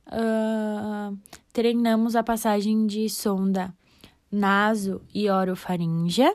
Uh, 0.07 1.17
treinamos 1.53 2.17
a 2.17 2.23
passagem 2.23 2.87
de 2.87 3.09
sonda 3.09 3.75
naso 4.31 5.01
e 5.15 5.31
orofaríngea. 5.31 6.35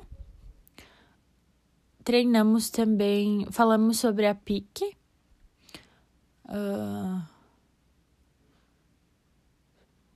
Treinamos 2.03 2.69
também, 2.69 3.45
falamos 3.51 3.99
sobre 3.99 4.27
a 4.27 4.35
PIC. 4.35 4.95
Uh, 6.45 7.21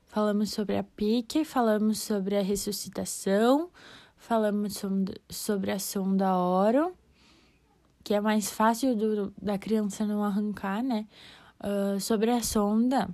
falamos 0.05 0.51
sobre 0.51 0.78
a 0.78 0.84
PIC, 0.84 1.45
falamos 1.45 1.99
sobre 1.99 2.38
a 2.38 2.41
ressuscitação, 2.41 3.72
falamos 4.18 4.82
sobre 5.30 5.72
a 5.72 5.80
sonda 5.80 6.36
oro 6.36 6.95
que 8.08 8.14
é 8.14 8.22
mais 8.22 8.49
fácil 8.49 8.95
do, 8.95 9.34
da 9.38 9.58
criança 9.58 10.05
não 10.05 10.24
arrancar, 10.24 10.82
né? 10.82 11.05
Uh, 11.60 11.99
sobre 11.99 12.32
a 12.32 12.41
sonda, 12.41 13.10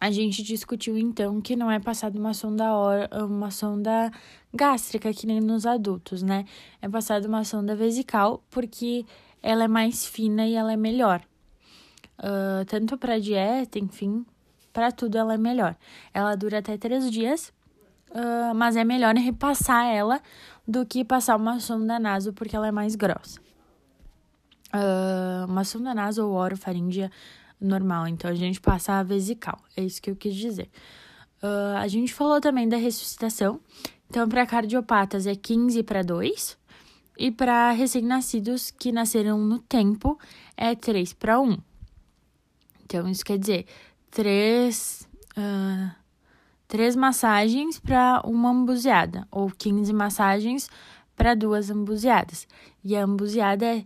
a 0.00 0.10
gente 0.10 0.42
discutiu 0.42 0.98
então 0.98 1.40
que 1.40 1.54
não 1.54 1.70
é 1.70 1.78
passada 1.78 2.18
uma 2.18 2.34
sonda 2.34 2.64
uma 3.24 3.52
sonda 3.52 4.10
gástrica 4.52 5.12
que 5.12 5.24
nem 5.24 5.40
nos 5.40 5.66
adultos, 5.66 6.20
né? 6.20 6.46
É 6.80 6.88
passada 6.88 7.28
uma 7.28 7.44
sonda 7.44 7.76
vesical 7.76 8.42
porque 8.50 9.06
ela 9.40 9.62
é 9.62 9.68
mais 9.68 10.04
fina 10.04 10.48
e 10.48 10.54
ela 10.54 10.72
é 10.72 10.76
melhor. 10.76 11.22
Uh, 12.18 12.64
tanto 12.66 12.98
para 12.98 13.20
dieta, 13.20 13.78
enfim, 13.78 14.26
para 14.72 14.90
tudo 14.90 15.16
ela 15.16 15.34
é 15.34 15.38
melhor. 15.38 15.76
Ela 16.12 16.34
dura 16.34 16.58
até 16.58 16.76
três 16.76 17.08
dias, 17.08 17.52
uh, 18.10 18.52
mas 18.52 18.74
é 18.74 18.82
melhor 18.82 19.14
repassar 19.14 19.86
ela 19.86 20.20
do 20.66 20.84
que 20.84 21.04
passar 21.04 21.36
uma 21.36 21.60
sonda 21.60 22.00
naso 22.00 22.32
porque 22.32 22.56
ela 22.56 22.66
é 22.66 22.72
mais 22.72 22.96
grossa 22.96 23.51
uma 25.48 25.64
sonda 25.64 25.94
nasal 25.94 26.28
ou 26.28 26.36
orofaríngea 26.36 27.10
normal. 27.60 28.08
Então, 28.08 28.30
a 28.30 28.34
gente 28.34 28.60
passa 28.60 28.94
a 28.94 29.02
vesical. 29.02 29.58
É 29.76 29.82
isso 29.82 30.00
que 30.00 30.10
eu 30.10 30.16
quis 30.16 30.34
dizer. 30.34 30.68
Uh, 31.42 31.76
a 31.78 31.88
gente 31.88 32.12
falou 32.12 32.40
também 32.40 32.68
da 32.68 32.76
ressuscitação. 32.76 33.60
Então, 34.08 34.28
para 34.28 34.46
cardiopatas 34.46 35.26
é 35.26 35.34
15 35.34 35.82
para 35.82 36.02
2. 36.02 36.58
E 37.18 37.30
para 37.30 37.70
recém-nascidos 37.72 38.70
que 38.70 38.90
nasceram 38.90 39.38
no 39.38 39.58
tempo 39.58 40.18
é 40.56 40.74
3 40.74 41.12
para 41.12 41.40
1. 41.40 41.58
Então, 42.84 43.08
isso 43.08 43.24
quer 43.24 43.38
dizer 43.38 43.66
3, 44.10 45.08
uh, 45.36 45.94
3 46.68 46.96
massagens 46.96 47.78
para 47.78 48.22
uma 48.24 48.50
ambuseada, 48.50 49.26
ou 49.30 49.50
15 49.50 49.92
massagens 49.92 50.68
para 51.16 51.34
duas 51.34 51.70
ambuseadas. 51.70 52.46
E 52.82 52.96
a 52.96 53.04
ambuseada 53.04 53.64
é 53.64 53.84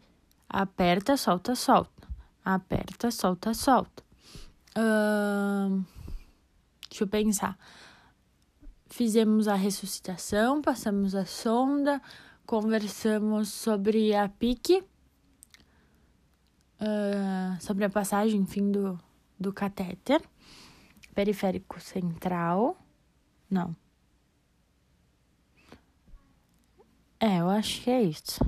aperta, 0.49 1.17
solta, 1.17 1.55
solta. 1.55 2.09
Aperta, 2.45 3.11
solta, 3.11 3.55
solta. 3.55 4.03
Deixa 6.89 7.05
eu 7.05 7.09
pensar. 7.09 7.59
Fizemos 8.87 9.49
a 9.49 9.55
ressuscitação, 9.55 10.63
passamos 10.63 11.15
a 11.15 11.27
sonda, 11.27 12.01
conversamos 12.47 13.49
sobre 13.49 14.15
a 14.15 14.29
pique, 14.29 14.83
uh, 16.81 17.61
sobre 17.61 17.85
a 17.85 17.91
passagem, 17.91 18.41
enfim, 18.41 18.71
do, 18.71 18.99
do 19.39 19.53
catéter 19.53 20.23
periférico 21.15 21.81
central. 21.81 22.77
Não. 23.51 23.75
É, 27.19 27.41
eu 27.41 27.49
acho 27.49 27.83
que 27.83 27.91
é 27.91 28.03
isso. 28.03 28.39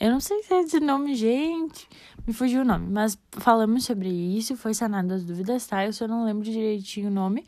Eu 0.00 0.10
não 0.10 0.18
sei 0.18 0.42
se 0.42 0.54
é 0.54 0.62
esse 0.62 0.80
nome, 0.80 1.14
gente. 1.14 1.86
Me 2.26 2.32
fugiu 2.32 2.62
o 2.62 2.64
nome. 2.64 2.90
Mas 2.90 3.18
falamos 3.32 3.84
sobre 3.84 4.08
isso, 4.08 4.56
foi 4.56 4.72
sanado 4.72 5.12
as 5.12 5.24
dúvidas, 5.24 5.66
tá? 5.66 5.84
Eu 5.84 5.92
só 5.92 6.08
não 6.08 6.24
lembro 6.24 6.42
direitinho 6.42 7.08
o 7.08 7.12
nome. 7.12 7.46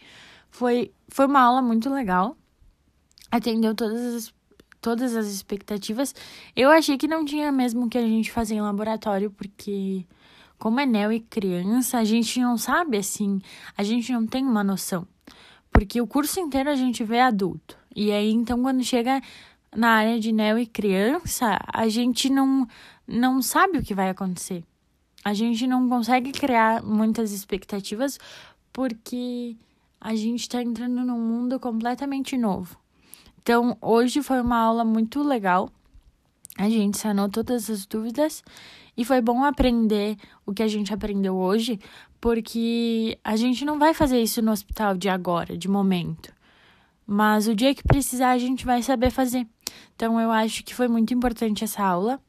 Foi, 0.50 0.92
foi 1.09 1.24
uma 1.26 1.40
aula 1.40 1.62
muito 1.62 1.88
legal. 1.88 2.36
Atendeu 3.30 3.74
todas 3.74 4.14
as, 4.14 4.34
todas 4.82 5.16
as 5.16 5.28
expectativas. 5.28 6.14
Eu 6.55 6.70
achei 6.70 6.98
que 6.98 7.09
não 7.09 7.24
tinha 7.24 7.50
mesmo 7.50 7.88
que 7.88 7.96
a 7.96 8.03
gente 8.03 8.30
fazer 8.30 8.57
em 8.57 8.61
laboratório, 8.61 9.30
porque 9.30 10.07
como 10.59 10.78
é 10.78 10.84
neo 10.84 11.11
e 11.11 11.20
criança, 11.20 11.98
a 11.98 12.05
gente 12.05 12.38
não 12.38 12.59
sabe 12.59 12.98
assim, 12.98 13.40
a 13.76 13.82
gente 13.82 14.12
não 14.12 14.26
tem 14.26 14.44
uma 14.44 14.62
noção. 14.62 15.09
Porque 15.72 16.03
o 16.03 16.07
curso 16.07 16.38
inteiro 16.38 16.68
a 16.68 16.76
gente 16.76 17.03
vê 17.03 17.18
adulto. 17.18 17.78
E 17.96 18.12
aí, 18.12 18.30
então, 18.30 18.62
quando 18.62 18.84
chega 18.84 19.22
na 19.74 19.90
área 19.90 20.20
de 20.20 20.32
neo 20.32 20.58
e 20.58 20.66
criança, 20.66 21.58
a 21.72 21.88
gente 21.88 22.28
não, 22.30 22.66
não 23.06 23.40
sabe 23.40 23.78
o 23.78 23.82
que 23.82 23.94
vai 23.94 24.10
acontecer. 24.10 24.64
A 25.24 25.32
gente 25.32 25.66
não 25.66 25.88
consegue 25.88 26.32
criar 26.32 26.82
muitas 26.82 27.32
expectativas 27.32 28.18
porque 28.72 29.56
a 30.00 30.14
gente 30.14 30.40
está 30.40 30.62
entrando 30.62 31.04
num 31.04 31.20
mundo 31.20 31.60
completamente 31.60 32.36
novo. 32.36 32.76
Então, 33.40 33.76
hoje 33.80 34.22
foi 34.22 34.40
uma 34.40 34.56
aula 34.56 34.84
muito 34.84 35.22
legal. 35.22 35.70
A 36.58 36.68
gente 36.68 36.98
sanou 36.98 37.28
todas 37.28 37.70
as 37.70 37.86
dúvidas 37.86 38.42
e 38.96 39.04
foi 39.04 39.20
bom 39.20 39.44
aprender 39.44 40.16
o 40.44 40.52
que 40.52 40.62
a 40.62 40.68
gente 40.68 40.92
aprendeu 40.92 41.36
hoje, 41.36 41.78
porque 42.20 43.18
a 43.24 43.36
gente 43.36 43.64
não 43.64 43.78
vai 43.78 43.94
fazer 43.94 44.20
isso 44.20 44.42
no 44.42 44.52
hospital 44.52 44.96
de 44.96 45.08
agora, 45.08 45.56
de 45.56 45.68
momento. 45.68 46.32
Mas 47.06 47.46
o 47.48 47.54
dia 47.54 47.74
que 47.74 47.82
precisar, 47.82 48.30
a 48.30 48.38
gente 48.38 48.64
vai 48.64 48.82
saber 48.82 49.10
fazer. 49.10 49.46
Então, 49.94 50.20
eu 50.20 50.30
acho 50.30 50.64
que 50.64 50.74
foi 50.74 50.88
muito 50.88 51.12
importante 51.14 51.64
essa 51.64 51.82
aula. 51.82 52.20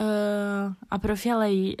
Uh, 0.00 0.74
a, 0.90 0.98
prof. 0.98 1.28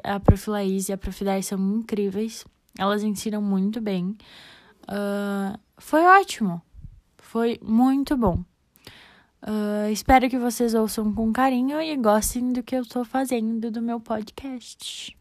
A 0.02 0.20
prof. 0.20 0.50
Laís 0.50 0.88
e 0.88 0.92
a 0.92 0.98
prof. 0.98 1.24
Dai 1.24 1.42
são 1.42 1.58
incríveis. 1.76 2.44
Elas 2.78 3.02
ensinam 3.02 3.42
muito 3.42 3.80
bem. 3.80 4.16
Uh, 4.84 5.58
foi 5.78 6.04
ótimo. 6.04 6.62
Foi 7.18 7.58
muito 7.62 8.16
bom. 8.16 8.44
Uh, 9.42 9.90
espero 9.90 10.30
que 10.30 10.38
vocês 10.38 10.72
ouçam 10.72 11.12
com 11.12 11.32
carinho 11.32 11.80
e 11.80 11.96
gostem 11.96 12.52
do 12.52 12.62
que 12.62 12.76
eu 12.76 12.82
estou 12.82 13.04
fazendo 13.04 13.70
do 13.70 13.82
meu 13.82 13.98
podcast. 13.98 15.16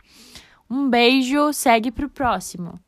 Um 0.69 0.89
beijo, 0.89 1.51
segue 1.51 1.91
pro 1.91 2.07
próximo. 2.07 2.80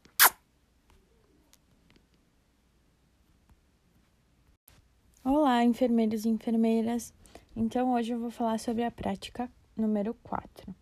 Olá, 5.26 5.64
enfermeiros 5.64 6.26
e 6.26 6.30
enfermeiras. 6.30 7.14
Então, 7.56 7.94
hoje 7.94 8.12
eu 8.12 8.20
vou 8.20 8.30
falar 8.30 8.60
sobre 8.60 8.84
a 8.84 8.92
prática 8.92 9.50
número 9.74 10.14
4, 10.16 10.76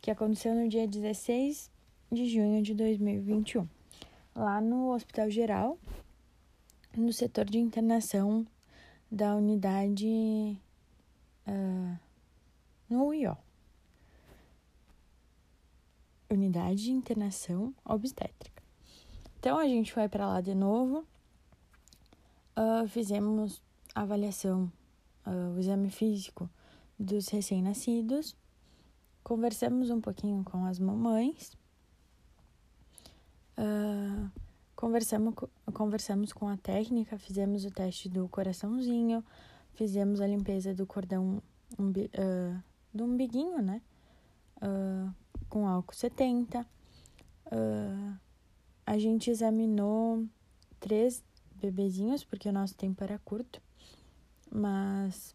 que 0.00 0.08
aconteceu 0.08 0.54
no 0.54 0.68
dia 0.68 0.86
16 0.86 1.68
de 2.12 2.28
junho 2.28 2.62
de 2.62 2.74
2021, 2.74 3.68
lá 4.36 4.60
no 4.60 4.94
Hospital 4.94 5.28
Geral, 5.28 5.76
no 6.96 7.12
setor 7.12 7.46
de 7.46 7.58
internação 7.58 8.46
da 9.10 9.34
unidade 9.34 10.06
uh, 11.48 11.98
no 12.88 13.06
UIO. 13.06 13.36
Unidade 16.30 16.84
de 16.84 16.92
Internação 16.92 17.74
Obstétrica. 17.84 18.62
Então 19.40 19.58
a 19.58 19.66
gente 19.66 19.92
foi 19.92 20.08
para 20.08 20.28
lá 20.28 20.40
de 20.40 20.54
novo, 20.54 21.04
uh, 22.56 22.86
fizemos 22.86 23.60
avaliação, 24.00 24.70
uh, 25.26 25.54
o 25.54 25.58
exame 25.58 25.90
físico 25.90 26.48
dos 26.98 27.28
recém-nascidos, 27.28 28.36
conversamos 29.22 29.90
um 29.90 30.00
pouquinho 30.00 30.42
com 30.44 30.64
as 30.64 30.78
mamães. 30.78 31.56
Uh, 33.56 34.30
Conversamos, 34.78 35.34
conversamos 35.74 36.32
com 36.32 36.46
a 36.46 36.56
técnica, 36.56 37.18
fizemos 37.18 37.64
o 37.64 37.70
teste 37.72 38.08
do 38.08 38.28
coraçãozinho, 38.28 39.24
fizemos 39.74 40.20
a 40.20 40.26
limpeza 40.28 40.72
do 40.72 40.86
cordão 40.86 41.42
umbi, 41.76 42.08
uh, 42.14 42.62
do 42.94 43.04
umbiguinho, 43.04 43.60
né? 43.60 43.82
Uh, 44.58 45.12
com 45.48 45.66
álcool 45.66 45.96
70. 45.96 46.64
Uh, 47.46 48.16
a 48.86 48.98
gente 48.98 49.32
examinou 49.32 50.24
três 50.78 51.24
bebezinhos, 51.56 52.22
porque 52.22 52.48
o 52.48 52.52
nosso 52.52 52.76
tempo 52.76 53.02
era 53.02 53.18
curto, 53.18 53.60
mas 54.50 55.34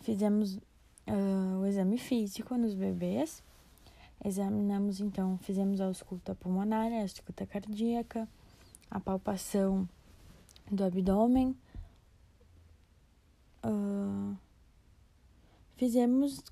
fizemos 0.00 0.58
o 1.60 1.66
exame 1.66 1.98
físico 1.98 2.56
nos 2.56 2.74
bebês 2.74 3.42
Examinamos 4.24 5.00
então, 5.00 5.38
fizemos 5.38 5.80
a 5.80 5.86
ausculta 5.86 6.34
pulmonar, 6.34 6.92
a 6.92 7.02
ausculta 7.02 7.46
cardíaca, 7.46 8.28
a 8.90 8.98
palpação 8.98 9.88
do 10.70 10.82
abdômen. 10.82 11.56
Uh, 13.64 14.36
fizemos, 15.76 16.42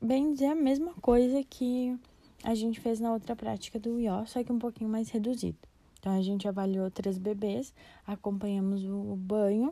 bem 0.00 0.32
dizer, 0.32 0.46
a 0.46 0.54
mesma 0.54 0.94
coisa 0.94 1.44
que 1.44 1.98
a 2.42 2.54
gente 2.54 2.80
fez 2.80 2.98
na 2.98 3.12
outra 3.12 3.36
prática 3.36 3.78
do 3.78 4.00
IO, 4.00 4.26
só 4.26 4.42
que 4.42 4.52
um 4.52 4.58
pouquinho 4.58 4.88
mais 4.88 5.10
reduzido. 5.10 5.58
Então, 6.06 6.16
a 6.16 6.22
gente 6.22 6.46
avaliou 6.46 6.88
três 6.88 7.18
bebês, 7.18 7.74
acompanhamos 8.06 8.84
o 8.84 9.16
banho, 9.16 9.70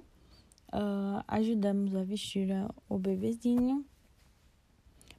uh, 0.72 1.22
ajudamos 1.28 1.94
a 1.94 2.02
vestir 2.02 2.48
o 2.88 2.98
bebezinho, 2.98 3.86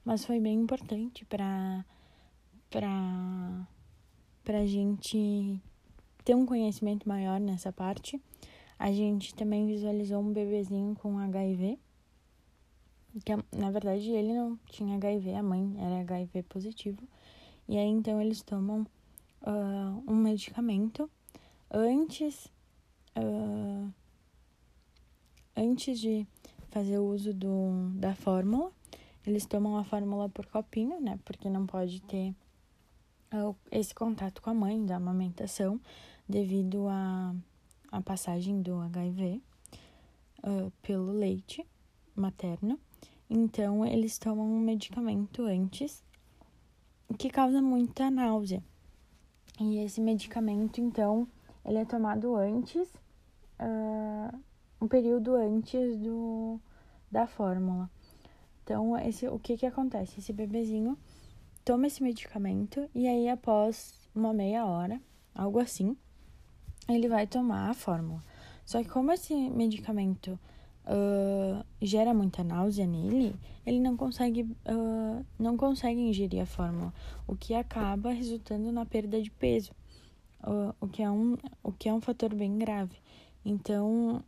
mas 0.04 0.26
foi 0.26 0.38
bem 0.38 0.60
importante 0.60 1.24
para 1.24 1.86
para 2.68 3.66
para 4.44 4.66
gente 4.66 5.58
ter 6.22 6.34
um 6.34 6.44
conhecimento 6.44 7.08
maior 7.08 7.40
nessa 7.40 7.72
parte. 7.72 8.20
A 8.78 8.92
gente 8.92 9.34
também 9.34 9.66
visualizou 9.66 10.20
um 10.20 10.34
bebezinho 10.34 10.94
com 10.96 11.18
HIV, 11.18 11.78
que 13.24 13.32
na 13.56 13.70
verdade 13.70 14.10
ele 14.10 14.34
não 14.34 14.58
tinha 14.66 14.96
HIV, 14.96 15.32
a 15.32 15.42
mãe 15.42 15.76
era 15.78 16.00
HIV 16.00 16.42
positivo. 16.42 17.02
E 17.66 17.78
aí 17.78 17.88
então 17.88 18.20
eles 18.20 18.42
tomam 18.42 18.86
uh, 19.46 20.02
um 20.06 20.16
medicamento 20.16 21.10
antes 21.70 22.46
uh, 23.16 23.92
antes 25.56 25.98
de 25.98 26.26
fazer 26.70 26.98
o 26.98 27.06
uso 27.06 27.32
do, 27.32 27.90
da 27.94 28.14
fórmula. 28.14 28.70
Eles 29.26 29.46
tomam 29.46 29.76
a 29.76 29.84
fórmula 29.84 30.28
por 30.28 30.46
copinho, 30.46 31.00
né? 31.00 31.18
Porque 31.24 31.48
não 31.48 31.66
pode 31.66 32.00
ter 32.02 32.34
esse 33.70 33.94
contato 33.94 34.40
com 34.40 34.50
a 34.50 34.54
mãe 34.54 34.84
da 34.84 34.96
amamentação 34.96 35.80
devido 36.28 36.86
à 36.88 37.34
a, 37.90 37.98
a, 37.98 38.02
passagem 38.02 38.62
do 38.62 38.76
HIV 38.76 39.42
uh, 40.44 40.70
pelo 40.82 41.12
leite 41.12 41.66
materno. 42.14 42.78
Então, 43.28 43.84
eles 43.84 44.18
tomam 44.18 44.46
um 44.46 44.60
medicamento 44.60 45.42
antes 45.42 46.04
que 47.18 47.28
causa 47.28 47.60
muita 47.60 48.10
náusea. 48.10 48.62
E 49.58 49.78
esse 49.78 50.00
medicamento, 50.00 50.80
então, 50.80 51.26
ele 51.64 51.78
é 51.78 51.84
tomado 51.84 52.36
antes, 52.36 52.88
uh, 53.60 54.38
um 54.80 54.86
período 54.86 55.34
antes 55.34 55.96
do, 55.96 56.60
da 57.10 57.26
fórmula. 57.26 57.90
Então, 58.62 58.98
esse, 58.98 59.26
o 59.28 59.38
que 59.38 59.56
que 59.56 59.66
acontece? 59.66 60.20
Esse 60.20 60.32
bebezinho 60.32 60.98
toma 61.64 61.86
esse 61.86 62.02
medicamento 62.02 62.88
e 62.94 63.08
aí 63.08 63.28
após 63.28 63.94
uma 64.14 64.32
meia 64.32 64.66
hora, 64.66 65.00
algo 65.34 65.58
assim, 65.58 65.96
ele 66.88 67.08
vai 67.08 67.26
tomar 67.26 67.70
a 67.70 67.74
fórmula. 67.74 68.22
Só 68.64 68.82
que 68.82 68.88
como 68.88 69.12
esse 69.12 69.34
medicamento 69.50 70.38
uh, 70.86 71.64
gera 71.80 72.14
muita 72.14 72.42
náusea 72.44 72.86
nele, 72.86 73.34
ele 73.64 73.80
não 73.80 73.96
consegue, 73.96 74.42
uh, 74.42 75.24
não 75.38 75.56
consegue 75.56 76.00
ingerir 76.00 76.42
a 76.42 76.46
fórmula, 76.46 76.94
o 77.26 77.34
que 77.36 77.54
acaba 77.54 78.10
resultando 78.10 78.70
na 78.70 78.86
perda 78.86 79.20
de 79.20 79.30
peso, 79.30 79.72
uh, 80.44 80.74
o, 80.80 80.88
que 80.88 81.02
é 81.02 81.10
um, 81.10 81.36
o 81.62 81.72
que 81.72 81.88
é 81.88 81.94
um 81.94 82.00
fator 82.00 82.34
bem 82.34 82.56
grave. 82.56 82.96
Então, 83.44 84.22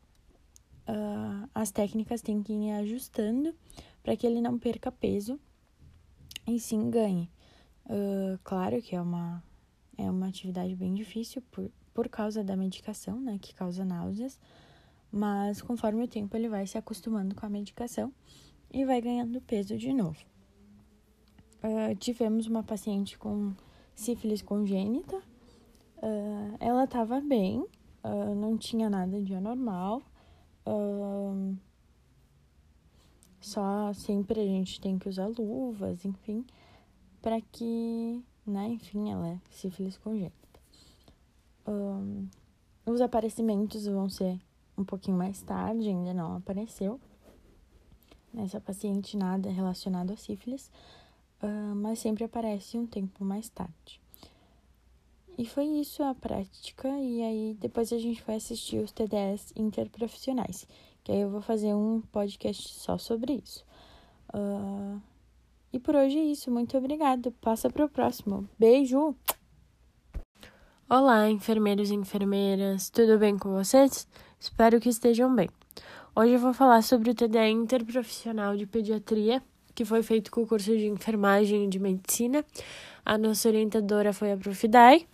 as 1.54 1.70
técnicas 1.70 2.22
têm 2.22 2.42
que 2.42 2.50
ir 2.50 2.70
ajustando 2.70 3.54
para 4.02 4.16
que 4.16 4.26
ele 4.26 4.40
não 4.40 4.58
perca 4.58 4.90
peso 4.90 5.38
e 6.46 6.58
sim 6.58 6.88
ganhe. 6.88 7.28
Claro 8.42 8.80
que 8.80 8.96
é 8.96 9.00
uma, 9.02 9.42
é 9.98 10.10
uma 10.10 10.28
atividade 10.28 10.74
bem 10.74 10.94
difícil 10.94 11.42
por, 11.50 11.70
por 11.92 12.08
causa 12.08 12.42
da 12.42 12.56
medicação, 12.56 13.20
né, 13.20 13.38
que 13.38 13.52
causa 13.52 13.84
náuseas, 13.84 14.38
mas 15.10 15.62
conforme 15.62 16.04
o 16.04 16.08
tempo 16.08 16.36
ele 16.36 16.48
vai 16.48 16.66
se 16.66 16.76
acostumando 16.76 17.34
com 17.34 17.46
a 17.46 17.48
medicação 17.48 18.12
e 18.70 18.84
vai 18.84 19.00
ganhando 19.00 19.40
peso 19.40 19.76
de 19.76 19.92
novo. 19.92 20.18
Uh, 21.62 21.94
tivemos 21.96 22.46
uma 22.46 22.62
paciente 22.62 23.18
com 23.18 23.52
sífilis 23.94 24.42
congênita, 24.42 25.16
uh, 25.16 26.56
ela 26.60 26.84
estava 26.84 27.20
bem, 27.20 27.60
uh, 28.04 28.34
não 28.34 28.56
tinha 28.56 28.88
nada 28.88 29.20
de 29.20 29.34
anormal, 29.34 30.02
só 33.40 33.90
sempre 33.94 34.40
a 34.40 34.44
gente 34.44 34.78
tem 34.82 34.98
que 34.98 35.08
usar 35.08 35.28
luvas, 35.28 36.04
enfim, 36.04 36.44
para 37.22 37.40
que, 37.40 38.22
né, 38.46 38.68
enfim, 38.68 39.10
ela 39.10 39.28
é 39.28 39.40
sífilis 39.48 39.96
congênita. 39.96 40.36
os 42.84 43.00
aparecimentos 43.00 43.86
vão 43.86 44.10
ser 44.10 44.38
um 44.78 44.84
pouquinho 44.84 45.16
mais 45.16 45.42
tarde, 45.42 45.88
ainda 45.88 46.14
não 46.14 46.36
apareceu. 46.36 47.00
Nessa 48.32 48.60
paciente 48.60 49.16
nada 49.16 49.50
relacionado 49.50 50.12
a 50.12 50.16
sífilis, 50.16 50.70
uh, 51.42 51.74
mas 51.74 51.98
sempre 51.98 52.24
aparece 52.24 52.78
um 52.78 52.86
tempo 52.86 53.24
mais 53.24 53.48
tarde. 53.48 54.00
E 55.36 55.46
foi 55.46 55.64
isso 55.66 56.02
a 56.02 56.14
prática, 56.14 56.88
e 56.88 57.22
aí 57.22 57.56
depois 57.60 57.92
a 57.92 57.98
gente 57.98 58.22
vai 58.24 58.36
assistir 58.36 58.78
os 58.78 58.92
TDS 58.92 59.52
interprofissionais, 59.56 60.66
que 61.02 61.12
aí 61.12 61.20
eu 61.20 61.30
vou 61.30 61.40
fazer 61.40 61.74
um 61.74 62.00
podcast 62.12 62.74
só 62.74 62.98
sobre 62.98 63.34
isso. 63.34 63.64
Uh, 64.34 65.00
e 65.72 65.78
por 65.78 65.94
hoje 65.94 66.18
é 66.18 66.24
isso, 66.24 66.50
muito 66.50 66.76
obrigado. 66.76 67.30
Passa 67.40 67.70
para 67.70 67.84
o 67.84 67.88
próximo. 67.88 68.48
Beijo! 68.58 69.14
Olá, 70.90 71.30
enfermeiros 71.30 71.90
e 71.90 71.94
enfermeiras, 71.94 72.88
tudo 72.88 73.18
bem 73.18 73.36
com 73.38 73.50
vocês? 73.50 74.08
Espero 74.40 74.78
que 74.78 74.88
estejam 74.88 75.34
bem. 75.34 75.48
Hoje 76.14 76.34
eu 76.34 76.38
vou 76.38 76.52
falar 76.52 76.80
sobre 76.82 77.10
o 77.10 77.14
TDA 77.14 77.48
interprofissional 77.48 78.56
de 78.56 78.66
pediatria, 78.66 79.42
que 79.74 79.84
foi 79.84 80.00
feito 80.00 80.30
com 80.30 80.42
o 80.42 80.46
curso 80.46 80.76
de 80.76 80.86
enfermagem 80.86 81.64
e 81.64 81.68
de 81.68 81.80
medicina. 81.80 82.44
A 83.04 83.18
nossa 83.18 83.48
orientadora 83.48 84.12
foi 84.12 84.30
a 84.30 84.36
Profidai. 84.36 85.08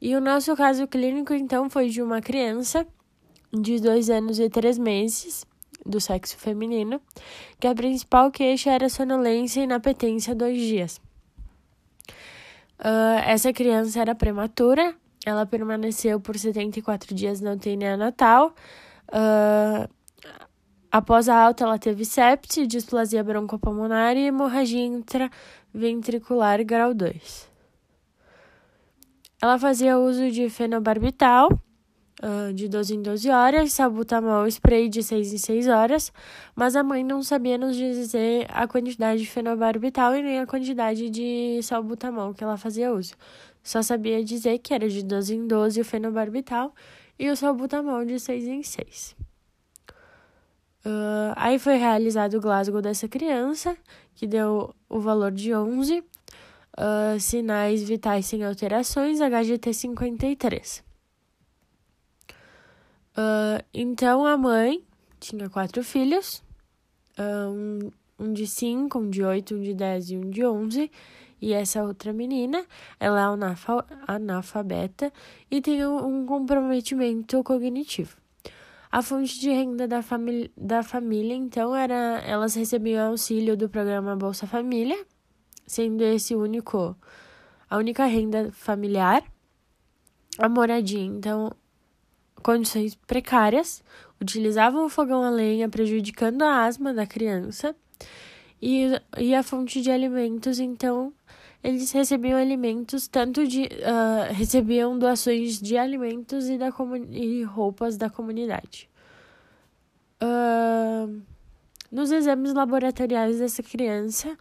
E 0.00 0.16
o 0.16 0.20
nosso 0.20 0.56
caso 0.56 0.86
clínico, 0.86 1.34
então, 1.34 1.68
foi 1.68 1.90
de 1.90 2.00
uma 2.00 2.22
criança 2.22 2.86
de 3.52 3.80
dois 3.80 4.08
anos 4.08 4.38
e 4.38 4.48
três 4.48 4.78
meses, 4.78 5.44
do 5.84 6.00
sexo 6.00 6.38
feminino, 6.38 7.00
que 7.60 7.66
a 7.66 7.74
principal 7.74 8.30
queixa 8.30 8.70
era 8.70 8.88
sonolência 8.88 9.60
e 9.60 9.64
inapetência 9.64 10.34
dois 10.34 10.58
dias. 10.58 11.00
Uh, 12.80 13.20
essa 13.26 13.52
criança 13.52 14.00
era 14.00 14.14
prematura, 14.14 14.94
ela 15.26 15.44
permaneceu 15.44 16.20
por 16.20 16.38
74 16.38 17.12
dias 17.12 17.40
na 17.40 17.54
UTI 17.54 17.76
neonatal. 17.76 18.54
Uh, 19.08 19.90
após 20.90 21.28
a 21.28 21.36
alta, 21.36 21.64
ela 21.64 21.78
teve 21.78 22.04
sepse, 22.04 22.64
displasia 22.64 23.24
broncopulmonar 23.24 24.16
e 24.16 24.26
hemorragia 24.26 24.84
intraventricular 24.84 26.64
grau 26.64 26.94
2. 26.94 27.50
Ela 29.42 29.58
fazia 29.58 29.98
uso 29.98 30.30
de 30.30 30.48
fenobarbital 30.48 31.48
de 32.54 32.68
12 32.68 32.94
em 32.94 33.02
12 33.02 33.28
horas, 33.30 33.72
salbutamol 33.72 34.46
spray 34.46 34.88
de 34.88 35.02
6 35.02 35.34
em 35.34 35.38
6 35.38 35.68
horas, 35.68 36.12
mas 36.54 36.74
a 36.74 36.82
mãe 36.82 37.04
não 37.04 37.22
sabia 37.22 37.58
nos 37.58 37.76
dizer 37.76 38.46
a 38.48 38.66
quantidade 38.66 39.20
de 39.20 39.26
fenobarbital 39.28 40.14
e 40.14 40.22
nem 40.22 40.40
a 40.40 40.46
quantidade 40.46 41.10
de 41.10 41.60
salbutamol 41.62 42.32
que 42.32 42.42
ela 42.42 42.56
fazia 42.56 42.92
uso. 42.92 43.14
Só 43.62 43.82
sabia 43.82 44.24
dizer 44.24 44.58
que 44.58 44.72
era 44.72 44.88
de 44.88 45.02
12 45.02 45.34
em 45.34 45.46
12 45.46 45.80
o 45.80 45.84
fenobarbital 45.84 46.74
e 47.18 47.28
o 47.28 47.36
salbutamol 47.36 48.04
de 48.04 48.18
6 48.18 48.44
em 48.46 48.62
6. 48.62 49.16
Uh, 50.86 51.34
aí 51.34 51.58
foi 51.58 51.76
realizado 51.76 52.34
o 52.34 52.40
Glasgow 52.40 52.80
dessa 52.80 53.08
criança, 53.08 53.76
que 54.14 54.24
deu 54.24 54.72
o 54.88 55.00
valor 55.00 55.32
de 55.32 55.52
11, 55.52 55.98
uh, 55.98 57.18
sinais 57.18 57.82
vitais 57.82 58.26
sem 58.26 58.44
alterações, 58.44 59.18
HGT 59.18 59.74
53. 59.74 60.85
Uh, 63.16 63.64
então 63.72 64.26
a 64.26 64.36
mãe 64.36 64.84
tinha 65.18 65.48
quatro 65.48 65.82
filhos, 65.82 66.44
uh, 67.18 67.50
um, 67.50 67.90
um 68.18 68.32
de 68.32 68.46
5, 68.46 68.98
um 68.98 69.08
de 69.08 69.22
8, 69.22 69.54
um 69.54 69.62
de 69.62 69.74
10 69.74 70.10
e 70.10 70.16
um 70.18 70.30
de 70.30 70.44
11. 70.44 70.90
E 71.40 71.52
essa 71.52 71.82
outra 71.82 72.12
menina, 72.12 72.64
ela 72.98 73.20
é 73.20 74.12
analfabeta 74.12 75.12
e 75.50 75.60
tem 75.60 75.86
um 75.86 76.24
comprometimento 76.24 77.42
cognitivo. 77.44 78.16
A 78.90 79.02
fonte 79.02 79.38
de 79.38 79.50
renda 79.50 79.86
da, 79.86 80.00
família, 80.02 80.50
da 80.56 80.82
família, 80.82 81.34
então, 81.34 81.76
era 81.76 82.22
elas 82.24 82.54
recebiam 82.54 83.10
auxílio 83.10 83.56
do 83.56 83.68
programa 83.68 84.16
Bolsa 84.16 84.46
Família, 84.46 85.04
sendo 85.66 86.02
esse 86.02 86.34
único 86.34 86.96
a 87.68 87.76
única 87.76 88.06
renda 88.06 88.50
familiar. 88.52 89.22
A 90.38 90.48
moradia, 90.48 91.02
então, 91.02 91.50
condições 92.42 92.94
precárias, 92.94 93.82
utilizavam 94.20 94.84
o 94.84 94.88
fogão 94.88 95.22
a 95.22 95.30
lenha, 95.30 95.68
prejudicando 95.68 96.42
a 96.42 96.64
asma 96.64 96.92
da 96.92 97.06
criança. 97.06 97.74
E, 98.60 98.86
e 99.18 99.34
a 99.34 99.42
fonte 99.42 99.82
de 99.82 99.90
alimentos, 99.90 100.58
então, 100.58 101.12
eles 101.62 101.90
recebiam 101.92 102.38
alimentos, 102.38 103.08
tanto 103.08 103.46
de. 103.46 103.64
Uh, 103.64 104.32
recebiam 104.32 104.98
doações 104.98 105.60
de 105.60 105.76
alimentos 105.76 106.48
e, 106.48 106.56
da 106.56 106.72
e 107.10 107.42
roupas 107.42 107.96
da 107.96 108.08
comunidade. 108.08 108.88
Uh, 110.22 111.20
nos 111.90 112.10
exames 112.10 112.54
laboratoriais 112.54 113.38
dessa 113.38 113.62
criança, 113.62 114.36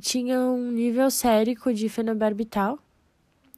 tinha 0.00 0.40
um 0.40 0.70
nível 0.70 1.10
sérico 1.10 1.72
de 1.72 1.88
fenobarbital, 1.88 2.78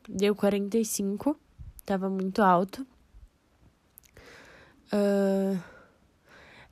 deu 0.08 0.34
45, 0.34 1.36
estava 1.76 2.08
muito 2.10 2.42
alto. 2.42 2.86
Uh, 4.92 5.58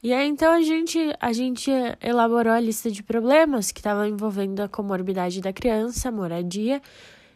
e 0.02 0.12
aí, 0.12 0.28
então, 0.28 0.52
a 0.52 0.62
gente, 0.62 0.98
a 1.20 1.32
gente 1.32 1.70
elaborou 2.00 2.52
a 2.52 2.60
lista 2.60 2.90
de 2.90 3.02
problemas 3.02 3.72
que 3.72 3.80
estavam 3.80 4.06
envolvendo 4.06 4.60
a 4.60 4.68
comorbidade 4.68 5.40
da 5.40 5.52
criança, 5.52 6.12
moradia 6.12 6.80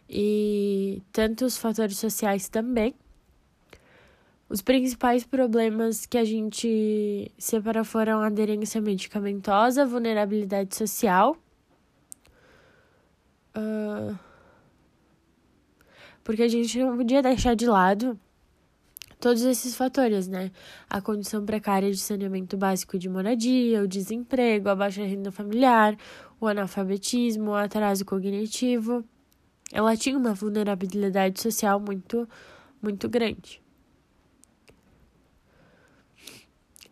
e 0.09 1.03
tantos 1.13 1.57
fatores 1.57 1.99
sociais 1.99 2.49
também. 2.49 2.95
Os 4.49 4.61
principais 4.63 5.25
problemas 5.25 6.07
que 6.07 6.19
a 6.19 6.25
gente 6.25 7.31
separou 7.39 7.85
foram 7.85 8.21
aderência 8.21 8.81
medicamentosa, 8.81 9.87
vulnerabilidade 9.87 10.75
social. 10.75 11.37
Uh, 13.57 14.19
porque 16.25 16.43
a 16.43 16.49
gente 16.49 16.79
não 16.79 16.97
podia 16.97 17.23
deixar 17.23 17.55
de 17.55 17.67
lado 17.67 18.19
todos 19.21 19.43
esses 19.43 19.77
fatores, 19.77 20.27
né? 20.27 20.51
A 20.89 21.01
condição 21.01 21.45
precária 21.45 21.91
de 21.91 21.99
saneamento 21.99 22.57
básico 22.57 22.99
de 22.99 23.09
moradia, 23.09 23.83
o 23.83 23.87
desemprego, 23.87 24.69
a 24.69 24.75
baixa 24.75 25.05
renda 25.05 25.31
familiar, 25.31 25.97
o 26.41 26.47
analfabetismo, 26.47 27.51
o 27.51 27.55
atraso 27.55 28.05
cognitivo. 28.05 29.05
Ela 29.73 29.97
tinha 29.97 30.17
uma 30.17 30.33
vulnerabilidade 30.33 31.41
social 31.41 31.79
muito, 31.79 32.29
muito 32.83 33.09
grande. 33.09 33.63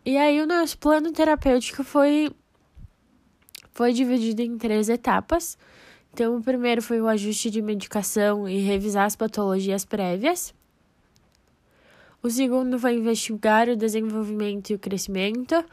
E 0.05 0.15
aí 0.15 0.41
o 0.41 0.47
nosso 0.47 0.77
plano 0.77 1.11
terapêutico 1.11 1.83
foi 1.83 2.31
foi 3.71 3.93
dividido 3.93 4.41
em 4.41 4.57
três 4.57 4.89
etapas. 4.89 5.57
Então, 6.11 6.35
o 6.35 6.41
primeiro 6.41 6.81
foi 6.81 6.99
o 6.99 7.07
ajuste 7.07 7.49
de 7.49 7.61
medicação 7.61 8.47
e 8.47 8.59
revisar 8.59 9.05
as 9.05 9.15
patologias 9.15 9.85
prévias. 9.85 10.53
O 12.21 12.29
segundo 12.29 12.77
vai 12.77 12.95
investigar 12.95 13.69
o 13.69 13.77
desenvolvimento 13.77 14.71
e 14.71 14.75
o 14.75 14.79
crescimento. 14.79 15.63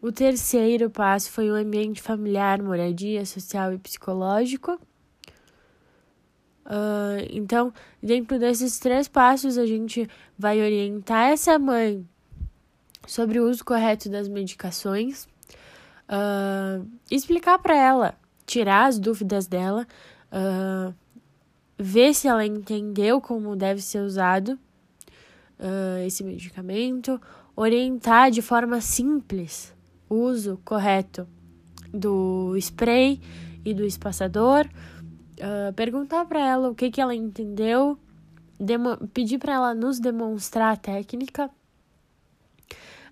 O 0.00 0.12
terceiro 0.12 0.88
passo 0.88 1.30
foi 1.30 1.50
o 1.50 1.54
ambiente 1.54 2.00
familiar, 2.00 2.62
moradia, 2.62 3.26
social 3.26 3.72
e 3.72 3.78
psicológico. 3.78 4.78
Uh, 6.64 7.26
então, 7.30 7.72
dentro 8.00 8.38
desses 8.38 8.78
três 8.78 9.08
passos, 9.08 9.58
a 9.58 9.66
gente 9.66 10.08
vai 10.38 10.60
orientar 10.60 11.30
essa 11.30 11.58
mãe 11.58 12.06
sobre 13.06 13.40
o 13.40 13.48
uso 13.48 13.64
correto 13.64 14.08
das 14.08 14.28
medicações, 14.28 15.26
uh, 16.08 16.86
explicar 17.10 17.58
para 17.58 17.74
ela, 17.74 18.14
tirar 18.46 18.84
as 18.86 18.98
dúvidas 18.98 19.46
dela, 19.46 19.86
uh, 20.30 20.94
ver 21.78 22.12
se 22.12 22.26
ela 22.26 22.44
entendeu 22.44 23.20
como 23.20 23.54
deve 23.54 23.80
ser 23.80 24.00
usado 24.00 24.58
uh, 25.58 26.04
esse 26.04 26.24
medicamento, 26.24 27.20
orientar 27.54 28.30
de 28.30 28.42
forma 28.42 28.80
simples 28.80 29.74
o 30.08 30.16
uso 30.16 30.60
correto 30.64 31.28
do 31.92 32.56
spray 32.56 33.20
e 33.64 33.72
do 33.72 33.84
espaçador, 33.84 34.66
uh, 34.66 35.72
perguntar 35.74 36.24
para 36.24 36.40
ela 36.40 36.70
o 36.70 36.74
que, 36.74 36.90
que 36.90 37.00
ela 37.00 37.14
entendeu, 37.14 37.98
pedir 39.12 39.38
para 39.38 39.54
ela 39.54 39.74
nos 39.74 40.00
demonstrar 40.00 40.72
a 40.72 40.76
técnica. 40.76 41.50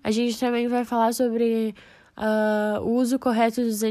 A 0.03 0.11
gente 0.11 0.39
também 0.39 0.67
vai 0.67 0.83
falar 0.85 1.13
sobre 1.13 1.73
uh, 2.17 2.81
o 2.81 2.95
uso 2.95 3.17
correto 3.19 3.61
dos 3.61 3.83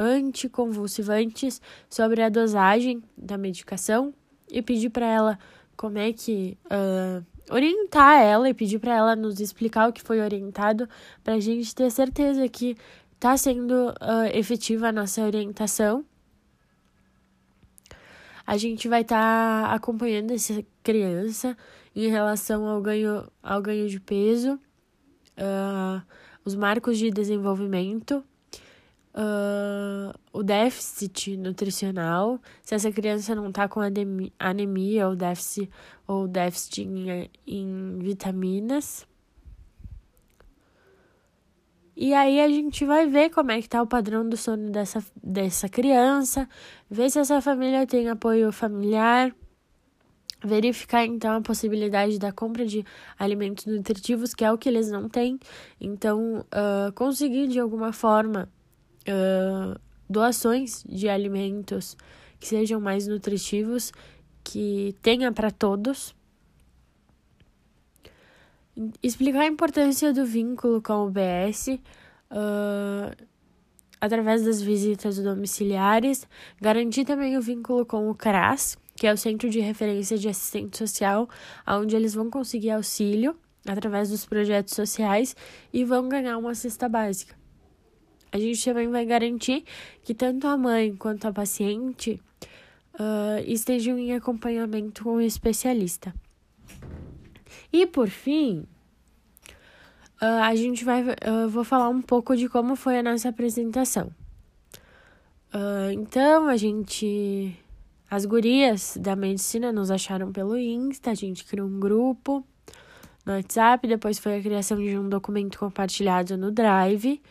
anticonvulsivantes, 0.00 1.60
sobre 1.88 2.22
a 2.22 2.30
dosagem 2.30 3.02
da 3.16 3.36
medicação 3.36 4.14
e 4.50 4.62
pedir 4.62 4.90
para 4.90 5.06
ela 5.06 5.38
como 5.76 5.98
é 5.98 6.12
que. 6.12 6.56
Uh, 6.66 7.24
orientar 7.50 8.22
ela 8.22 8.48
e 8.48 8.54
pedir 8.54 8.78
para 8.78 8.94
ela 8.94 9.16
nos 9.16 9.40
explicar 9.40 9.88
o 9.88 9.92
que 9.92 10.02
foi 10.02 10.20
orientado, 10.20 10.88
para 11.24 11.34
a 11.34 11.40
gente 11.40 11.74
ter 11.74 11.90
certeza 11.90 12.48
que 12.48 12.76
está 13.14 13.36
sendo 13.36 13.90
uh, 13.90 14.30
efetiva 14.32 14.88
a 14.88 14.92
nossa 14.92 15.20
orientação. 15.22 16.04
A 18.46 18.56
gente 18.56 18.88
vai 18.88 19.02
estar 19.02 19.68
tá 19.68 19.74
acompanhando 19.74 20.32
essa 20.32 20.64
criança 20.82 21.56
em 21.94 22.08
relação 22.08 22.66
ao 22.66 22.80
ganho, 22.80 23.30
ao 23.42 23.60
ganho 23.60 23.88
de 23.88 23.98
peso, 23.98 24.54
uh, 25.36 26.02
os 26.44 26.54
marcos 26.54 26.98
de 26.98 27.10
desenvolvimento, 27.10 28.24
uh, 29.14 30.18
o 30.32 30.42
déficit 30.42 31.36
nutricional, 31.36 32.40
se 32.62 32.74
essa 32.74 32.90
criança 32.92 33.34
não 33.34 33.48
está 33.48 33.68
com 33.68 33.80
anemia 34.38 35.08
ou 35.08 35.16
déficit, 35.16 35.70
ou 36.06 36.28
déficit 36.28 36.82
em, 36.82 37.30
em 37.46 37.98
vitaminas. 37.98 39.06
E 41.96 42.14
aí 42.14 42.40
a 42.40 42.48
gente 42.48 42.84
vai 42.86 43.06
ver 43.06 43.30
como 43.30 43.50
é 43.52 43.60
que 43.60 43.68
tá 43.68 43.82
o 43.82 43.86
padrão 43.86 44.26
do 44.26 44.36
sono 44.36 44.70
dessa, 44.70 45.04
dessa 45.22 45.68
criança, 45.68 46.48
ver 46.90 47.10
se 47.10 47.18
essa 47.18 47.42
família 47.42 47.86
tem 47.86 48.08
apoio 48.08 48.50
familiar, 48.50 49.34
verificar 50.42 51.04
então 51.04 51.36
a 51.36 51.40
possibilidade 51.42 52.18
da 52.18 52.32
compra 52.32 52.64
de 52.64 52.84
alimentos 53.18 53.66
nutritivos, 53.66 54.32
que 54.32 54.44
é 54.44 54.50
o 54.50 54.56
que 54.56 54.68
eles 54.68 54.90
não 54.90 55.10
têm. 55.10 55.38
Então, 55.78 56.40
uh, 56.46 56.90
conseguir 56.94 57.48
de 57.48 57.60
alguma 57.60 57.92
forma 57.92 58.48
uh, 59.08 59.78
doações 60.08 60.84
de 60.88 61.08
alimentos 61.08 61.96
que 62.38 62.48
sejam 62.48 62.80
mais 62.80 63.06
nutritivos, 63.06 63.92
que 64.42 64.96
tenha 65.02 65.30
para 65.30 65.50
todos. 65.50 66.14
Explicar 69.02 69.42
a 69.42 69.46
importância 69.46 70.12
do 70.12 70.24
vínculo 70.24 70.80
com 70.80 71.06
o 71.06 71.10
BS 71.10 71.68
uh, 72.30 73.26
através 74.00 74.42
das 74.42 74.62
visitas 74.62 75.18
domiciliares, 75.18 76.26
garantir 76.60 77.04
também 77.04 77.36
o 77.36 77.42
vínculo 77.42 77.84
com 77.84 78.08
o 78.08 78.14
CRAS, 78.14 78.78
que 78.96 79.06
é 79.06 79.12
o 79.12 79.16
Centro 79.16 79.50
de 79.50 79.60
Referência 79.60 80.16
de 80.16 80.28
Assistente 80.28 80.78
Social, 80.78 81.28
onde 81.66 81.94
eles 81.94 82.14
vão 82.14 82.30
conseguir 82.30 82.70
auxílio 82.70 83.36
através 83.66 84.08
dos 84.08 84.24
projetos 84.24 84.74
sociais 84.74 85.36
e 85.72 85.84
vão 85.84 86.08
ganhar 86.08 86.38
uma 86.38 86.54
cesta 86.54 86.88
básica 86.88 87.39
a 88.32 88.38
gente 88.38 88.64
também 88.64 88.88
vai 88.88 89.04
garantir 89.04 89.64
que 90.02 90.14
tanto 90.14 90.46
a 90.46 90.56
mãe 90.56 90.94
quanto 90.94 91.26
a 91.26 91.32
paciente 91.32 92.20
uh, 92.94 93.42
estejam 93.46 93.98
em 93.98 94.12
acompanhamento 94.12 95.04
com 95.04 95.16
o 95.16 95.20
especialista. 95.20 96.14
E 97.72 97.86
por 97.86 98.08
fim, 98.08 98.66
uh, 100.20 100.42
a 100.42 100.54
gente 100.54 100.84
vai. 100.84 101.02
Uh, 101.02 101.48
vou 101.48 101.64
falar 101.64 101.88
um 101.88 102.02
pouco 102.02 102.36
de 102.36 102.48
como 102.48 102.76
foi 102.76 102.98
a 102.98 103.02
nossa 103.02 103.28
apresentação. 103.28 104.12
Uh, 105.54 105.90
então, 105.92 106.48
a 106.48 106.56
gente. 106.56 107.56
As 108.10 108.24
gurias 108.24 108.96
da 109.00 109.14
medicina 109.14 109.72
nos 109.72 109.88
acharam 109.88 110.32
pelo 110.32 110.58
Insta, 110.58 111.12
a 111.12 111.14
gente 111.14 111.44
criou 111.44 111.68
um 111.68 111.78
grupo 111.78 112.44
no 113.24 113.34
WhatsApp, 113.34 113.86
depois 113.86 114.18
foi 114.18 114.36
a 114.36 114.42
criação 114.42 114.78
de 114.78 114.98
um 114.98 115.08
documento 115.08 115.56
compartilhado 115.56 116.36
no 116.36 116.50
Drive. 116.50 117.22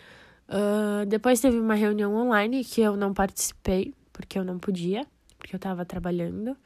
Uh, 0.49 1.05
depois 1.05 1.39
teve 1.39 1.59
uma 1.59 1.75
reunião 1.75 2.15
online 2.15 2.63
que 2.63 2.81
eu 2.81 2.97
não 2.97 3.13
participei, 3.13 3.93
porque 4.11 4.39
eu 4.39 4.43
não 4.43 4.57
podia, 4.57 5.05
porque 5.37 5.55
eu 5.55 5.57
estava 5.57 5.85
trabalhando. 5.85 6.57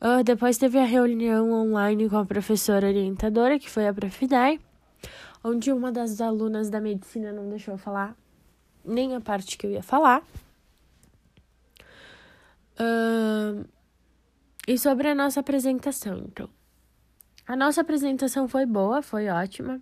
Uh, 0.00 0.24
depois 0.24 0.56
teve 0.56 0.78
a 0.78 0.84
reunião 0.84 1.52
online 1.52 2.08
com 2.08 2.16
a 2.16 2.24
professora 2.24 2.88
orientadora, 2.88 3.58
que 3.58 3.68
foi 3.68 3.86
a 3.86 3.92
Profidai, 3.92 4.58
onde 5.44 5.70
uma 5.70 5.92
das 5.92 6.22
alunas 6.22 6.70
da 6.70 6.80
medicina 6.80 7.32
não 7.32 7.48
deixou 7.50 7.76
falar 7.76 8.16
nem 8.82 9.14
a 9.14 9.20
parte 9.20 9.58
que 9.58 9.66
eu 9.66 9.70
ia 9.70 9.82
falar. 9.82 10.22
Uh, 12.80 13.66
e 14.66 14.78
sobre 14.78 15.08
a 15.08 15.14
nossa 15.14 15.40
apresentação, 15.40 16.18
então. 16.18 16.48
A 17.46 17.54
nossa 17.54 17.82
apresentação 17.82 18.48
foi 18.48 18.64
boa, 18.64 19.02
foi 19.02 19.28
ótima. 19.28 19.80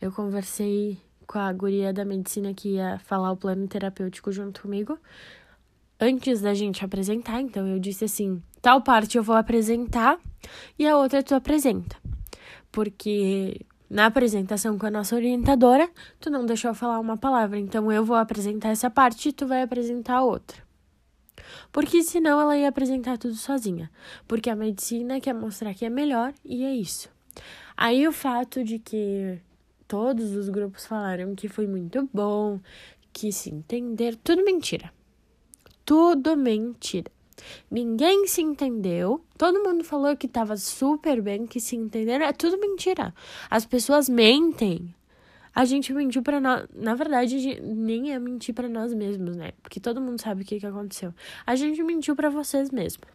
Eu 0.00 0.10
conversei 0.10 0.98
com 1.26 1.38
a 1.38 1.52
guria 1.52 1.92
da 1.92 2.04
medicina 2.04 2.54
que 2.54 2.74
ia 2.74 2.98
falar 3.00 3.32
o 3.32 3.36
plano 3.36 3.66
terapêutico 3.66 4.30
junto 4.30 4.62
comigo. 4.62 4.98
Antes 5.98 6.40
da 6.40 6.54
gente 6.54 6.84
apresentar, 6.84 7.40
então 7.40 7.66
eu 7.66 7.78
disse 7.78 8.04
assim: 8.04 8.42
tal 8.60 8.82
parte 8.82 9.16
eu 9.16 9.22
vou 9.22 9.36
apresentar 9.36 10.18
e 10.78 10.86
a 10.86 10.96
outra 10.96 11.22
tu 11.22 11.34
apresenta. 11.34 11.96
Porque 12.70 13.64
na 13.88 14.06
apresentação 14.06 14.76
com 14.78 14.86
a 14.86 14.90
nossa 14.90 15.14
orientadora, 15.14 15.88
tu 16.20 16.28
não 16.28 16.44
deixou 16.44 16.74
falar 16.74 16.98
uma 17.00 17.16
palavra, 17.16 17.58
então 17.58 17.90
eu 17.90 18.04
vou 18.04 18.16
apresentar 18.16 18.70
essa 18.70 18.90
parte 18.90 19.28
e 19.28 19.32
tu 19.32 19.46
vai 19.46 19.62
apresentar 19.62 20.16
a 20.16 20.22
outra. 20.22 20.66
Porque 21.72 22.02
senão 22.02 22.40
ela 22.40 22.56
ia 22.56 22.68
apresentar 22.68 23.18
tudo 23.18 23.34
sozinha. 23.34 23.90
Porque 24.26 24.50
a 24.50 24.56
medicina 24.56 25.20
quer 25.20 25.34
mostrar 25.34 25.74
que 25.74 25.84
é 25.84 25.90
melhor 25.90 26.32
e 26.44 26.64
é 26.64 26.74
isso. 26.74 27.08
Aí 27.76 28.06
o 28.08 28.12
fato 28.12 28.64
de 28.64 28.78
que 28.78 29.38
todos 29.88 30.34
os 30.34 30.48
grupos 30.48 30.86
falaram 30.86 31.34
que 31.34 31.48
foi 31.48 31.66
muito 31.66 32.08
bom, 32.12 32.60
que 33.12 33.32
se 33.32 33.50
entender, 33.50 34.16
tudo 34.16 34.44
mentira. 34.44 34.92
Tudo 35.84 36.36
mentira. 36.36 37.10
Ninguém 37.70 38.26
se 38.26 38.42
entendeu. 38.42 39.24
Todo 39.38 39.62
mundo 39.62 39.84
falou 39.84 40.16
que 40.16 40.26
tava 40.26 40.56
super 40.56 41.20
bem, 41.20 41.46
que 41.46 41.60
se 41.60 41.76
entenderam. 41.76 42.26
É 42.26 42.32
tudo 42.32 42.58
mentira. 42.58 43.14
As 43.48 43.64
pessoas 43.64 44.08
mentem. 44.08 44.94
A 45.54 45.64
gente 45.64 45.92
mentiu 45.92 46.22
para 46.22 46.40
nós. 46.40 46.66
Na 46.74 46.94
verdade, 46.94 47.60
nem 47.62 48.12
é 48.12 48.18
mentir 48.18 48.54
para 48.54 48.68
nós 48.68 48.92
mesmos, 48.92 49.36
né? 49.36 49.52
Porque 49.62 49.80
todo 49.80 50.00
mundo 50.00 50.20
sabe 50.20 50.42
o 50.42 50.44
que, 50.44 50.58
que 50.58 50.66
aconteceu. 50.66 51.14
A 51.46 51.54
gente 51.54 51.82
mentiu 51.82 52.14
para 52.14 52.28
vocês 52.28 52.70
mesmos. 52.70 53.08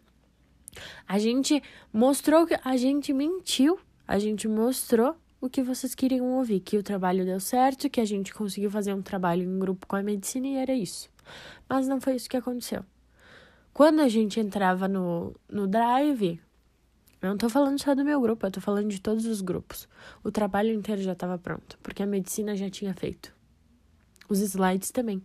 A 1.06 1.18
gente 1.18 1.62
mostrou 1.92 2.46
que 2.46 2.58
a 2.64 2.76
gente 2.76 3.12
mentiu. 3.12 3.78
A 4.08 4.18
gente 4.18 4.48
mostrou 4.48 5.14
o 5.42 5.50
que 5.50 5.60
vocês 5.60 5.92
queriam 5.92 6.38
ouvir, 6.38 6.60
que 6.60 6.78
o 6.78 6.84
trabalho 6.84 7.24
deu 7.24 7.40
certo, 7.40 7.90
que 7.90 8.00
a 8.00 8.04
gente 8.04 8.32
conseguiu 8.32 8.70
fazer 8.70 8.94
um 8.94 9.02
trabalho 9.02 9.42
em 9.42 9.58
grupo 9.58 9.88
com 9.88 9.96
a 9.96 10.02
medicina 10.02 10.46
e 10.46 10.54
era 10.54 10.72
isso. 10.72 11.10
Mas 11.68 11.88
não 11.88 12.00
foi 12.00 12.14
isso 12.14 12.30
que 12.30 12.36
aconteceu. 12.36 12.84
Quando 13.74 14.00
a 14.00 14.08
gente 14.08 14.38
entrava 14.38 14.86
no, 14.86 15.34
no 15.50 15.66
drive, 15.66 16.40
eu 17.20 17.28
não 17.28 17.36
tô 17.36 17.48
falando 17.48 17.76
só 17.82 17.92
do 17.92 18.04
meu 18.04 18.20
grupo, 18.20 18.46
eu 18.46 18.52
tô 18.52 18.60
falando 18.60 18.88
de 18.88 19.00
todos 19.00 19.26
os 19.26 19.40
grupos. 19.40 19.88
O 20.22 20.30
trabalho 20.30 20.72
inteiro 20.72 21.02
já 21.02 21.12
estava 21.12 21.36
pronto, 21.36 21.76
porque 21.82 22.04
a 22.04 22.06
medicina 22.06 22.54
já 22.54 22.70
tinha 22.70 22.94
feito. 22.94 23.34
Os 24.28 24.38
slides 24.38 24.92
também. 24.92 25.20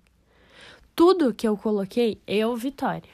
Tudo 0.95 1.31
que 1.31 1.47
eu 1.47 1.55
coloquei, 1.55 2.19
eu, 2.25 2.55
Vitória, 2.55 3.13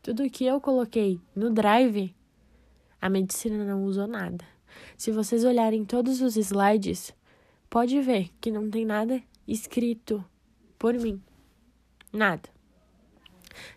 tudo 0.00 0.30
que 0.30 0.46
eu 0.46 0.60
coloquei 0.60 1.20
no 1.34 1.50
drive, 1.50 2.14
a 3.00 3.10
medicina 3.10 3.64
não 3.64 3.82
usou 3.82 4.06
nada. 4.06 4.44
Se 4.96 5.10
vocês 5.10 5.44
olharem 5.44 5.84
todos 5.84 6.20
os 6.20 6.36
slides, 6.36 7.14
pode 7.68 8.00
ver 8.00 8.30
que 8.40 8.50
não 8.50 8.70
tem 8.70 8.84
nada 8.84 9.22
escrito 9.46 10.24
por 10.78 10.94
mim. 10.94 11.20
Nada. 12.12 12.48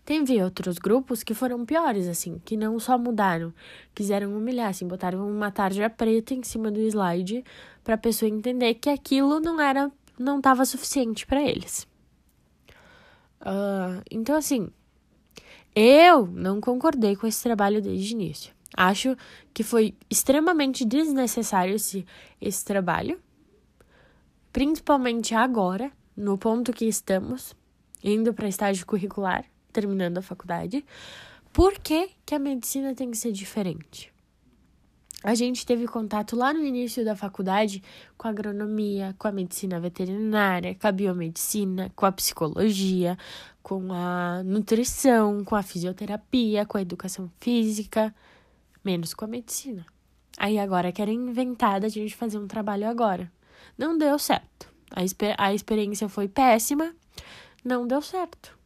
Teve 0.04 0.42
outros 0.44 0.78
grupos 0.78 1.24
que 1.24 1.34
foram 1.34 1.66
piores, 1.66 2.08
assim, 2.08 2.42
que 2.44 2.58
não 2.58 2.80
só 2.80 2.98
mudaram, 2.98 3.54
quiseram 3.94 4.36
humilhar, 4.36 4.70
assim, 4.70 4.88
botaram 4.88 5.30
uma 5.30 5.52
tarja 5.52 5.90
preta 5.90 6.34
em 6.34 6.44
cima 6.44 6.72
do 6.72 6.80
slide 6.80 7.44
para 7.84 7.96
a 7.96 7.98
pessoa 7.98 8.30
entender 8.30 8.76
que 8.76 8.90
aquilo 8.90 9.40
não 9.40 9.60
era, 9.60 9.92
não 10.18 10.38
estava 10.38 10.66
suficiente 10.66 11.26
para 11.26 11.42
eles. 11.42 11.88
Uh, 13.42 14.04
então, 14.12 14.36
assim, 14.36 14.70
eu 15.76 16.28
não 16.28 16.60
concordei 16.60 17.16
com 17.16 17.26
esse 17.26 17.42
trabalho 17.42 17.82
desde 17.82 18.14
o 18.14 18.18
início. 18.18 18.59
Acho 18.76 19.16
que 19.54 19.64
foi 19.64 19.96
extremamente 20.10 20.86
desnecessário 20.86 21.76
esse, 21.76 22.06
esse 22.40 22.64
trabalho, 22.64 23.20
principalmente 24.54 25.34
agora, 25.34 25.92
no 26.16 26.38
ponto 26.38 26.74
que 26.74 26.86
estamos, 26.86 27.56
indo 28.04 28.34
para 28.34 28.48
estágio 28.48 28.86
curricular, 28.86 29.46
terminando 29.72 30.20
a 30.20 30.22
faculdade. 30.22 30.86
Por 31.52 31.80
que, 31.80 32.12
que 32.26 32.36
a 32.36 32.40
medicina 32.40 32.94
tem 32.94 33.10
que 33.10 33.18
ser 33.18 33.32
diferente? 33.32 34.14
A 35.22 35.36
gente 35.36 35.66
teve 35.66 35.86
contato 35.86 36.34
lá 36.36 36.54
no 36.54 36.64
início 36.64 37.04
da 37.04 37.14
faculdade 37.14 37.84
com 38.18 38.28
a 38.28 38.32
agronomia, 38.32 39.14
com 39.20 39.28
a 39.28 39.32
medicina 39.34 39.78
veterinária, 39.78 40.74
com 40.76 40.88
a 40.88 40.92
biomedicina, 40.94 41.92
com 41.94 42.06
a 42.06 42.12
psicologia, 42.12 43.18
com 43.62 43.92
a 43.92 44.42
nutrição, 44.46 45.44
com 45.44 45.58
a 45.58 45.64
fisioterapia, 45.64 46.66
com 46.66 46.78
a 46.78 46.82
educação 46.82 47.30
física, 47.38 48.16
menos 48.90 49.14
com 49.14 49.26
a 49.26 49.28
medicina. 49.28 49.86
Aí 50.36 50.58
agora 50.58 50.92
querem 50.92 51.16
inventar 51.30 51.80
da 51.80 51.88
gente 51.88 52.16
fazer 52.16 52.40
um 52.40 52.48
trabalho 52.48 52.88
agora. 52.88 53.32
Não 53.78 53.96
deu 53.96 54.18
certo. 54.18 54.74
A, 54.90 55.02
a 55.38 55.54
experiência 55.54 56.10
foi 56.10 56.28
péssima, 56.28 56.96
não 57.64 57.86
deu 57.86 58.02
certo. 58.02 58.58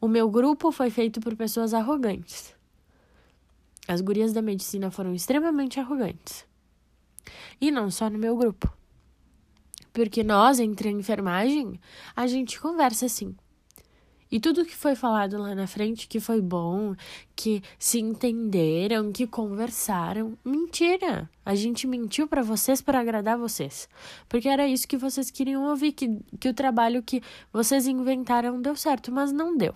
O 0.00 0.08
meu 0.08 0.30
grupo 0.30 0.72
foi 0.72 0.88
feito 0.88 1.20
por 1.20 1.36
pessoas 1.36 1.74
arrogantes. 1.74 2.54
As 3.86 4.00
gurias 4.00 4.32
da 4.32 4.40
medicina 4.40 4.90
foram 4.90 5.14
extremamente 5.14 5.78
arrogantes. 5.78 6.46
E 7.60 7.70
não 7.70 7.90
só 7.90 8.08
no 8.08 8.18
meu 8.18 8.36
grupo. 8.36 8.72
Porque 9.92 10.24
nós, 10.24 10.58
entre 10.58 10.88
a 10.88 10.92
enfermagem, 10.92 11.78
a 12.14 12.26
gente 12.26 12.58
conversa 12.58 13.04
assim. 13.04 13.36
E 14.30 14.40
tudo 14.40 14.64
que 14.64 14.74
foi 14.74 14.96
falado 14.96 15.38
lá 15.38 15.54
na 15.54 15.66
frente, 15.66 16.08
que 16.08 16.18
foi 16.18 16.40
bom, 16.40 16.94
que 17.34 17.62
se 17.78 18.00
entenderam, 18.00 19.12
que 19.12 19.26
conversaram, 19.26 20.36
mentira. 20.44 21.30
A 21.44 21.54
gente 21.54 21.86
mentiu 21.86 22.26
para 22.26 22.42
vocês 22.42 22.82
para 22.82 23.00
agradar 23.00 23.38
vocês. 23.38 23.88
Porque 24.28 24.48
era 24.48 24.66
isso 24.66 24.88
que 24.88 24.96
vocês 24.96 25.30
queriam 25.30 25.64
ouvir, 25.64 25.92
que, 25.92 26.18
que 26.40 26.48
o 26.48 26.54
trabalho 26.54 27.02
que 27.02 27.22
vocês 27.52 27.86
inventaram 27.86 28.60
deu 28.60 28.74
certo, 28.74 29.12
mas 29.12 29.30
não 29.30 29.56
deu. 29.56 29.74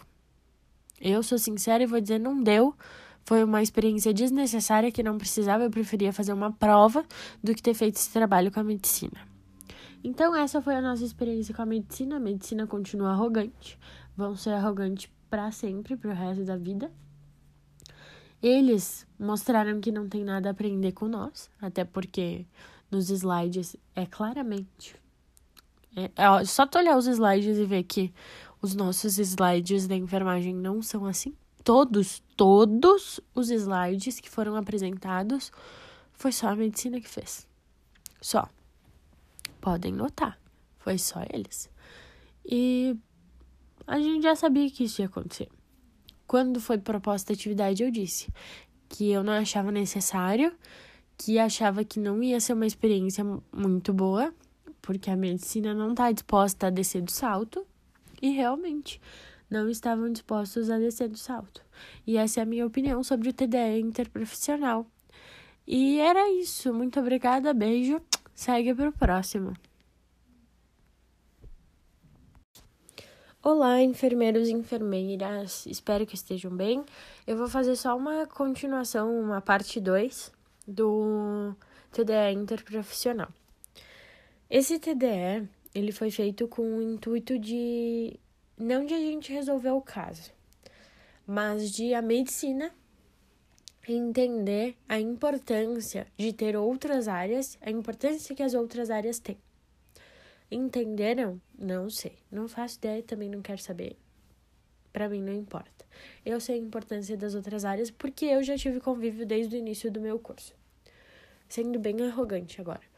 Eu 1.01 1.23
sou 1.23 1.39
sincera 1.39 1.83
e 1.83 1.87
vou 1.87 2.01
dizer, 2.01 2.19
não 2.19 2.43
deu 2.43 2.75
foi 3.25 3.45
uma 3.45 3.63
experiência 3.63 4.13
desnecessária 4.13 4.91
que 4.91 5.03
não 5.03 5.17
precisava, 5.17 5.65
eu 5.65 5.71
preferia 5.71 6.13
fazer 6.13 6.33
uma 6.33 6.51
prova 6.51 7.05
do 7.43 7.55
que 7.55 7.63
ter 7.63 7.75
feito 7.75 7.97
esse 7.97 8.11
trabalho 8.11 8.51
com 8.51 8.61
a 8.61 8.65
medicina. 8.65 9.31
Então, 10.03 10.35
essa 10.35 10.63
foi 10.63 10.75
a 10.75 10.81
nossa 10.81 11.05
experiência 11.05 11.55
com 11.55 11.61
a 11.61 11.67
medicina. 11.67 12.17
A 12.17 12.21
medicina 12.21 12.67
continua 12.67 13.11
arrogante, 13.11 13.79
vão 14.17 14.37
ser 14.37 14.51
arrogantes 14.51 15.11
para 15.29 15.51
sempre, 15.53 15.97
para 15.97 16.11
o 16.11 16.15
resto 16.15 16.45
da 16.45 16.57
vida. 16.57 16.91
Eles 18.43 19.07
mostraram 19.19 19.81
que 19.81 19.93
não 19.93 20.09
tem 20.09 20.25
nada 20.25 20.49
a 20.49 20.53
aprender 20.53 20.93
com 20.93 21.07
nós, 21.07 21.51
até 21.61 21.85
porque 21.85 22.47
nos 22.91 23.11
slides 23.11 23.77
é 23.95 24.07
claramente. 24.07 24.97
É, 25.95 26.11
é 26.17 26.45
só 26.45 26.67
tu 26.67 26.79
olhar 26.79 26.97
os 26.97 27.07
slides 27.07 27.59
e 27.59 27.65
ver 27.65 27.83
que 27.85 28.13
os 28.63 28.75
nossos 28.75 29.19
slides 29.19 29.87
da 29.87 29.97
enfermagem 29.97 30.55
não 30.55 30.83
são 30.83 31.05
assim 31.05 31.35
todos, 31.65 32.23
todos 32.37 33.21
os 33.35 33.51
slides 33.51 34.21
que 34.21 34.31
foram 34.31 34.57
apresentados 34.57 35.53
foi 36.13 36.33
só 36.33 36.49
a 36.49 36.57
medicina 36.57 37.01
que 37.01 37.09
fez. 37.09 37.47
Só. 38.21 38.49
Podem 39.61 39.93
notar, 39.93 40.39
foi 40.79 40.99
só 40.99 41.23
eles. 41.33 41.71
E 42.45 42.97
a 43.91 43.99
gente 43.99 44.23
já 44.23 44.37
sabia 44.37 44.71
que 44.71 44.85
isso 44.85 45.03
ia 45.03 45.07
acontecer. 45.07 45.49
Quando 46.25 46.61
foi 46.61 46.79
proposta 46.79 47.33
a 47.33 47.35
atividade, 47.35 47.83
eu 47.83 47.91
disse 47.91 48.33
que 48.89 49.11
eu 49.11 49.25
não 49.25 49.33
achava 49.33 49.73
necessário, 49.73 50.53
que 51.19 51.41
achava 51.41 51.83
que 51.83 51.99
não 51.99 52.23
ia 52.23 52.39
ser 52.39 52.53
uma 52.53 52.67
experiência 52.67 53.25
muito 53.53 53.93
boa, 53.93 54.33
porque 54.81 55.11
a 55.11 55.17
medicina 55.17 55.75
não 55.75 55.91
está 55.91 56.13
disposta 56.13 56.69
a 56.69 56.71
descer 56.71 57.03
do 57.03 57.11
salto. 57.11 57.67
E 58.23 58.31
realmente, 58.31 59.01
não 59.51 59.69
estavam 59.69 60.13
dispostos 60.13 60.71
a 60.71 60.79
descer 60.79 61.09
do 61.09 61.19
salto. 61.19 61.61
E 62.07 62.17
essa 62.17 62.39
é 62.39 62.43
a 62.45 62.47
minha 62.47 62.65
opinião 62.65 63.03
sobre 63.03 63.31
o 63.31 63.33
TDE 63.33 63.81
interprofissional. 63.81 64.87
E 65.67 65.99
era 65.99 66.31
isso. 66.31 66.73
Muito 66.73 67.01
obrigada, 67.01 67.53
beijo. 67.53 68.01
Segue 68.37 68.73
para 68.73 68.91
o 68.91 68.93
próximo. 68.93 69.53
Olá, 73.43 73.81
enfermeiros 73.81 74.49
e 74.49 74.53
enfermeiras. 74.53 75.65
Espero 75.65 76.05
que 76.05 76.15
estejam 76.15 76.55
bem. 76.55 76.85
Eu 77.27 77.39
vou 77.39 77.49
fazer 77.49 77.75
só 77.75 77.97
uma 77.97 78.27
continuação, 78.27 79.19
uma 79.19 79.41
parte 79.41 79.81
2 79.81 80.31
do 80.69 81.57
TDE 81.91 82.35
interprofissional. 82.35 83.31
Esse 84.51 84.79
TDE, 84.79 85.49
ele 85.75 85.91
foi 85.91 86.11
feito 86.11 86.47
com 86.49 86.61
o 86.77 86.83
intuito 86.83 87.39
de 87.39 88.21
não 88.59 88.85
de 88.85 88.93
a 88.93 88.99
gente 88.99 89.33
resolver 89.33 89.71
o 89.71 89.81
caso, 89.81 90.31
mas 91.27 91.71
de 91.71 91.95
a 91.95 92.03
medicina 92.03 92.71
entender 93.89 94.77
a 94.87 95.01
importância 95.01 96.07
de 96.15 96.31
ter 96.35 96.59
outras 96.59 97.09
áreas, 97.09 97.57
a 97.63 97.71
importância 97.71 98.37
que 98.37 98.43
as 98.43 98.53
outras 98.53 98.91
áreas 98.91 99.19
têm. 99.19 99.39
Entenderam? 100.51 101.41
Não 101.59 101.89
sei. 101.89 102.19
Não 102.31 102.49
faço 102.49 102.79
ideia, 102.79 103.03
também 103.03 103.29
não 103.29 103.41
quero 103.41 103.63
saber. 103.63 103.97
Para 104.93 105.09
mim 105.09 105.23
não 105.23 105.33
importa. 105.33 105.87
Eu 106.25 106.41
sei 106.41 106.57
a 106.57 106.59
importância 106.59 107.17
das 107.17 107.35
outras 107.35 107.65
áreas 107.65 107.91
porque 107.91 108.25
eu 108.25 108.43
já 108.43 108.57
tive 108.57 108.81
convívio 108.81 109.27
desde 109.27 109.55
o 109.55 109.59
início 109.59 109.91
do 109.91 110.01
meu 110.01 110.19
curso. 110.19 110.55
Sendo 111.49 111.79
bem 111.79 112.01
arrogante 112.03 112.61
agora 112.61 112.91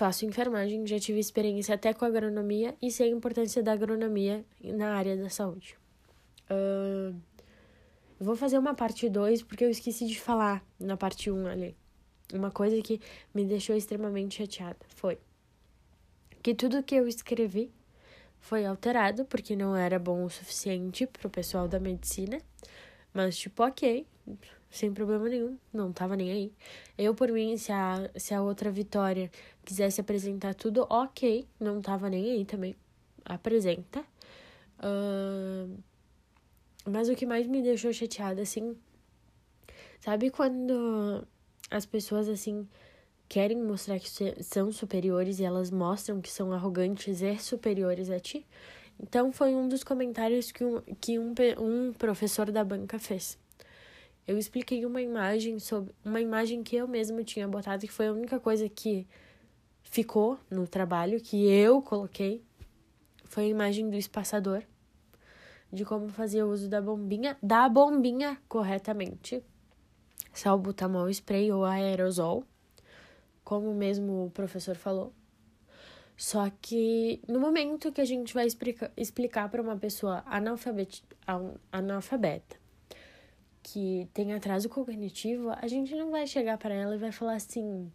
faço 0.00 0.24
enfermagem, 0.24 0.86
já 0.86 0.98
tive 0.98 1.18
experiência 1.18 1.74
até 1.74 1.92
com 1.92 2.04
agronomia 2.04 2.74
e 2.80 2.90
sei 2.90 3.08
a 3.08 3.14
importância 3.14 3.62
da 3.62 3.72
agronomia 3.72 4.44
na 4.62 4.94
área 4.94 5.16
da 5.16 5.28
saúde. 5.28 5.76
Uh, 6.50 7.14
vou 8.18 8.36
fazer 8.36 8.58
uma 8.58 8.74
parte 8.74 9.08
2 9.08 9.42
porque 9.42 9.64
eu 9.64 9.70
esqueci 9.70 10.06
de 10.06 10.18
falar 10.18 10.64
na 10.78 10.96
parte 10.96 11.30
1 11.30 11.36
um 11.36 11.46
ali. 11.46 11.76
Uma 12.32 12.50
coisa 12.50 12.80
que 12.80 13.00
me 13.34 13.44
deixou 13.44 13.76
extremamente 13.76 14.36
chateada 14.36 14.78
foi 14.96 15.18
que 16.42 16.54
tudo 16.54 16.82
que 16.82 16.94
eu 16.94 17.06
escrevi 17.06 17.70
foi 18.40 18.64
alterado 18.64 19.24
porque 19.24 19.54
não 19.54 19.76
era 19.76 19.98
bom 19.98 20.24
o 20.24 20.30
suficiente 20.30 21.06
para 21.06 21.26
o 21.26 21.30
pessoal 21.30 21.68
da 21.68 21.78
medicina. 21.78 22.40
Mas, 23.12 23.36
tipo, 23.36 23.62
ok, 23.62 24.06
sem 24.70 24.92
problema 24.92 25.28
nenhum, 25.28 25.58
não 25.72 25.92
tava 25.92 26.16
nem 26.16 26.30
aí. 26.30 26.52
Eu, 26.96 27.14
por 27.14 27.30
mim, 27.30 27.56
se 27.56 27.72
a, 27.72 28.08
se 28.16 28.32
a 28.32 28.42
outra 28.42 28.70
Vitória 28.70 29.30
quisesse 29.64 30.00
apresentar 30.00 30.54
tudo, 30.54 30.86
ok, 30.88 31.46
não 31.58 31.80
tava 31.82 32.08
nem 32.08 32.30
aí 32.30 32.44
também. 32.44 32.76
Apresenta. 33.24 34.00
Uh, 34.78 35.76
mas 36.88 37.08
o 37.08 37.14
que 37.14 37.26
mais 37.26 37.46
me 37.46 37.62
deixou 37.62 37.92
chateada, 37.92 38.42
assim, 38.42 38.76
sabe 40.00 40.30
quando 40.30 41.26
as 41.70 41.84
pessoas, 41.84 42.28
assim, 42.28 42.66
querem 43.30 43.62
mostrar 43.62 44.00
que 44.00 44.10
são 44.42 44.72
superiores 44.72 45.38
e 45.38 45.44
elas 45.44 45.70
mostram 45.70 46.20
que 46.20 46.28
são 46.28 46.52
arrogantes 46.52 47.22
e 47.22 47.38
superiores 47.38 48.10
a 48.10 48.18
ti? 48.18 48.44
Então, 49.00 49.30
foi 49.30 49.54
um 49.54 49.68
dos 49.68 49.84
comentários 49.84 50.50
que 50.50 50.64
um, 50.64 50.80
que 51.00 51.16
um, 51.16 51.32
um 51.60 51.92
professor 51.92 52.50
da 52.50 52.64
banca 52.64 52.98
fez. 52.98 53.38
Eu 54.26 54.36
expliquei 54.36 54.84
uma 54.84 55.00
imagem 55.00 55.60
sobre 55.60 55.94
uma 56.04 56.20
imagem 56.20 56.64
que 56.64 56.74
eu 56.74 56.88
mesma 56.88 57.22
tinha 57.22 57.46
botado, 57.46 57.86
que 57.86 57.92
foi 57.92 58.08
a 58.08 58.12
única 58.12 58.40
coisa 58.40 58.68
que 58.68 59.06
ficou 59.84 60.36
no 60.50 60.66
trabalho 60.66 61.20
que 61.20 61.48
eu 61.48 61.80
coloquei. 61.80 62.42
Foi 63.26 63.44
a 63.44 63.48
imagem 63.48 63.88
do 63.88 63.96
espaçador 63.96 64.64
de 65.72 65.84
como 65.84 66.08
fazer 66.08 66.42
o 66.42 66.50
uso 66.50 66.68
da 66.68 66.82
bombinha, 66.82 67.38
da 67.40 67.68
bombinha 67.68 68.36
corretamente. 68.48 69.40
Salbutamol 70.32 71.08
spray 71.08 71.52
ou 71.52 71.64
aerosol, 71.64 72.44
como 73.50 73.74
mesmo 73.74 74.26
o 74.26 74.30
professor 74.30 74.76
falou. 74.76 75.12
Só 76.16 76.48
que 76.62 77.20
no 77.26 77.40
momento 77.40 77.90
que 77.90 78.00
a 78.00 78.04
gente 78.04 78.32
vai 78.32 78.46
explica, 78.46 78.92
explicar 78.96 79.48
para 79.48 79.60
uma 79.60 79.76
pessoa 79.76 80.22
analfabeta, 80.24 81.00
analfabeta 81.72 82.56
que 83.60 84.08
tem 84.14 84.32
atraso 84.32 84.68
cognitivo, 84.68 85.50
a 85.50 85.66
gente 85.66 85.96
não 85.96 86.12
vai 86.12 86.28
chegar 86.28 86.58
para 86.58 86.72
ela 86.72 86.94
e 86.94 86.98
vai 86.98 87.10
falar 87.10 87.34
assim: 87.34 87.90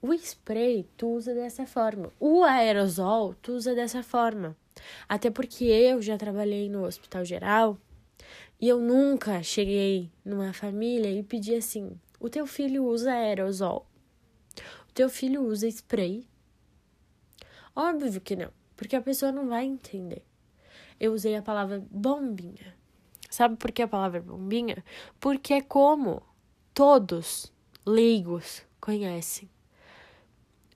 o 0.00 0.14
spray 0.14 0.88
tu 0.96 1.10
usa 1.10 1.34
dessa 1.34 1.66
forma, 1.66 2.10
o 2.18 2.42
aerosol 2.42 3.34
tu 3.42 3.52
usa 3.52 3.74
dessa 3.74 4.02
forma. 4.02 4.56
Até 5.06 5.28
porque 5.28 5.64
eu 5.64 6.00
já 6.00 6.16
trabalhei 6.16 6.70
no 6.70 6.86
hospital 6.86 7.22
geral 7.22 7.76
e 8.58 8.66
eu 8.66 8.80
nunca 8.80 9.42
cheguei 9.42 10.10
numa 10.24 10.54
família 10.54 11.10
e 11.10 11.22
pedi 11.22 11.54
assim: 11.54 12.00
o 12.18 12.30
teu 12.30 12.46
filho 12.46 12.84
usa 12.86 13.12
aerosol, 13.12 13.87
teu 14.98 15.08
filho 15.08 15.44
usa 15.44 15.68
spray. 15.68 16.26
Óbvio 17.76 18.20
que 18.20 18.34
não, 18.34 18.50
porque 18.76 18.96
a 18.96 19.00
pessoa 19.00 19.30
não 19.30 19.48
vai 19.48 19.64
entender. 19.64 20.24
Eu 20.98 21.12
usei 21.12 21.36
a 21.36 21.42
palavra 21.42 21.80
bombinha. 21.88 22.74
Sabe 23.30 23.54
por 23.54 23.70
que 23.70 23.80
a 23.80 23.86
palavra 23.86 24.20
bombinha? 24.20 24.84
Porque 25.20 25.54
é 25.54 25.60
como 25.60 26.20
todos 26.74 27.52
leigos 27.86 28.64
conhecem. 28.80 29.48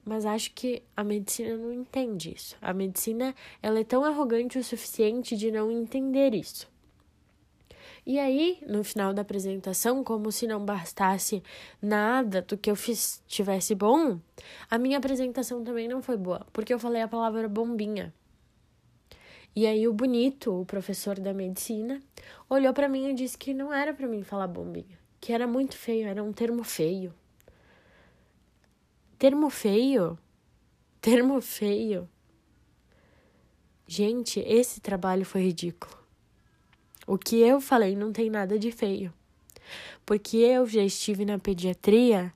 Mas 0.05 0.25
acho 0.25 0.53
que 0.53 0.85
a 0.97 1.03
medicina 1.03 1.57
não 1.57 1.73
entende 1.73 2.33
isso. 2.33 2.57
A 2.63 2.73
medicina 2.73 3.35
ela 3.61 3.81
é 3.81 3.85
tão 3.85 4.05
arrogante 4.05 4.57
o 4.57 4.63
suficiente 4.63 5.37
de 5.37 5.51
não 5.51 5.69
entender 5.69 6.33
isso. 6.33 6.71
E 8.05 8.19
aí, 8.19 8.61
no 8.67 8.83
final 8.83 9.15
da 9.15 9.23
apresentação, 9.23 10.03
como 10.03 10.33
se 10.33 10.45
não 10.47 10.65
bastasse 10.65 11.41
nada 11.81 12.43
do 12.43 12.59
que 12.59 12.69
eu 12.69 12.75
fiz 12.75 13.23
tivesse 13.29 13.77
bom, 13.77 14.19
a 14.69 14.77
minha 14.77 14.99
apresentação 14.99 15.63
também 15.63 15.87
não 15.87 16.03
foi 16.03 16.17
boa, 16.17 16.45
porque 16.53 16.75
eu 16.75 16.81
falei 16.81 17.01
a 17.01 17.07
palavra 17.09 17.49
bombinha. 17.49 18.13
E 19.55 19.67
aí 19.67 19.87
o 19.87 19.93
bonito, 19.93 20.63
o 20.63 20.67
professor 20.67 21.21
da 21.21 21.33
medicina, 21.33 22.03
olhou 22.51 22.73
para 22.73 22.89
mim 22.89 23.09
e 23.09 23.15
disse 23.15 23.39
que 23.39 23.55
não 23.55 23.73
era 23.73 23.95
para 23.95 24.09
mim 24.09 24.25
falar 24.25 24.49
bombinha, 24.49 24.99
que 25.21 25.33
era 25.33 25.47
muito 25.47 25.77
feio, 25.77 26.09
era 26.09 26.25
um 26.25 26.33
termo 26.33 26.65
feio. 26.65 27.15
Termo 29.17 29.49
feio? 29.49 30.19
Termo 31.01 31.41
feio. 31.41 32.09
Gente, 33.87 34.41
esse 34.41 34.81
trabalho 34.81 35.25
foi 35.25 35.43
ridículo. 35.43 36.02
O 37.07 37.19
que 37.19 37.41
eu 37.41 37.61
falei 37.61 37.97
não 37.97 38.13
tem 38.13 38.31
nada 38.31 38.59
de 38.59 38.71
feio. 38.71 39.13
Porque 40.07 40.37
eu 40.37 40.67
já 40.67 40.83
estive 40.83 41.25
na 41.25 41.39
pediatria 41.39 42.33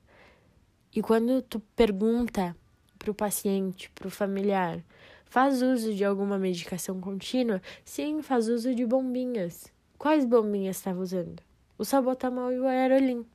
e 0.93 1.01
quando 1.01 1.41
tu 1.41 1.59
pergunta 1.75 2.55
para 2.97 3.11
o 3.11 3.13
paciente, 3.13 3.89
para 3.91 4.07
o 4.07 4.11
familiar, 4.11 4.83
faz 5.25 5.61
uso 5.61 5.93
de 5.93 6.03
alguma 6.03 6.37
medicação 6.37 6.99
contínua? 6.99 7.61
Sim, 7.85 8.21
faz 8.21 8.49
uso 8.49 8.73
de 8.73 8.85
bombinhas. 8.85 9.71
Quais 9.97 10.25
bombinhas 10.25 10.77
estava 10.77 10.99
usando? 10.99 11.41
O 11.77 11.85
sabotamol 11.85 12.51
e 12.51 12.59
o 12.59 12.65
aerolim. 12.65 13.25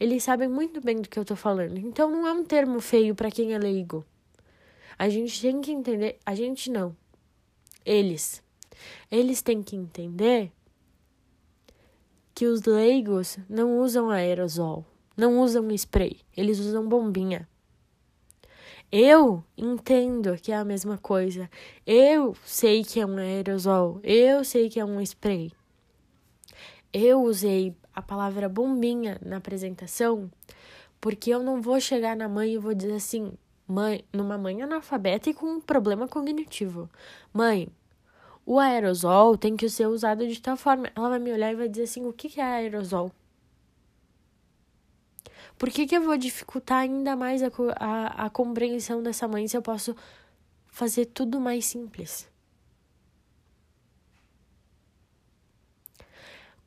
Eles 0.00 0.24
sabem 0.24 0.48
muito 0.48 0.80
bem 0.80 1.00
do 1.00 1.08
que 1.08 1.18
eu 1.18 1.24
tô 1.24 1.36
falando. 1.36 1.78
Então 1.78 2.10
não 2.10 2.26
é 2.26 2.32
um 2.32 2.44
termo 2.44 2.80
feio 2.80 3.14
para 3.14 3.30
quem 3.30 3.54
é 3.54 3.58
leigo. 3.58 4.04
A 4.98 5.08
gente 5.08 5.40
tem 5.40 5.60
que 5.60 5.70
entender, 5.70 6.18
a 6.24 6.34
gente 6.34 6.70
não. 6.70 6.96
Eles. 7.84 8.42
Eles 9.10 9.42
têm 9.42 9.62
que 9.62 9.76
entender 9.76 10.52
que 12.34 12.46
os 12.46 12.62
leigos 12.62 13.38
não 13.48 13.78
usam 13.78 14.10
aerosol, 14.10 14.84
não 15.16 15.40
usam 15.40 15.70
spray, 15.72 16.20
eles 16.36 16.58
usam 16.58 16.88
bombinha. 16.88 17.48
Eu 18.90 19.42
entendo 19.56 20.36
que 20.36 20.52
é 20.52 20.56
a 20.56 20.64
mesma 20.64 20.98
coisa. 20.98 21.48
Eu 21.86 22.36
sei 22.44 22.84
que 22.84 23.00
é 23.00 23.06
um 23.06 23.16
aerosol, 23.16 23.98
eu 24.02 24.44
sei 24.44 24.68
que 24.68 24.78
é 24.78 24.84
um 24.84 25.00
spray. 25.00 25.50
Eu 26.92 27.22
usei 27.22 27.74
a 27.94 28.02
palavra 28.02 28.50
bombinha 28.50 29.18
na 29.24 29.38
apresentação 29.38 30.30
porque 31.00 31.30
eu 31.30 31.42
não 31.42 31.60
vou 31.60 31.80
chegar 31.80 32.14
na 32.14 32.28
mãe 32.28 32.52
e 32.52 32.58
vou 32.58 32.74
dizer 32.74 32.92
assim, 32.92 33.32
mãe, 33.66 34.04
numa 34.12 34.38
mãe 34.38 34.62
analfabeta 34.62 35.30
e 35.30 35.34
com 35.34 35.46
um 35.46 35.60
problema 35.60 36.06
cognitivo. 36.06 36.88
Mãe, 37.32 37.68
o 38.44 38.58
aerosol 38.58 39.36
tem 39.36 39.56
que 39.56 39.68
ser 39.68 39.86
usado 39.86 40.26
de 40.26 40.40
tal 40.40 40.56
forma. 40.56 40.90
Ela 40.94 41.10
vai 41.10 41.18
me 41.18 41.32
olhar 41.32 41.52
e 41.52 41.56
vai 41.56 41.68
dizer 41.68 41.84
assim: 41.84 42.06
o 42.06 42.12
que 42.12 42.40
é 42.40 42.44
aerosol? 42.44 43.12
Por 45.58 45.70
que, 45.70 45.86
que 45.86 45.96
eu 45.96 46.02
vou 46.02 46.16
dificultar 46.16 46.78
ainda 46.78 47.14
mais 47.14 47.42
a, 47.42 47.50
a, 47.76 48.26
a 48.26 48.30
compreensão 48.30 49.02
dessa 49.02 49.28
mãe 49.28 49.46
se 49.46 49.56
eu 49.56 49.62
posso 49.62 49.94
fazer 50.66 51.06
tudo 51.06 51.40
mais 51.40 51.66
simples? 51.66 52.28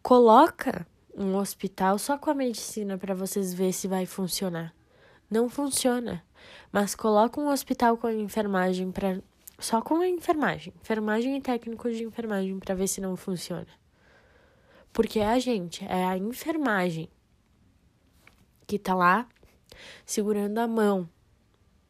Coloca 0.01 0.87
um 1.17 1.35
hospital 1.35 1.97
só 1.97 2.17
com 2.17 2.29
a 2.29 2.35
medicina 2.35 2.97
para 2.97 3.15
vocês 3.15 3.53
ver 3.53 3.73
se 3.73 3.87
vai 3.87 4.05
funcionar. 4.05 4.73
Não 5.29 5.49
funciona. 5.49 6.23
Mas 6.71 6.93
coloca 6.93 7.41
um 7.41 7.49
hospital 7.49 7.97
com 7.97 8.07
a 8.07 8.13
enfermagem 8.13 8.91
para 8.91 9.19
só 9.57 9.81
com 9.81 9.95
a 9.95 10.07
enfermagem, 10.07 10.73
enfermagem 10.81 11.37
e 11.37 11.41
técnicos 11.41 11.95
de 11.95 12.03
enfermagem 12.03 12.59
para 12.59 12.75
ver 12.75 12.87
se 12.87 12.99
não 12.99 13.15
funciona. 13.15 13.67
Porque 14.91 15.19
é 15.19 15.27
a 15.27 15.39
gente, 15.39 15.83
é 15.85 16.05
a 16.05 16.17
enfermagem 16.17 17.09
que 18.65 18.79
tá 18.79 18.93
lá 18.93 19.27
segurando 20.05 20.57
a 20.59 20.67
mão 20.67 21.09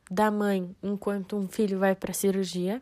da 0.09 0.30
mãe 0.30 0.76
enquanto 0.82 1.36
um 1.36 1.47
filho 1.47 1.80
vai 1.80 1.95
para 1.95 2.13
cirurgia. 2.13 2.82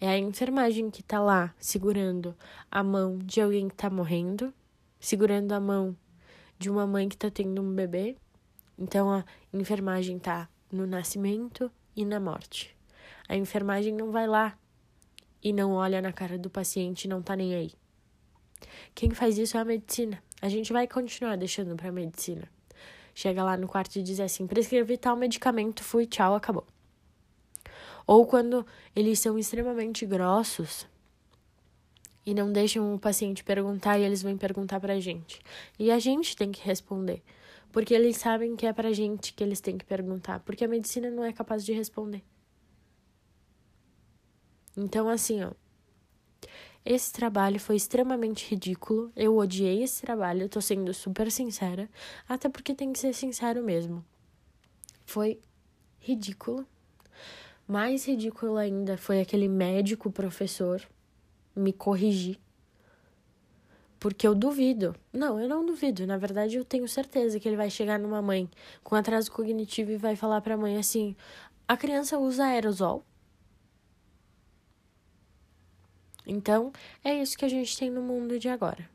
É 0.00 0.08
a 0.08 0.18
enfermagem 0.18 0.90
que 0.90 1.02
tá 1.02 1.20
lá 1.20 1.52
segurando 1.58 2.36
a 2.70 2.82
mão 2.84 3.18
de 3.18 3.40
alguém 3.40 3.68
que 3.68 3.74
tá 3.74 3.90
morrendo, 3.90 4.54
segurando 5.00 5.52
a 5.52 5.60
mão 5.60 5.96
de 6.56 6.70
uma 6.70 6.86
mãe 6.86 7.08
que 7.08 7.16
tá 7.16 7.30
tendo 7.30 7.60
um 7.60 7.74
bebê. 7.74 8.16
Então 8.78 9.10
a 9.10 9.24
enfermagem 9.52 10.18
tá 10.18 10.48
no 10.70 10.86
nascimento 10.86 11.70
e 11.96 12.04
na 12.04 12.20
morte. 12.20 12.77
A 13.28 13.36
enfermagem 13.36 13.92
não 13.92 14.10
vai 14.10 14.26
lá 14.26 14.58
e 15.42 15.52
não 15.52 15.72
olha 15.72 16.00
na 16.00 16.12
cara 16.12 16.38
do 16.38 16.48
paciente 16.48 17.04
e 17.04 17.08
não 17.08 17.22
tá 17.22 17.36
nem 17.36 17.54
aí. 17.54 17.72
Quem 18.94 19.10
faz 19.10 19.38
isso 19.38 19.56
é 19.56 19.60
a 19.60 19.64
medicina. 19.64 20.22
A 20.40 20.48
gente 20.48 20.72
vai 20.72 20.86
continuar 20.86 21.36
deixando 21.36 21.76
para 21.76 21.88
a 21.88 21.92
medicina. 21.92 22.48
Chega 23.14 23.42
lá 23.42 23.56
no 23.56 23.68
quarto 23.68 23.96
e 23.96 24.02
diz 24.02 24.20
assim: 24.20 24.46
prescrevi 24.46 24.96
tal 24.96 25.16
medicamento, 25.16 25.82
fui, 25.82 26.06
tchau, 26.06 26.34
acabou. 26.34 26.66
Ou 28.06 28.24
quando 28.24 28.66
eles 28.96 29.18
são 29.18 29.38
extremamente 29.38 30.06
grossos 30.06 30.86
e 32.24 32.32
não 32.32 32.52
deixam 32.52 32.94
o 32.94 32.98
paciente 32.98 33.44
perguntar 33.44 33.98
e 33.98 34.02
eles 34.02 34.22
vêm 34.22 34.36
perguntar 34.36 34.80
pra 34.80 34.98
gente. 35.00 35.40
E 35.78 35.90
a 35.90 35.98
gente 35.98 36.36
tem 36.36 36.50
que 36.50 36.64
responder. 36.64 37.22
Porque 37.70 37.92
eles 37.92 38.16
sabem 38.16 38.56
que 38.56 38.66
é 38.66 38.72
pra 38.72 38.92
gente 38.92 39.34
que 39.34 39.44
eles 39.44 39.60
têm 39.60 39.76
que 39.76 39.84
perguntar. 39.84 40.40
Porque 40.40 40.64
a 40.64 40.68
medicina 40.68 41.10
não 41.10 41.24
é 41.24 41.32
capaz 41.32 41.64
de 41.64 41.72
responder. 41.72 42.22
Então, 44.80 45.08
assim, 45.08 45.42
ó. 45.42 45.50
Esse 46.84 47.12
trabalho 47.12 47.58
foi 47.58 47.74
extremamente 47.74 48.48
ridículo. 48.48 49.10
Eu 49.16 49.36
odiei 49.36 49.82
esse 49.82 50.00
trabalho, 50.00 50.48
tô 50.48 50.60
sendo 50.60 50.94
super 50.94 51.32
sincera. 51.32 51.90
Até 52.28 52.48
porque 52.48 52.72
tem 52.72 52.92
que 52.92 52.98
ser 52.98 53.12
sincero 53.12 53.60
mesmo. 53.62 54.04
Foi 55.04 55.40
ridículo. 55.98 56.64
Mais 57.66 58.06
ridículo 58.06 58.56
ainda 58.56 58.96
foi 58.96 59.20
aquele 59.20 59.48
médico 59.48 60.12
professor 60.12 60.80
me 61.56 61.72
corrigir. 61.72 62.38
Porque 63.98 64.28
eu 64.28 64.34
duvido. 64.34 64.94
Não, 65.12 65.40
eu 65.40 65.48
não 65.48 65.66
duvido. 65.66 66.06
Na 66.06 66.16
verdade, 66.16 66.56
eu 66.56 66.64
tenho 66.64 66.86
certeza 66.86 67.40
que 67.40 67.48
ele 67.48 67.56
vai 67.56 67.68
chegar 67.68 67.98
numa 67.98 68.22
mãe 68.22 68.48
com 68.84 68.94
atraso 68.94 69.32
cognitivo 69.32 69.90
e 69.90 69.96
vai 69.96 70.14
falar 70.14 70.40
pra 70.40 70.56
mãe 70.56 70.78
assim: 70.78 71.16
a 71.66 71.76
criança 71.76 72.16
usa 72.16 72.44
aerosol. 72.44 73.04
Então, 76.30 76.70
é 77.02 77.14
isso 77.14 77.38
que 77.38 77.44
a 77.46 77.48
gente 77.48 77.76
tem 77.78 77.90
no 77.90 78.02
mundo 78.02 78.38
de 78.38 78.50
agora. 78.50 78.86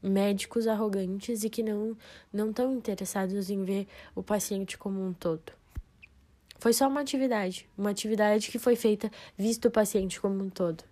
Médicos 0.00 0.68
arrogantes 0.68 1.42
e 1.42 1.50
que 1.50 1.60
não 1.60 1.96
não 2.32 2.50
estão 2.50 2.72
interessados 2.72 3.50
em 3.50 3.64
ver 3.64 3.88
o 4.14 4.22
paciente 4.22 4.78
como 4.78 5.04
um 5.04 5.12
todo. 5.12 5.52
Foi 6.58 6.72
só 6.72 6.86
uma 6.86 7.00
atividade, 7.00 7.68
uma 7.76 7.90
atividade 7.90 8.52
que 8.52 8.58
foi 8.60 8.76
feita 8.76 9.10
visto 9.36 9.66
o 9.66 9.70
paciente 9.70 10.20
como 10.20 10.40
um 10.44 10.48
todo. 10.48 10.84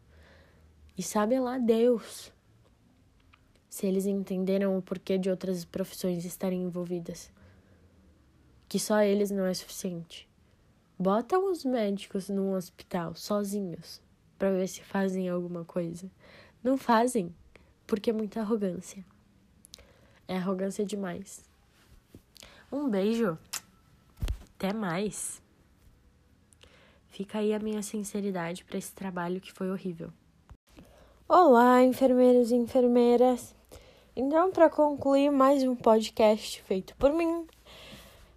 E 0.99 1.03
sabe 1.03 1.39
lá 1.39 1.59
Deus 1.59 2.33
se 3.71 3.87
eles 3.87 4.05
entenderam 4.05 4.77
o 4.77 4.83
porquê 4.83 5.17
de 5.17 5.31
outras 5.31 5.65
profissões 5.65 6.25
estarem 6.25 6.63
envolvidas. 6.63 7.31
Que 8.69 8.81
só 8.81 9.01
eles 9.01 9.31
não 9.31 9.47
é 9.47 9.55
suficiente. 9.55 10.29
Botam 10.99 11.53
os 11.53 11.65
médicos 11.65 12.29
num 12.29 12.53
hospital 12.55 13.15
sozinhos 13.15 14.03
para 14.45 14.53
ver 14.53 14.69
se 14.69 14.83
fazem 14.83 15.27
alguma 15.27 15.65
coisa. 15.65 16.11
Não 16.63 16.77
fazem, 16.77 17.35
porque 17.87 18.11
é 18.11 18.13
muita 18.13 18.41
arrogância. 18.41 19.03
É 20.29 20.37
arrogância 20.37 20.85
demais. 20.85 21.43
Um 22.71 22.91
beijo. 22.91 23.39
Até 24.55 24.71
mais. 24.71 25.41
Fica 27.09 27.39
aí 27.39 27.55
a 27.55 27.59
minha 27.59 27.83
sinceridade 27.83 28.67
para 28.67 28.77
esse 28.77 28.93
trabalho 28.93 29.41
que 29.41 29.51
foi 29.51 29.71
horrível. 29.71 30.13
Olá, 31.27 31.83
enfermeiros 31.83 32.51
e 32.51 32.55
enfermeiras. 32.55 33.55
Então, 34.15 34.53
para 34.53 34.69
concluir 34.69 35.31
mais 35.31 35.63
um 35.63 35.75
podcast 35.75 36.61
feito 36.65 36.95
por 36.97 37.15
mim, 37.15 37.47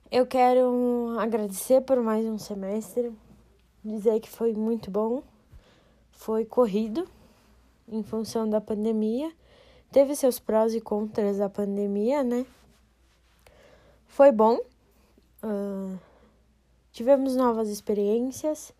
eu 0.09 0.25
quero 0.25 1.17
agradecer 1.19 1.81
por 1.81 2.01
mais 2.01 2.25
um 2.25 2.37
semestre, 2.37 3.11
dizer 3.83 4.21
que 4.21 4.29
foi 4.29 4.53
muito 4.53 4.89
bom 4.89 5.21
foi 6.17 6.43
corrido 6.43 7.07
em 7.87 8.03
função 8.03 8.49
da 8.49 8.59
pandemia. 8.59 9.31
Teve 9.91 10.15
seus 10.15 10.39
prós 10.39 10.73
e 10.73 10.81
contras 10.81 11.37
da 11.37 11.47
pandemia, 11.47 12.23
né? 12.23 12.45
Foi 14.07 14.31
bom. 14.31 14.57
Uh, 15.43 15.97
tivemos 16.91 17.35
novas 17.35 17.69
experiências, 17.69 18.73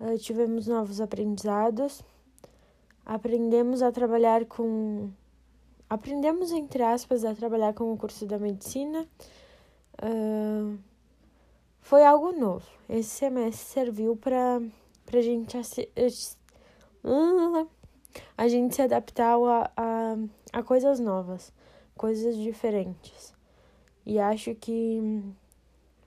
uh, 0.00 0.16
tivemos 0.16 0.66
novos 0.66 1.00
aprendizados. 1.00 2.02
Aprendemos 3.04 3.82
a 3.82 3.92
trabalhar 3.92 4.46
com. 4.46 5.10
Aprendemos, 5.90 6.52
entre 6.52 6.82
aspas, 6.82 7.24
a 7.24 7.34
trabalhar 7.34 7.74
com 7.74 7.92
o 7.92 7.96
curso 7.96 8.24
da 8.26 8.38
medicina. 8.38 9.06
Uh, 10.00 10.78
foi 11.80 12.04
algo 12.04 12.32
novo. 12.32 12.66
Esse 12.88 13.10
semestre 13.10 13.66
serviu 13.66 14.16
para 14.16 14.62
a 15.12 15.20
gente 15.20 15.58
a 18.36 18.48
gente 18.48 18.74
se 18.74 18.82
adaptar 18.82 19.36
a, 19.36 19.70
a, 19.76 20.16
a 20.52 20.62
coisas 20.62 20.98
novas, 20.98 21.52
coisas 21.96 22.36
diferentes. 22.36 23.34
E 24.06 24.18
acho 24.18 24.54
que 24.54 25.22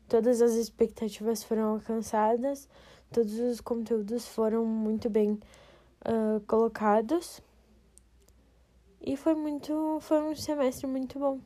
todas 0.07 0.41
as 0.41 0.53
expectativas 0.53 1.43
foram 1.43 1.75
alcançadas, 1.75 2.67
todos 3.11 3.39
os 3.39 3.61
conteúdos 3.61 4.27
foram 4.27 4.65
muito 4.65 5.09
bem 5.09 5.39
uh, 6.05 6.39
colocados. 6.47 7.41
E 9.01 9.15
foi 9.15 9.35
muito. 9.35 9.99
Foi 10.01 10.21
um 10.21 10.35
semestre 10.35 10.87
muito 10.87 11.17
bom. 11.19 11.39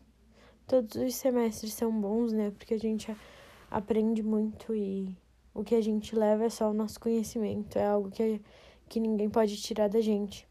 Todos 0.66 0.96
os 0.96 1.16
semestres 1.16 1.74
são 1.74 1.92
bons, 1.92 2.32
né? 2.32 2.52
Porque 2.52 2.74
a 2.74 2.80
gente 2.80 3.16
aprende 3.70 4.24
muito 4.24 4.74
e 4.74 5.16
o 5.54 5.64
que 5.64 5.76
a 5.76 5.82
gente 5.82 6.16
leva 6.16 6.46
é 6.46 6.50
só 6.50 6.70
o 6.70 6.74
nosso 6.74 7.00
conhecimento. 7.00 7.78
É 7.78 7.86
algo 7.86 8.10
que, 8.10 8.42
que 8.92 9.00
ninguém 9.00 9.30
pode 9.30 9.56
tirar 9.56 9.88
da 9.88 10.02
gente. 10.02 10.46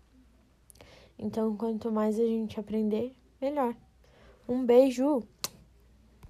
Então, 1.19 1.55
quanto 1.55 1.93
mais 1.93 2.19
a 2.19 2.25
gente 2.25 2.59
aprender, 2.59 3.15
melhor. 3.39 3.77
Um 4.49 4.65
beijo! 4.65 5.23